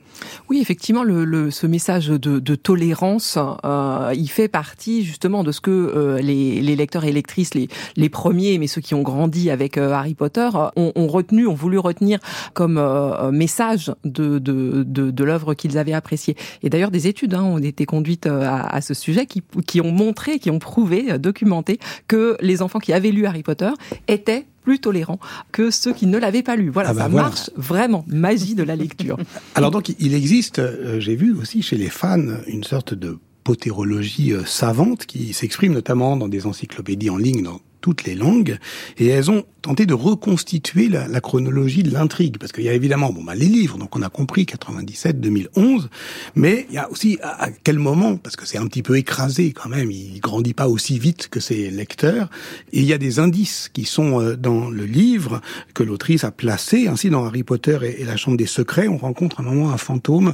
Oui, 0.50 0.60
effectivement, 0.62 1.04
le, 1.04 1.26
le, 1.26 1.52
ce 1.52 1.68
message 1.68 2.08
de, 2.08 2.40
de 2.40 2.56
tolérance, 2.56 3.38
euh, 3.64 4.12
il 4.16 4.30
fait 4.30 4.48
partie 4.48 5.04
justement 5.04 5.44
de 5.44 5.52
ce 5.52 5.62
que 5.62 5.72
euh, 5.72 6.20
les, 6.20 6.62
les, 6.62 6.76
lecteurs 6.76 7.06
et 7.06 7.12
lectrices, 7.12 7.54
les, 7.54 7.68
les, 7.96 8.10
premiers, 8.10 8.58
mais 8.58 8.68
ceux 8.68 8.82
qui 8.82 8.94
ont 8.96 9.02
grandi 9.02 9.50
avec 9.50 9.78
euh, 9.78 9.92
Harry 9.92 10.14
Potter, 10.14 10.50
ont, 10.76 10.92
ont, 10.96 11.08
retenu, 11.08 11.48
ont 11.48 11.54
voulu 11.54 11.78
retenir 11.78 12.20
comme 12.54 12.78
euh, 12.78 13.32
message 13.32 13.94
de, 14.04 14.40
de, 14.40 14.84
de, 14.84 15.12
de 15.12 15.24
l'œuvre 15.24 15.54
qu'ils 15.54 15.78
avaient 15.78 15.94
appréciée. 15.94 16.36
Et 16.64 16.70
d'ailleurs, 16.70 16.92
des 16.92 17.08
études 17.08 17.34
hein, 17.34 17.44
ont 17.44 17.58
été 17.58 17.86
conduites 17.86 18.26
à, 18.26 18.66
à, 18.66 18.82
ce 18.82 18.94
sujet 18.94 19.26
qui, 19.26 19.44
qui 19.66 19.82
ont 19.82 19.92
montré, 19.92 20.40
qui 20.40 20.50
ont 20.52 20.60
prouvé, 20.60 21.18
documenté 21.18 21.80
que 22.08 22.38
les 22.42 22.62
enfants 22.62 22.80
qui 22.80 22.94
avaient 22.94 23.12
lu 23.12 23.26
Harry 23.26 23.44
Potter 23.44 23.72
étaient 24.08 24.46
plus 24.63 24.80
tolérants 24.80 25.19
que 25.52 25.71
ceux 25.71 25.93
qui 25.93 26.08
ne 26.08 26.17
l'avaient 26.17 26.43
pas 26.43 26.56
lu. 26.56 26.69
Voilà, 26.69 26.89
ah 26.89 26.93
bah 26.93 27.02
ça 27.04 27.08
voilà. 27.08 27.28
marche 27.28 27.50
vraiment, 27.56 28.06
magie 28.08 28.56
de 28.56 28.63
la 28.63 28.76
lecture. 28.76 29.17
Alors 29.56 29.71
donc, 29.71 29.93
il 30.00 30.13
existe, 30.13 30.60
euh, 30.60 31.00
j'ai 31.00 31.15
vu 31.15 31.34
aussi 31.34 31.62
chez 31.62 31.78
les 31.78 31.89
fans, 31.89 32.21
une 32.47 32.63
sorte 32.63 32.93
de 32.93 33.17
potérologie 33.43 34.34
euh, 34.34 34.45
savante 34.45 35.06
qui 35.06 35.34
s'exprime 35.34 35.74
notamment 35.74 36.15
dans 36.15 36.28
des 36.28 36.45
encyclopédies 36.45 37.10
en 37.10 37.17
ligne 37.17 37.43
dans 37.43 37.60
toutes 37.82 38.04
les 38.04 38.15
langues, 38.15 38.58
et 38.98 39.08
elles 39.08 39.32
ont 39.32 39.44
tenté 39.62 39.86
de 39.86 39.94
reconstituer 39.94 40.89
la, 40.89 41.22
chronologie 41.22 41.84
de 41.84 41.91
l'intrigue, 41.91 42.38
parce 42.39 42.52
qu'il 42.52 42.63
y 42.63 42.70
a 42.70 42.74
évidemment 42.74 43.12
bon, 43.12 43.24
bah, 43.24 43.36
les 43.36 43.46
livres, 43.46 43.78
donc 43.78 43.96
on 43.96 44.02
a 44.02 44.10
compris 44.10 44.44
97-2011, 44.44 45.88
mais 46.36 46.65
il 46.70 46.76
y 46.76 46.78
a 46.78 46.89
aussi 46.89 47.20
à, 47.22 47.46
à 47.46 47.50
quel 47.52 47.78
moment, 47.78 48.17
parce 48.17 48.36
que 48.36 48.48
c'est 48.48 48.58
un 48.58 48.65
petit 48.65 48.82
peu 48.82 48.98
écrasé 48.98 49.52
quand 49.52 49.70
même, 49.70 49.91
il 49.91 50.20
grandit 50.20 50.54
pas 50.54 50.67
aussi 50.67 50.98
vite 50.98 51.28
que 51.30 51.39
ses 51.39 51.70
lecteurs, 51.70 52.30
et 52.74 52.80
il 52.80 52.86
y 52.86 52.94
a 52.94 52.98
des 52.98 53.20
indices 53.20 53.70
qui 53.72 53.86
sont 53.86 54.20
euh, 54.20 54.36
dans 54.36 54.70
le 54.70 54.86
livre 54.86 55.41
que 55.74 55.84
l'autrice 55.84 56.24
a 56.24 56.32
placé, 56.32 56.88
ainsi 56.88 57.10
dans 57.10 57.26
Harry 57.26 57.44
Potter 57.44 57.78
et, 57.84 58.02
et, 58.02 58.06
la 58.06 58.17
Chambre 58.17 58.38
des 58.38 58.48
Secrets, 58.48 58.88
on 58.88 58.98
rencontre 58.98 59.41
un 59.41 59.44
moment 59.44 59.72
un 59.72 59.78
fantôme 59.78 60.34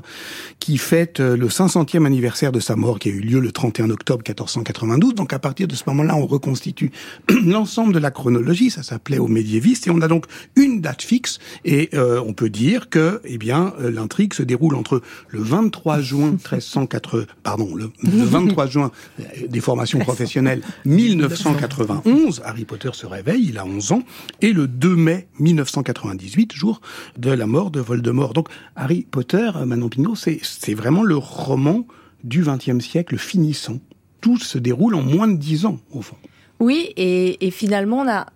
qui 0.59 0.77
fête 0.77 1.19
euh, 1.19 1.35
le 1.35 1.47
500e 1.47 2.05
anniversaire 2.05 2.51
de 2.51 2.61
sa 2.61 2.75
mort, 2.77 2.99
qui 2.99 3.09
a 3.09 3.11
eu 3.11 3.19
lieu 3.19 3.39
le 3.39 3.51
31 3.51 3.89
octobre 3.89 4.23
1492, 4.25 5.15
donc 5.15 5.33
à 5.33 5.39
partir 5.39 5.67
de 5.67 5.75
ce 5.75 5.83
moment-là, 5.87 6.15
on 6.15 6.25
reconstitue 6.25 6.91
l'ensemble 7.45 7.93
de 7.93 7.99
la 7.99 8.11
chronologie, 8.11 8.69
ça 8.69 8.83
s'appelait 8.83 9.19
aux 9.19 9.27
médiévistes, 9.27 9.87
et 9.87 9.89
on 9.91 10.01
a 10.01 10.07
donc 10.07 10.25
une 10.55 10.81
date 10.81 11.01
fixe, 11.01 11.39
et 11.65 11.89
euh, 11.93 12.21
on 12.25 12.33
peut 12.33 12.49
dire 12.49 12.89
que, 12.89 13.21
eh 13.25 13.37
bien, 13.37 13.73
euh, 13.79 13.91
l'intrigue 13.91 14.33
se 14.33 14.43
déroule 14.43 14.75
entre 14.75 15.01
le 15.29 15.41
23 15.41 16.01
juin 16.01 16.31
1380, 16.31 17.25
pardon, 17.43 17.73
le, 17.75 17.91
le 18.03 18.23
23 18.23 18.67
juin 18.67 18.91
euh, 19.19 19.23
des 19.47 19.61
formations 19.61 19.99
professionnelles 19.99 20.61
1991, 20.85 22.41
Harry 22.45 22.65
Potter 22.65 22.89
se 22.93 23.05
réveille, 23.05 23.47
il 23.49 23.57
a 23.57 23.65
11 23.65 23.91
ans, 23.91 24.03
et 24.41 24.53
le 24.53 24.67
2 24.67 24.95
mai 24.95 25.27
1998, 25.39 26.53
jour 26.53 26.81
de 27.17 27.31
la 27.31 27.47
mort 27.47 27.71
de 27.71 27.79
Voldemort. 27.79 28.33
Donc, 28.33 28.47
Harry 28.75 29.05
Potter, 29.09 29.51
euh, 29.55 29.65
Manon 29.65 29.89
Pinot, 29.89 30.15
c'est 30.15 30.39
c'est 30.41 30.73
vraiment 30.73 31.03
le 31.03 31.17
roman 31.17 31.85
du 32.23 32.43
XXe 32.43 32.83
siècle 32.83 33.17
finissant. 33.17 33.79
Tout 34.21 34.37
se 34.37 34.57
déroule 34.57 34.95
en 34.95 35.01
moins 35.01 35.27
de 35.27 35.37
dix 35.37 35.65
ans, 35.65 35.79
au 35.91 36.01
fond. 36.01 36.17
Oui, 36.59 36.93
et, 36.97 37.51
finalement, 37.51 37.99
on 37.99 38.07
a, 38.07 38.27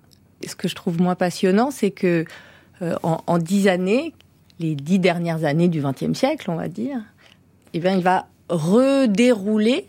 ce 0.45 0.55
que 0.55 0.67
je 0.67 0.75
trouve 0.75 1.01
moins 1.01 1.15
passionnant, 1.15 1.71
c'est 1.71 1.91
que 1.91 2.25
euh, 2.81 2.95
en, 3.03 3.37
dix 3.37 3.67
années, 3.67 4.13
les 4.59 4.75
dix 4.75 4.99
dernières 4.99 5.43
années 5.43 5.67
du 5.67 5.81
XXe 5.81 6.17
siècle, 6.17 6.49
on 6.51 6.55
va 6.55 6.67
dire, 6.67 6.97
eh 7.73 7.79
bien, 7.79 7.95
il 7.95 8.03
va 8.03 8.27
redérouler 8.49 9.85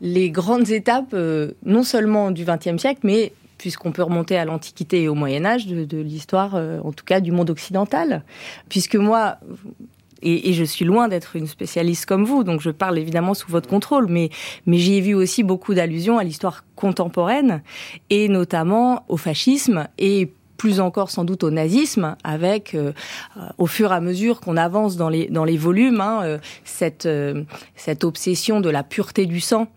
les 0.00 0.30
grandes 0.30 0.70
étapes, 0.70 1.12
euh, 1.14 1.52
non 1.64 1.82
seulement 1.82 2.30
du 2.30 2.44
XXe 2.44 2.78
siècle, 2.78 3.00
mais 3.04 3.32
puisqu'on 3.58 3.92
peut 3.92 4.02
remonter 4.02 4.38
à 4.38 4.46
l'Antiquité 4.46 5.02
et 5.02 5.08
au 5.08 5.14
Moyen 5.14 5.44
Âge, 5.44 5.66
de, 5.66 5.84
de 5.84 5.98
l'histoire, 5.98 6.54
euh, 6.54 6.80
en 6.82 6.92
tout 6.92 7.04
cas, 7.04 7.20
du 7.20 7.32
monde 7.32 7.50
occidental. 7.50 8.22
Puisque 8.70 8.96
moi, 8.96 9.38
et, 10.22 10.50
et, 10.50 10.52
je 10.52 10.64
suis 10.64 10.84
loin 10.84 11.08
d'être 11.08 11.36
une 11.36 11.46
spécialiste 11.46 12.06
comme 12.06 12.24
vous, 12.24 12.44
donc 12.44 12.60
je 12.60 12.70
parle 12.70 12.98
évidemment 12.98 13.34
sous 13.34 13.50
votre 13.50 13.68
contrôle, 13.68 14.06
mais, 14.08 14.30
mais 14.66 14.78
j'y 14.78 14.96
ai 14.96 15.00
vu 15.00 15.14
aussi 15.14 15.42
beaucoup 15.42 15.74
d'allusions 15.74 16.18
à 16.18 16.24
l'histoire 16.24 16.64
contemporaine, 16.76 17.62
et 18.10 18.28
notamment 18.28 19.04
au 19.08 19.16
fascisme, 19.16 19.88
et 19.98 20.30
plus 20.60 20.78
encore 20.78 21.10
sans 21.10 21.24
doute 21.24 21.42
au 21.42 21.50
nazisme, 21.50 22.16
avec 22.22 22.74
euh, 22.74 22.92
au 23.56 23.66
fur 23.66 23.92
et 23.92 23.94
à 23.94 24.00
mesure 24.00 24.42
qu'on 24.42 24.58
avance 24.58 24.98
dans 24.98 25.08
les 25.08 25.26
dans 25.28 25.44
les 25.44 25.56
volumes, 25.56 26.02
hein, 26.02 26.20
euh, 26.22 26.38
cette 26.64 27.06
euh, 27.06 27.44
cette 27.76 28.04
obsession 28.04 28.60
de 28.60 28.68
la 28.68 28.82
pureté 28.82 29.24
du 29.24 29.40
sang 29.40 29.68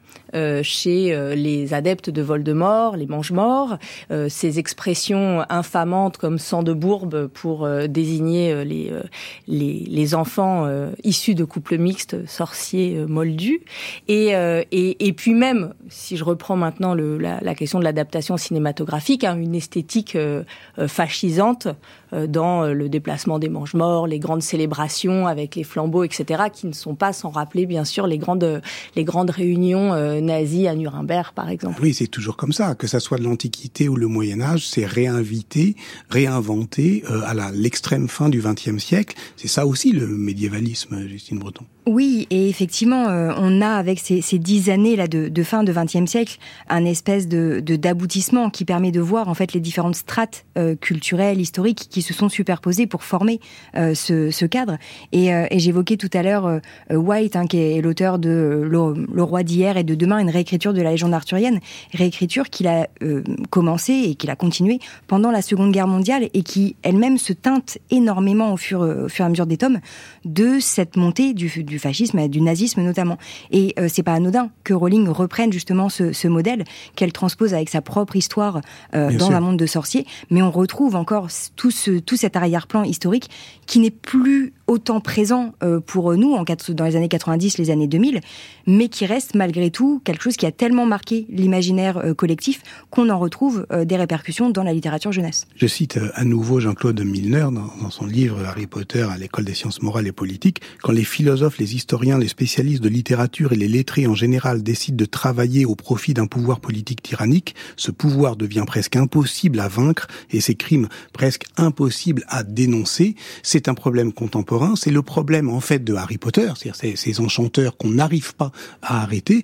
chez 0.64 1.14
euh, 1.14 1.36
les 1.36 1.74
adeptes 1.74 2.10
de 2.10 2.22
Voldemort, 2.22 2.98
les 2.98 3.06
mange-morts, 3.06 3.78
euh, 4.12 4.28
ces 4.30 4.60
expressions 4.60 5.44
infamantes 5.50 6.18
comme 6.18 6.40
sang 6.40 6.64
de 6.64 6.74
bourbe 6.74 7.28
pour 7.28 7.66
euh, 7.66 7.88
désigner 7.88 8.52
euh, 8.52 8.64
les, 8.64 8.90
euh, 8.92 9.04
les, 9.48 10.16
enfants 10.16 10.66
euh, 10.66 10.92
issus 11.04 11.36
de 11.36 11.44
couples 11.44 11.78
mixtes 11.78 12.26
sorciers 12.28 12.98
euh, 12.98 13.08
moldus. 13.08 13.62
Et, 14.08 14.36
euh, 14.36 14.64
et, 14.72 15.14
puis 15.14 15.34
même, 15.34 15.74
si 15.90 16.18
je 16.18 16.24
reprends 16.24 16.56
maintenant 16.56 16.94
la, 16.94 17.56
question 17.56 17.80
de 17.80 17.84
l'adaptation 17.84 18.38
cinématographique, 18.38 19.24
hein, 19.24 19.38
une 19.38 19.56
esthétique 19.56 20.16
euh, 20.16 20.44
euh, 20.80 20.88
fascisante 20.88 21.68
euh, 22.14 22.28
dans 22.28 22.66
le 22.66 22.90
déplacement 22.90 23.40
des 23.40 23.50
mange-morts, 23.50 24.08
les 24.08 24.20
grandes 24.20 24.42
célébrations 24.42 25.28
avec 25.28 25.56
les 25.56 25.64
flambeaux, 25.64 26.04
etc., 26.04 26.44
qui 26.52 26.68
ne 26.68 26.74
sont 26.74 26.96
pas 26.96 27.14
sans 27.14 27.30
rappeler 27.30 27.66
bien 27.66 27.86
sûr 27.86 28.08
les 28.08 28.18
grandes, 28.18 28.62
les 28.96 29.04
grandes 29.04 29.30
réunions 29.30 29.94
euh, 30.04 30.70
à 30.70 30.76
Nuremberg, 30.76 31.34
par 31.34 31.50
exemple. 31.50 31.80
Oui, 31.82 31.94
c'est 31.94 32.08
toujours 32.08 32.38
comme 32.38 32.54
ça, 32.54 32.76
que 32.76 32.88
ça 32.88 33.00
soit 33.00 33.18
de 33.18 33.24
l'Antiquité 33.24 33.90
ou 33.90 33.96
le 33.96 34.08
Moyen 34.08 34.42
Âge, 34.42 34.68
c'est 34.68 34.86
réinvité, 34.86 35.76
réinventé 36.10 37.04
euh, 37.10 37.22
à 37.26 37.52
l'extrême 37.52 38.08
fin 38.08 38.30
du 38.30 38.42
XXe 38.42 38.78
siècle. 38.78 39.16
C'est 39.38 39.48
ça 39.48 39.66
aussi 39.66 39.92
le 39.92 40.08
médiévalisme, 40.08 41.08
Justine 41.08 41.40
Breton. 41.40 41.66
Oui, 41.86 42.28
et 42.30 42.48
effectivement, 42.48 43.10
euh, 43.10 43.34
on 43.38 43.62
a 43.62 43.68
avec 43.68 44.00
ces, 44.00 44.22
ces 44.22 44.40
dix 44.40 44.70
années 44.70 44.96
là 44.96 45.08
de, 45.08 45.28
de 45.28 45.44
fin 45.44 45.64
de 45.64 45.74
XXe 45.74 46.10
siècle 46.10 46.38
un 46.70 46.86
espèce 46.86 47.28
de 47.28 47.60
d'aboutissement 47.60 48.50
qui 48.50 48.64
permet 48.64 48.92
de 48.92 49.02
voir 49.02 49.28
en 49.28 49.34
fait 49.34 49.54
les 49.54 49.60
différentes 49.60 49.96
strates 49.96 50.46
euh, 50.58 50.76
culturelles, 50.76 51.42
historiques 51.42 51.88
qui 51.90 52.02
se 52.02 52.14
sont 52.14 52.30
superposées 52.30 52.88
pour 52.88 53.04
former 53.04 53.40
euh, 53.76 53.94
ce, 53.96 54.32
ce, 54.32 54.46
cadre. 54.46 54.78
Et, 55.12 55.34
euh, 55.34 55.46
et 55.50 55.60
j'évoquais 55.60 55.98
tout 55.98 56.10
à 56.14 56.24
l'heure 56.24 56.46
euh, 56.46 56.60
White, 56.96 57.36
hein, 57.36 57.48
qui 57.48 57.58
est 57.58 57.82
l'auteur 57.82 58.20
de 58.20 58.62
le, 58.64 59.06
le, 59.14 59.24
roi 59.24 59.44
d'hier 59.44 59.76
et 59.78 59.84
de 59.84 59.93
demain, 59.96 60.20
une 60.20 60.30
réécriture 60.30 60.74
de 60.74 60.82
la 60.82 60.92
légende 60.92 61.14
arthurienne, 61.14 61.60
réécriture 61.94 62.50
qu'il 62.50 62.68
a 62.68 62.88
euh, 63.02 63.24
commencé 63.50 63.94
et 63.94 64.16
qu'il 64.16 64.30
a 64.30 64.36
continué 64.36 64.80
pendant 65.08 65.32
la 65.32 65.42
Seconde 65.42 65.72
Guerre 65.72 65.88
mondiale 65.88 66.30
et 66.34 66.44
qui 66.44 66.76
elle-même 66.84 67.18
se 67.18 67.34
teinte 67.34 67.78
énormément 67.92 68.54
au 68.54 68.58
fur, 68.58 68.82
au 68.82 69.10
fur 69.10 69.24
et 69.24 69.28
à 69.28 69.30
mesure 69.30 69.46
des 69.46 69.58
tomes 69.58 69.80
de 70.26 70.60
cette 70.60 70.96
montée 70.96 71.34
du, 71.34 71.80
fascisme 71.80 72.20
et 72.20 72.30
du 72.30 72.42
nazisme 72.42 72.82
notamment. 72.82 73.18
Et 73.52 73.74
euh, 73.80 73.88
c'est 73.90 74.04
pas 74.04 74.14
anodin 74.14 74.50
que 74.64 74.74
Rowling 74.74 75.08
reprenne 75.08 75.52
justement 75.52 75.90
ce, 75.90 76.14
ce 76.14 76.28
modèle 76.28 76.64
qu'elle 76.96 77.12
transpose 77.12 77.54
avec 77.54 77.70
sa 77.70 77.82
propre 77.82 78.16
histoire 78.16 78.62
euh, 78.96 79.12
dans 79.12 79.28
sûr. 79.28 79.36
un 79.36 79.40
monde 79.40 79.58
de 79.58 79.66
sorciers, 79.66 80.06
mais 80.30 80.42
on 80.42 80.52
retrouve 80.52 80.96
encore 80.96 81.28
tout, 81.56 81.72
ce, 81.72 82.00
tout 82.00 82.18
cet 82.18 82.36
arrière-plan 82.36 82.84
historique 82.84 83.30
qui 83.66 83.80
n'est 83.80 83.92
plus 83.92 84.54
autant 84.74 85.00
présent 85.02 85.54
euh, 85.62 85.80
pour 85.80 86.16
nous 86.16 86.34
en, 86.34 86.44
dans 86.70 86.86
les 86.86 86.96
années 86.96 87.08
90, 87.08 87.60
les 87.60 87.70
années 87.70 87.88
2000, 87.88 88.22
mais 88.66 88.90
qui 88.90 89.06
reste 89.06 89.36
malgré 89.36 89.70
tout 89.70 90.02
quelque 90.04 90.24
chose 90.24 90.36
qui 90.36 90.48
a 90.48 90.52
tellement 90.52 90.88
marqué 90.88 91.28
l'imaginaire 91.30 91.98
euh, 92.00 92.16
collectif 92.16 92.64
qu'on 92.90 93.10
en 93.10 93.20
retrouve 93.20 93.68
euh, 93.72 93.86
des 93.86 93.96
répercussions 93.96 94.50
dans 94.50 94.64
la 94.64 94.74
littérature 94.74 95.12
jeunesse. 95.12 95.46
Je 95.56 95.68
cite 95.68 96.00
à 96.16 96.26
nouveau 96.26 96.60
Jean-Claude 96.60 97.00
Milner 97.02 97.48
dans, 97.52 97.92
son 97.92 98.08
livre 98.08 98.44
Harry 98.46 98.66
Potter 98.66 99.04
à 99.04 99.16
l'école 99.16 99.46
des 99.46 99.54
sciences 99.54 99.84
morales 99.84 100.08
et 100.08 100.12
politiques, 100.12 100.62
quand 100.82 100.92
les 100.92 101.04
philosophes, 101.04 101.60
les 101.60 101.76
historiens, 101.76 102.18
les 102.18 102.28
spécialistes 102.28 102.82
de 102.82 102.90
littérature 102.90 103.54
et 103.54 103.56
les 103.56 103.68
lettrés 103.68 104.08
en 104.08 104.16
général 104.16 104.64
décident 104.64 104.98
de 104.98 105.06
travailler 105.06 105.66
au 105.66 105.76
profit 105.76 106.16
d'un 106.16 106.26
pouvoir 106.26 106.60
politique 106.60 107.04
tyrannique, 107.04 107.54
ce 107.76 107.92
pouvoir 107.92 108.38
devient 108.38 108.64
presque 108.66 108.96
impossible 108.96 109.60
à 109.60 109.68
vaincre 109.68 110.08
et 110.32 110.42
ces 110.42 110.56
crimes 110.56 110.88
presque 111.14 111.46
impossibles 111.58 112.24
à 112.28 112.42
dénoncer. 112.42 113.16
C'est 113.44 113.68
un 113.68 113.76
problème 113.76 114.12
contemporain 114.14 114.63
c'est 114.76 114.92
le 114.92 115.02
problème 115.02 115.50
en 115.50 115.60
fait 115.60 115.84
de 115.84 115.94
Harry 115.94 116.18
Potter, 116.18 116.52
c'est-à-dire 116.58 116.98
ces, 116.98 117.20
enchanteurs 117.20 117.78
qu'on 117.78 117.90
n'arrive 117.90 118.36
pas 118.36 118.52
à 118.82 119.02
arrêter. 119.02 119.44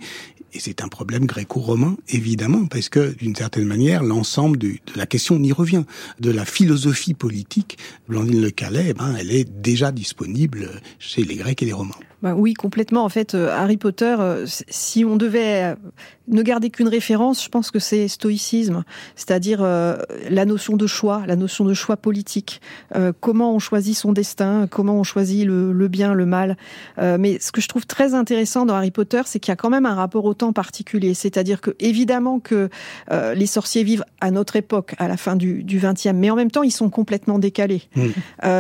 Et 0.52 0.60
c'est 0.60 0.82
un 0.82 0.88
problème 0.88 1.28
gréco-romain, 1.28 1.96
évidemment, 2.08 2.66
parce 2.66 2.90
que, 2.90 3.14
d'une 3.14 3.36
certaine 3.36 3.66
manière, 3.66 4.04
l'ensemble 4.04 4.58
de, 4.58 4.70
de, 4.70 4.78
la 4.96 5.06
question, 5.06 5.36
on 5.36 5.44
y 5.44 5.52
revient, 5.52 5.84
de 6.20 6.32
la 6.32 6.44
philosophie 6.44 7.14
politique, 7.14 7.78
Blandine 8.08 8.42
Le 8.42 8.50
Calais, 8.50 8.88
eh 8.90 8.94
ben, 8.96 9.16
elle 9.20 9.32
est 9.32 9.48
déjà 9.48 9.92
disponible 9.92 10.82
chez 10.98 11.24
les 11.24 11.36
Grecs 11.36 11.62
et 11.62 11.68
les 11.68 11.74
Romains. 11.74 11.94
Ben 12.22 12.34
oui, 12.34 12.54
complètement. 12.54 13.06
En 13.06 13.10
fait, 13.10 13.34
euh, 13.34 13.50
Harry 13.50 13.78
Potter, 13.78 14.16
euh, 14.20 14.46
si 14.46 15.06
on 15.06 15.16
devait 15.16 15.64
euh, 15.64 15.76
ne 16.30 16.42
garder 16.42 16.70
qu'une 16.70 16.88
référence, 16.88 17.44
je 17.44 17.50
pense 17.50 17.72
que 17.72 17.80
c'est 17.80 18.08
stoïcisme, 18.08 18.84
c'est-à-dire 19.16 19.60
euh, 19.62 19.98
la 20.30 20.46
notion 20.46 20.78
de 20.78 20.88
choix, 20.88 21.24
la 21.28 21.36
notion 21.36 21.66
de 21.66 21.74
choix 21.74 21.98
politique, 21.98 22.62
euh, 22.96 23.12
comment 23.20 23.54
on 23.54 23.60
choisit 23.60 23.98
son 23.98 24.14
destin, 24.14 24.68
comment 24.70 24.96
on 24.96 25.04
choisit 25.04 25.46
le, 25.46 25.72
le 25.72 25.88
bien, 25.88 26.14
le 26.14 26.26
mal. 26.26 26.58
Euh, 27.00 27.18
mais 27.20 27.40
ce 27.40 27.52
que 27.52 27.62
je 27.62 27.68
trouve 27.68 27.86
très 27.86 28.14
intéressant 28.14 28.66
dans 28.66 28.76
Harry 28.76 28.92
Potter, 28.92 29.22
c'est 29.26 29.40
qu'il 29.40 29.52
y 29.52 29.54
a 29.54 29.56
quand 29.56 29.70
même 29.70 29.86
un 29.86 29.96
rapport 29.96 30.26
au 30.26 30.34
temps 30.34 30.54
particulier, 30.54 31.14
c'est-à-dire 31.14 31.62
que 31.62 31.72
évidemment 31.80 32.40
que 32.40 32.70
les 33.10 33.46
sorciers 33.46 33.84
vivent 33.84 34.04
à 34.22 34.32
notre 34.32 34.56
époque, 34.56 34.96
à 34.98 35.08
la 35.08 35.18
fin 35.18 35.36
du, 35.36 35.64
20e, 35.64 36.14
mais 36.14 36.30
en 36.30 36.36
même 36.36 36.52
temps 36.52 36.64
ils 36.64 36.72
sont 36.72 36.90
complètement 36.90 37.40
décalés. 37.40 37.84
Mmh. 37.96 38.08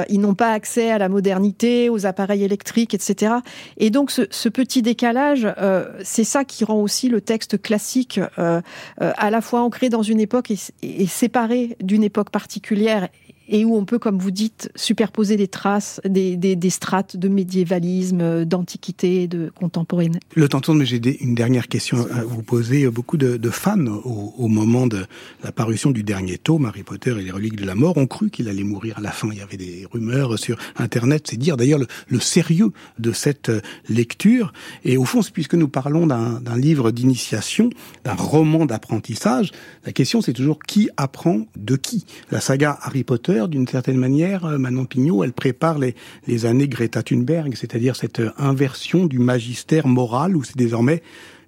Ils 0.09 0.19
n'ont 0.19 0.33
pas 0.33 0.51
accès 0.51 0.91
à 0.91 0.97
la 0.97 1.09
modernité, 1.09 1.89
aux 1.89 2.05
appareils 2.05 2.43
électriques, 2.43 2.93
etc. 2.93 3.35
Et 3.77 3.89
donc 3.89 4.11
ce, 4.11 4.49
petit 4.49 4.81
décalage, 4.81 5.47
euh, 5.57 5.85
c'est 6.03 6.23
ça 6.23 6.43
qui 6.43 6.63
rend 6.63 6.81
aussi 6.81 7.09
le 7.09 7.21
texte 7.21 7.61
classique, 7.61 8.19
euh, 8.39 8.61
euh, 9.01 9.11
à 9.17 9.29
la 9.29 9.41
fois 9.41 9.61
ancré 9.61 9.89
dans 9.89 10.03
une 10.03 10.19
époque 10.19 10.51
et 10.81 11.07
séparé 11.07 11.77
d'une 11.81 12.03
époque 12.03 12.29
particulière 12.29 13.09
et 13.49 13.65
où 13.65 13.75
on 13.75 13.83
peut, 13.83 13.99
comme 13.99 14.19
vous 14.19 14.31
dites, 14.31 14.71
superposer 14.75 15.35
des 15.35 15.47
traces, 15.47 15.99
des, 16.05 16.57
strates 16.69 17.17
de 17.17 17.27
médiévalisme, 17.27 18.45
d'antiquité, 18.45 19.27
de 19.27 19.51
contemporaine. 19.55 20.19
Le 20.35 20.47
temps 20.47 20.61
tourne, 20.61 20.77
mais 20.77 20.85
j'ai 20.85 20.99
une 21.21 21.35
dernière 21.35 21.67
question 21.67 22.05
à 22.13 22.23
vous 22.23 22.43
poser. 22.43 22.87
Beaucoup 22.89 23.17
de, 23.17 23.49
fans, 23.49 23.85
au, 23.85 24.47
moment 24.47 24.87
de 24.87 25.05
la 25.43 25.51
parution 25.51 25.89
du 25.91 26.03
dernier 26.03 26.37
tome, 26.37 26.65
Harry 26.65 26.83
Potter 26.83 27.15
et 27.19 27.23
les 27.23 27.31
reliques 27.31 27.55
de 27.55 27.65
la 27.65 27.75
mort, 27.75 27.97
ont 27.97 28.07
cru 28.07 28.29
qu'il 28.29 28.47
allait 28.47 28.63
mourir 28.63 28.99
à 28.99 29.01
la 29.01 29.11
fin. 29.11 29.29
Il 29.31 29.39
y 29.39 29.41
avait 29.41 29.57
des 29.57 29.87
rumeurs 29.91 30.37
sur 30.37 30.57
Internet. 30.77 31.25
C'est 31.29 31.37
dire 31.37 31.57
d'ailleurs 31.57 31.79
le, 31.79 31.87
le, 32.07 32.19
sérieux 32.19 32.71
de 32.99 33.11
cette 33.11 33.51
lecture. 33.87 34.53
Et 34.85 34.97
au 34.97 35.05
fond, 35.05 35.21
puisque 35.33 35.55
nous 35.55 35.67
parlons 35.67 36.05
d'un 36.05 36.57
livre 36.57 36.91
d'initiation, 36.91 37.69
d'un 38.03 38.13
roman 38.13 38.65
d'apprentissage, 38.65 39.51
la 39.85 39.91
question 39.91 40.21
c'est 40.21 40.33
toujours 40.33 40.59
qui 40.59 40.89
apprend 40.97 41.47
de 41.57 41.75
qui? 41.75 42.05
La 42.31 42.41
saga 42.41 42.77
Harry 42.81 43.03
Potter 43.03 43.38
d'une 43.47 43.67
certaine 43.67 43.97
manière, 43.97 44.45
euh, 44.45 44.57
Manon 44.57 44.85
Pignot, 44.85 45.23
elle 45.23 45.33
prépare 45.33 45.79
les, 45.79 46.45
années 46.45 46.67
Greta 46.67 47.03
Thunberg, 47.03 47.55
c'est-à-dire 47.55 47.95
cette 47.95 48.21
inversion 48.37 49.05
du 49.05 49.19
magistère 49.19 49.87
moral 49.87 50.35
où 50.35 50.43
c'est 50.43 50.57
désormais 50.57 51.01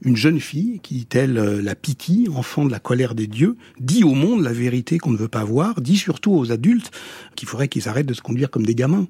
une 0.03 0.15
jeune 0.15 0.39
fille 0.39 0.79
qui, 0.81 1.05
telle 1.05 1.37
euh, 1.37 1.61
la 1.61 1.75
Piti, 1.75 2.27
enfant 2.35 2.65
de 2.65 2.71
la 2.71 2.79
colère 2.79 3.15
des 3.15 3.27
dieux, 3.27 3.55
dit 3.79 4.03
au 4.03 4.13
monde 4.13 4.41
la 4.43 4.53
vérité 4.53 4.97
qu'on 4.97 5.11
ne 5.11 5.17
veut 5.17 5.27
pas 5.27 5.43
voir, 5.43 5.81
dit 5.81 5.97
surtout 5.97 6.33
aux 6.33 6.51
adultes 6.51 6.91
qu'il 7.35 7.47
faudrait 7.47 7.67
qu'ils 7.67 7.87
arrêtent 7.87 8.07
de 8.07 8.13
se 8.13 8.21
conduire 8.21 8.49
comme 8.49 8.65
des 8.65 8.75
gamins. 8.75 9.07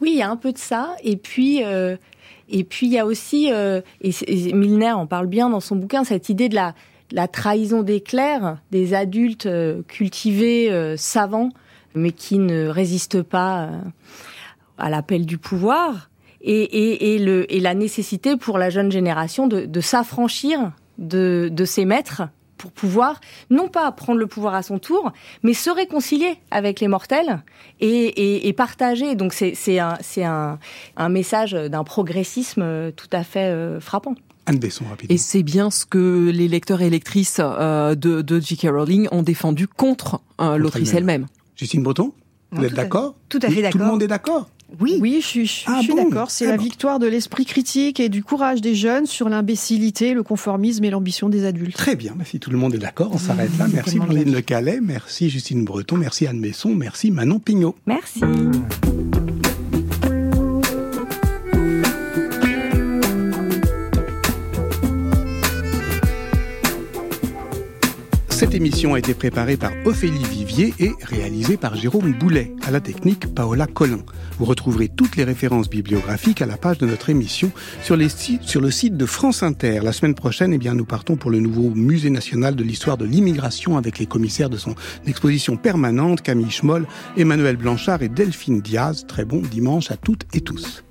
Oui, 0.00 0.10
il 0.12 0.18
y 0.18 0.22
a 0.22 0.30
un 0.30 0.36
peu 0.36 0.52
de 0.52 0.58
ça. 0.58 0.94
Et 1.02 1.16
puis, 1.16 1.64
euh, 1.64 1.96
et 2.48 2.64
puis 2.64 2.86
il 2.86 2.92
y 2.92 2.98
a 2.98 3.06
aussi, 3.06 3.50
euh, 3.52 3.80
et, 4.00 4.12
Milner 4.52 4.92
en 4.92 5.06
parle 5.06 5.26
bien 5.26 5.50
dans 5.50 5.60
son 5.60 5.76
bouquin, 5.76 6.04
cette 6.04 6.28
idée 6.28 6.48
de 6.48 6.54
la 6.54 6.74
la 7.12 7.28
trahison 7.28 7.82
des 7.82 8.00
clercs, 8.00 8.58
des 8.70 8.94
adultes 8.94 9.46
euh, 9.46 9.82
cultivés, 9.86 10.70
euh, 10.70 10.96
savants, 10.96 11.50
mais 11.94 12.12
qui 12.12 12.38
ne 12.38 12.68
résistent 12.68 13.22
pas 13.22 13.64
euh, 13.64 13.78
à 14.78 14.90
l'appel 14.90 15.26
du 15.26 15.38
pouvoir, 15.38 16.10
et, 16.40 16.62
et, 16.62 17.14
et, 17.14 17.18
le, 17.18 17.50
et 17.52 17.60
la 17.60 17.74
nécessité 17.74 18.36
pour 18.36 18.58
la 18.58 18.68
jeune 18.68 18.92
génération 18.92 19.46
de, 19.46 19.64
de 19.64 19.80
s'affranchir 19.80 20.72
de, 20.98 21.48
de 21.50 21.64
ses 21.64 21.86
maîtres 21.86 22.22
pour 22.58 22.70
pouvoir 22.70 23.20
non 23.50 23.68
pas 23.68 23.90
prendre 23.92 24.18
le 24.18 24.26
pouvoir 24.26 24.54
à 24.54 24.62
son 24.62 24.78
tour, 24.78 25.12
mais 25.42 25.54
se 25.54 25.70
réconcilier 25.70 26.38
avec 26.50 26.80
les 26.80 26.88
mortels 26.88 27.42
et, 27.80 27.88
et, 27.88 28.48
et 28.48 28.52
partager. 28.52 29.14
Donc 29.16 29.32
c'est 29.32 29.78
un, 29.78 29.96
c'est 30.00 30.24
un, 30.24 30.58
un 30.96 31.08
message 31.08 31.52
d'un 31.52 31.84
progressisme 31.84 32.92
tout 32.92 33.10
à 33.12 33.24
fait 33.24 33.50
euh, 33.50 33.80
frappant. 33.80 34.14
Anne 34.46 34.58
Besson, 34.58 34.84
rapidement. 34.88 35.14
Et 35.14 35.18
c'est 35.18 35.42
bien 35.42 35.70
ce 35.70 35.86
que 35.86 36.30
les 36.30 36.48
lecteurs 36.48 36.82
et 36.82 36.90
lectrices 36.90 37.40
euh, 37.40 37.94
de, 37.94 38.20
de 38.20 38.40
J.K. 38.40 38.68
Rowling 38.70 39.08
ont 39.10 39.22
défendu 39.22 39.66
contre 39.66 40.20
euh, 40.40 40.56
l'autrice 40.56 40.92
elle-même. 40.94 41.26
Justine 41.56 41.82
Breton, 41.82 42.12
vous 42.52 42.64
êtes 42.64 42.74
d'accord 42.74 43.14
tout 43.28 43.38
à 43.42 43.48
fait 43.48 43.48
Oui, 43.48 43.56
Tout 43.56 43.62
d'accord. 43.62 43.80
le 43.80 43.86
monde 43.86 44.02
est 44.02 44.06
d'accord 44.06 44.48
Oui, 44.80 44.98
Oui, 45.00 45.18
je 45.20 45.26
suis, 45.26 45.46
je 45.46 45.62
Ah 45.66 45.80
suis 45.80 45.92
bon 45.92 46.04
d'accord. 46.04 46.30
C'est 46.30 46.46
Ah 46.46 46.50
la 46.52 46.56
bon. 46.56 46.62
victoire 46.62 46.98
de 46.98 47.06
l'esprit 47.06 47.44
critique 47.44 47.98
et 48.00 48.08
du 48.08 48.22
courage 48.22 48.60
des 48.60 48.74
jeunes 48.74 49.06
sur 49.06 49.28
l'imbécilité, 49.28 50.14
le 50.14 50.22
conformisme 50.22 50.84
et 50.84 50.90
l'ambition 50.90 51.28
des 51.28 51.44
adultes. 51.44 51.76
Très 51.76 51.96
bien, 51.96 52.14
si 52.24 52.38
tout 52.40 52.50
le 52.50 52.58
monde 52.58 52.74
est 52.74 52.78
d'accord, 52.78 53.10
on 53.12 53.18
s'arrête 53.18 53.50
là. 53.58 53.66
Merci 53.72 53.98
bien. 53.98 54.24
Le 54.24 54.40
Calais, 54.40 54.80
merci 54.82 55.30
Justine 55.30 55.64
Breton, 55.64 55.96
merci 55.96 56.26
Anne 56.26 56.40
Besson, 56.40 56.74
merci 56.74 57.10
Manon 57.10 57.38
Pignot. 57.38 57.74
merci. 57.86 58.20
Émission 68.64 68.94
a 68.94 68.98
été 68.98 69.12
préparée 69.12 69.58
par 69.58 69.72
Ophélie 69.84 70.24
Vivier 70.24 70.72
et 70.78 70.92
réalisée 71.02 71.58
par 71.58 71.74
Jérôme 71.74 72.14
Boulet, 72.14 72.54
à 72.66 72.70
la 72.70 72.80
technique 72.80 73.26
Paola 73.34 73.66
Collin. 73.66 73.98
Vous 74.38 74.46
retrouverez 74.46 74.88
toutes 74.88 75.16
les 75.16 75.24
références 75.24 75.68
bibliographiques 75.68 76.40
à 76.40 76.46
la 76.46 76.56
page 76.56 76.78
de 76.78 76.86
notre 76.86 77.10
émission 77.10 77.52
sur, 77.82 77.98
sur 78.40 78.60
le 78.62 78.70
site 78.70 78.96
de 78.96 79.04
France 79.04 79.42
Inter. 79.42 79.80
La 79.82 79.92
semaine 79.92 80.14
prochaine, 80.14 80.54
eh 80.54 80.58
bien, 80.58 80.72
nous 80.72 80.86
partons 80.86 81.16
pour 81.16 81.30
le 81.30 81.40
nouveau 81.40 81.74
Musée 81.74 82.08
national 82.08 82.56
de 82.56 82.64
l'histoire 82.64 82.96
de 82.96 83.04
l'immigration 83.04 83.76
avec 83.76 83.98
les 83.98 84.06
commissaires 84.06 84.48
de 84.48 84.56
son 84.56 84.74
exposition 85.06 85.58
permanente, 85.58 86.22
Camille 86.22 86.50
Schmoll, 86.50 86.86
Emmanuel 87.18 87.56
Blanchard 87.56 88.02
et 88.02 88.08
Delphine 88.08 88.62
Diaz. 88.62 89.04
Très 89.06 89.26
bon 89.26 89.42
dimanche 89.42 89.90
à 89.90 89.98
toutes 89.98 90.24
et 90.32 90.40
tous. 90.40 90.82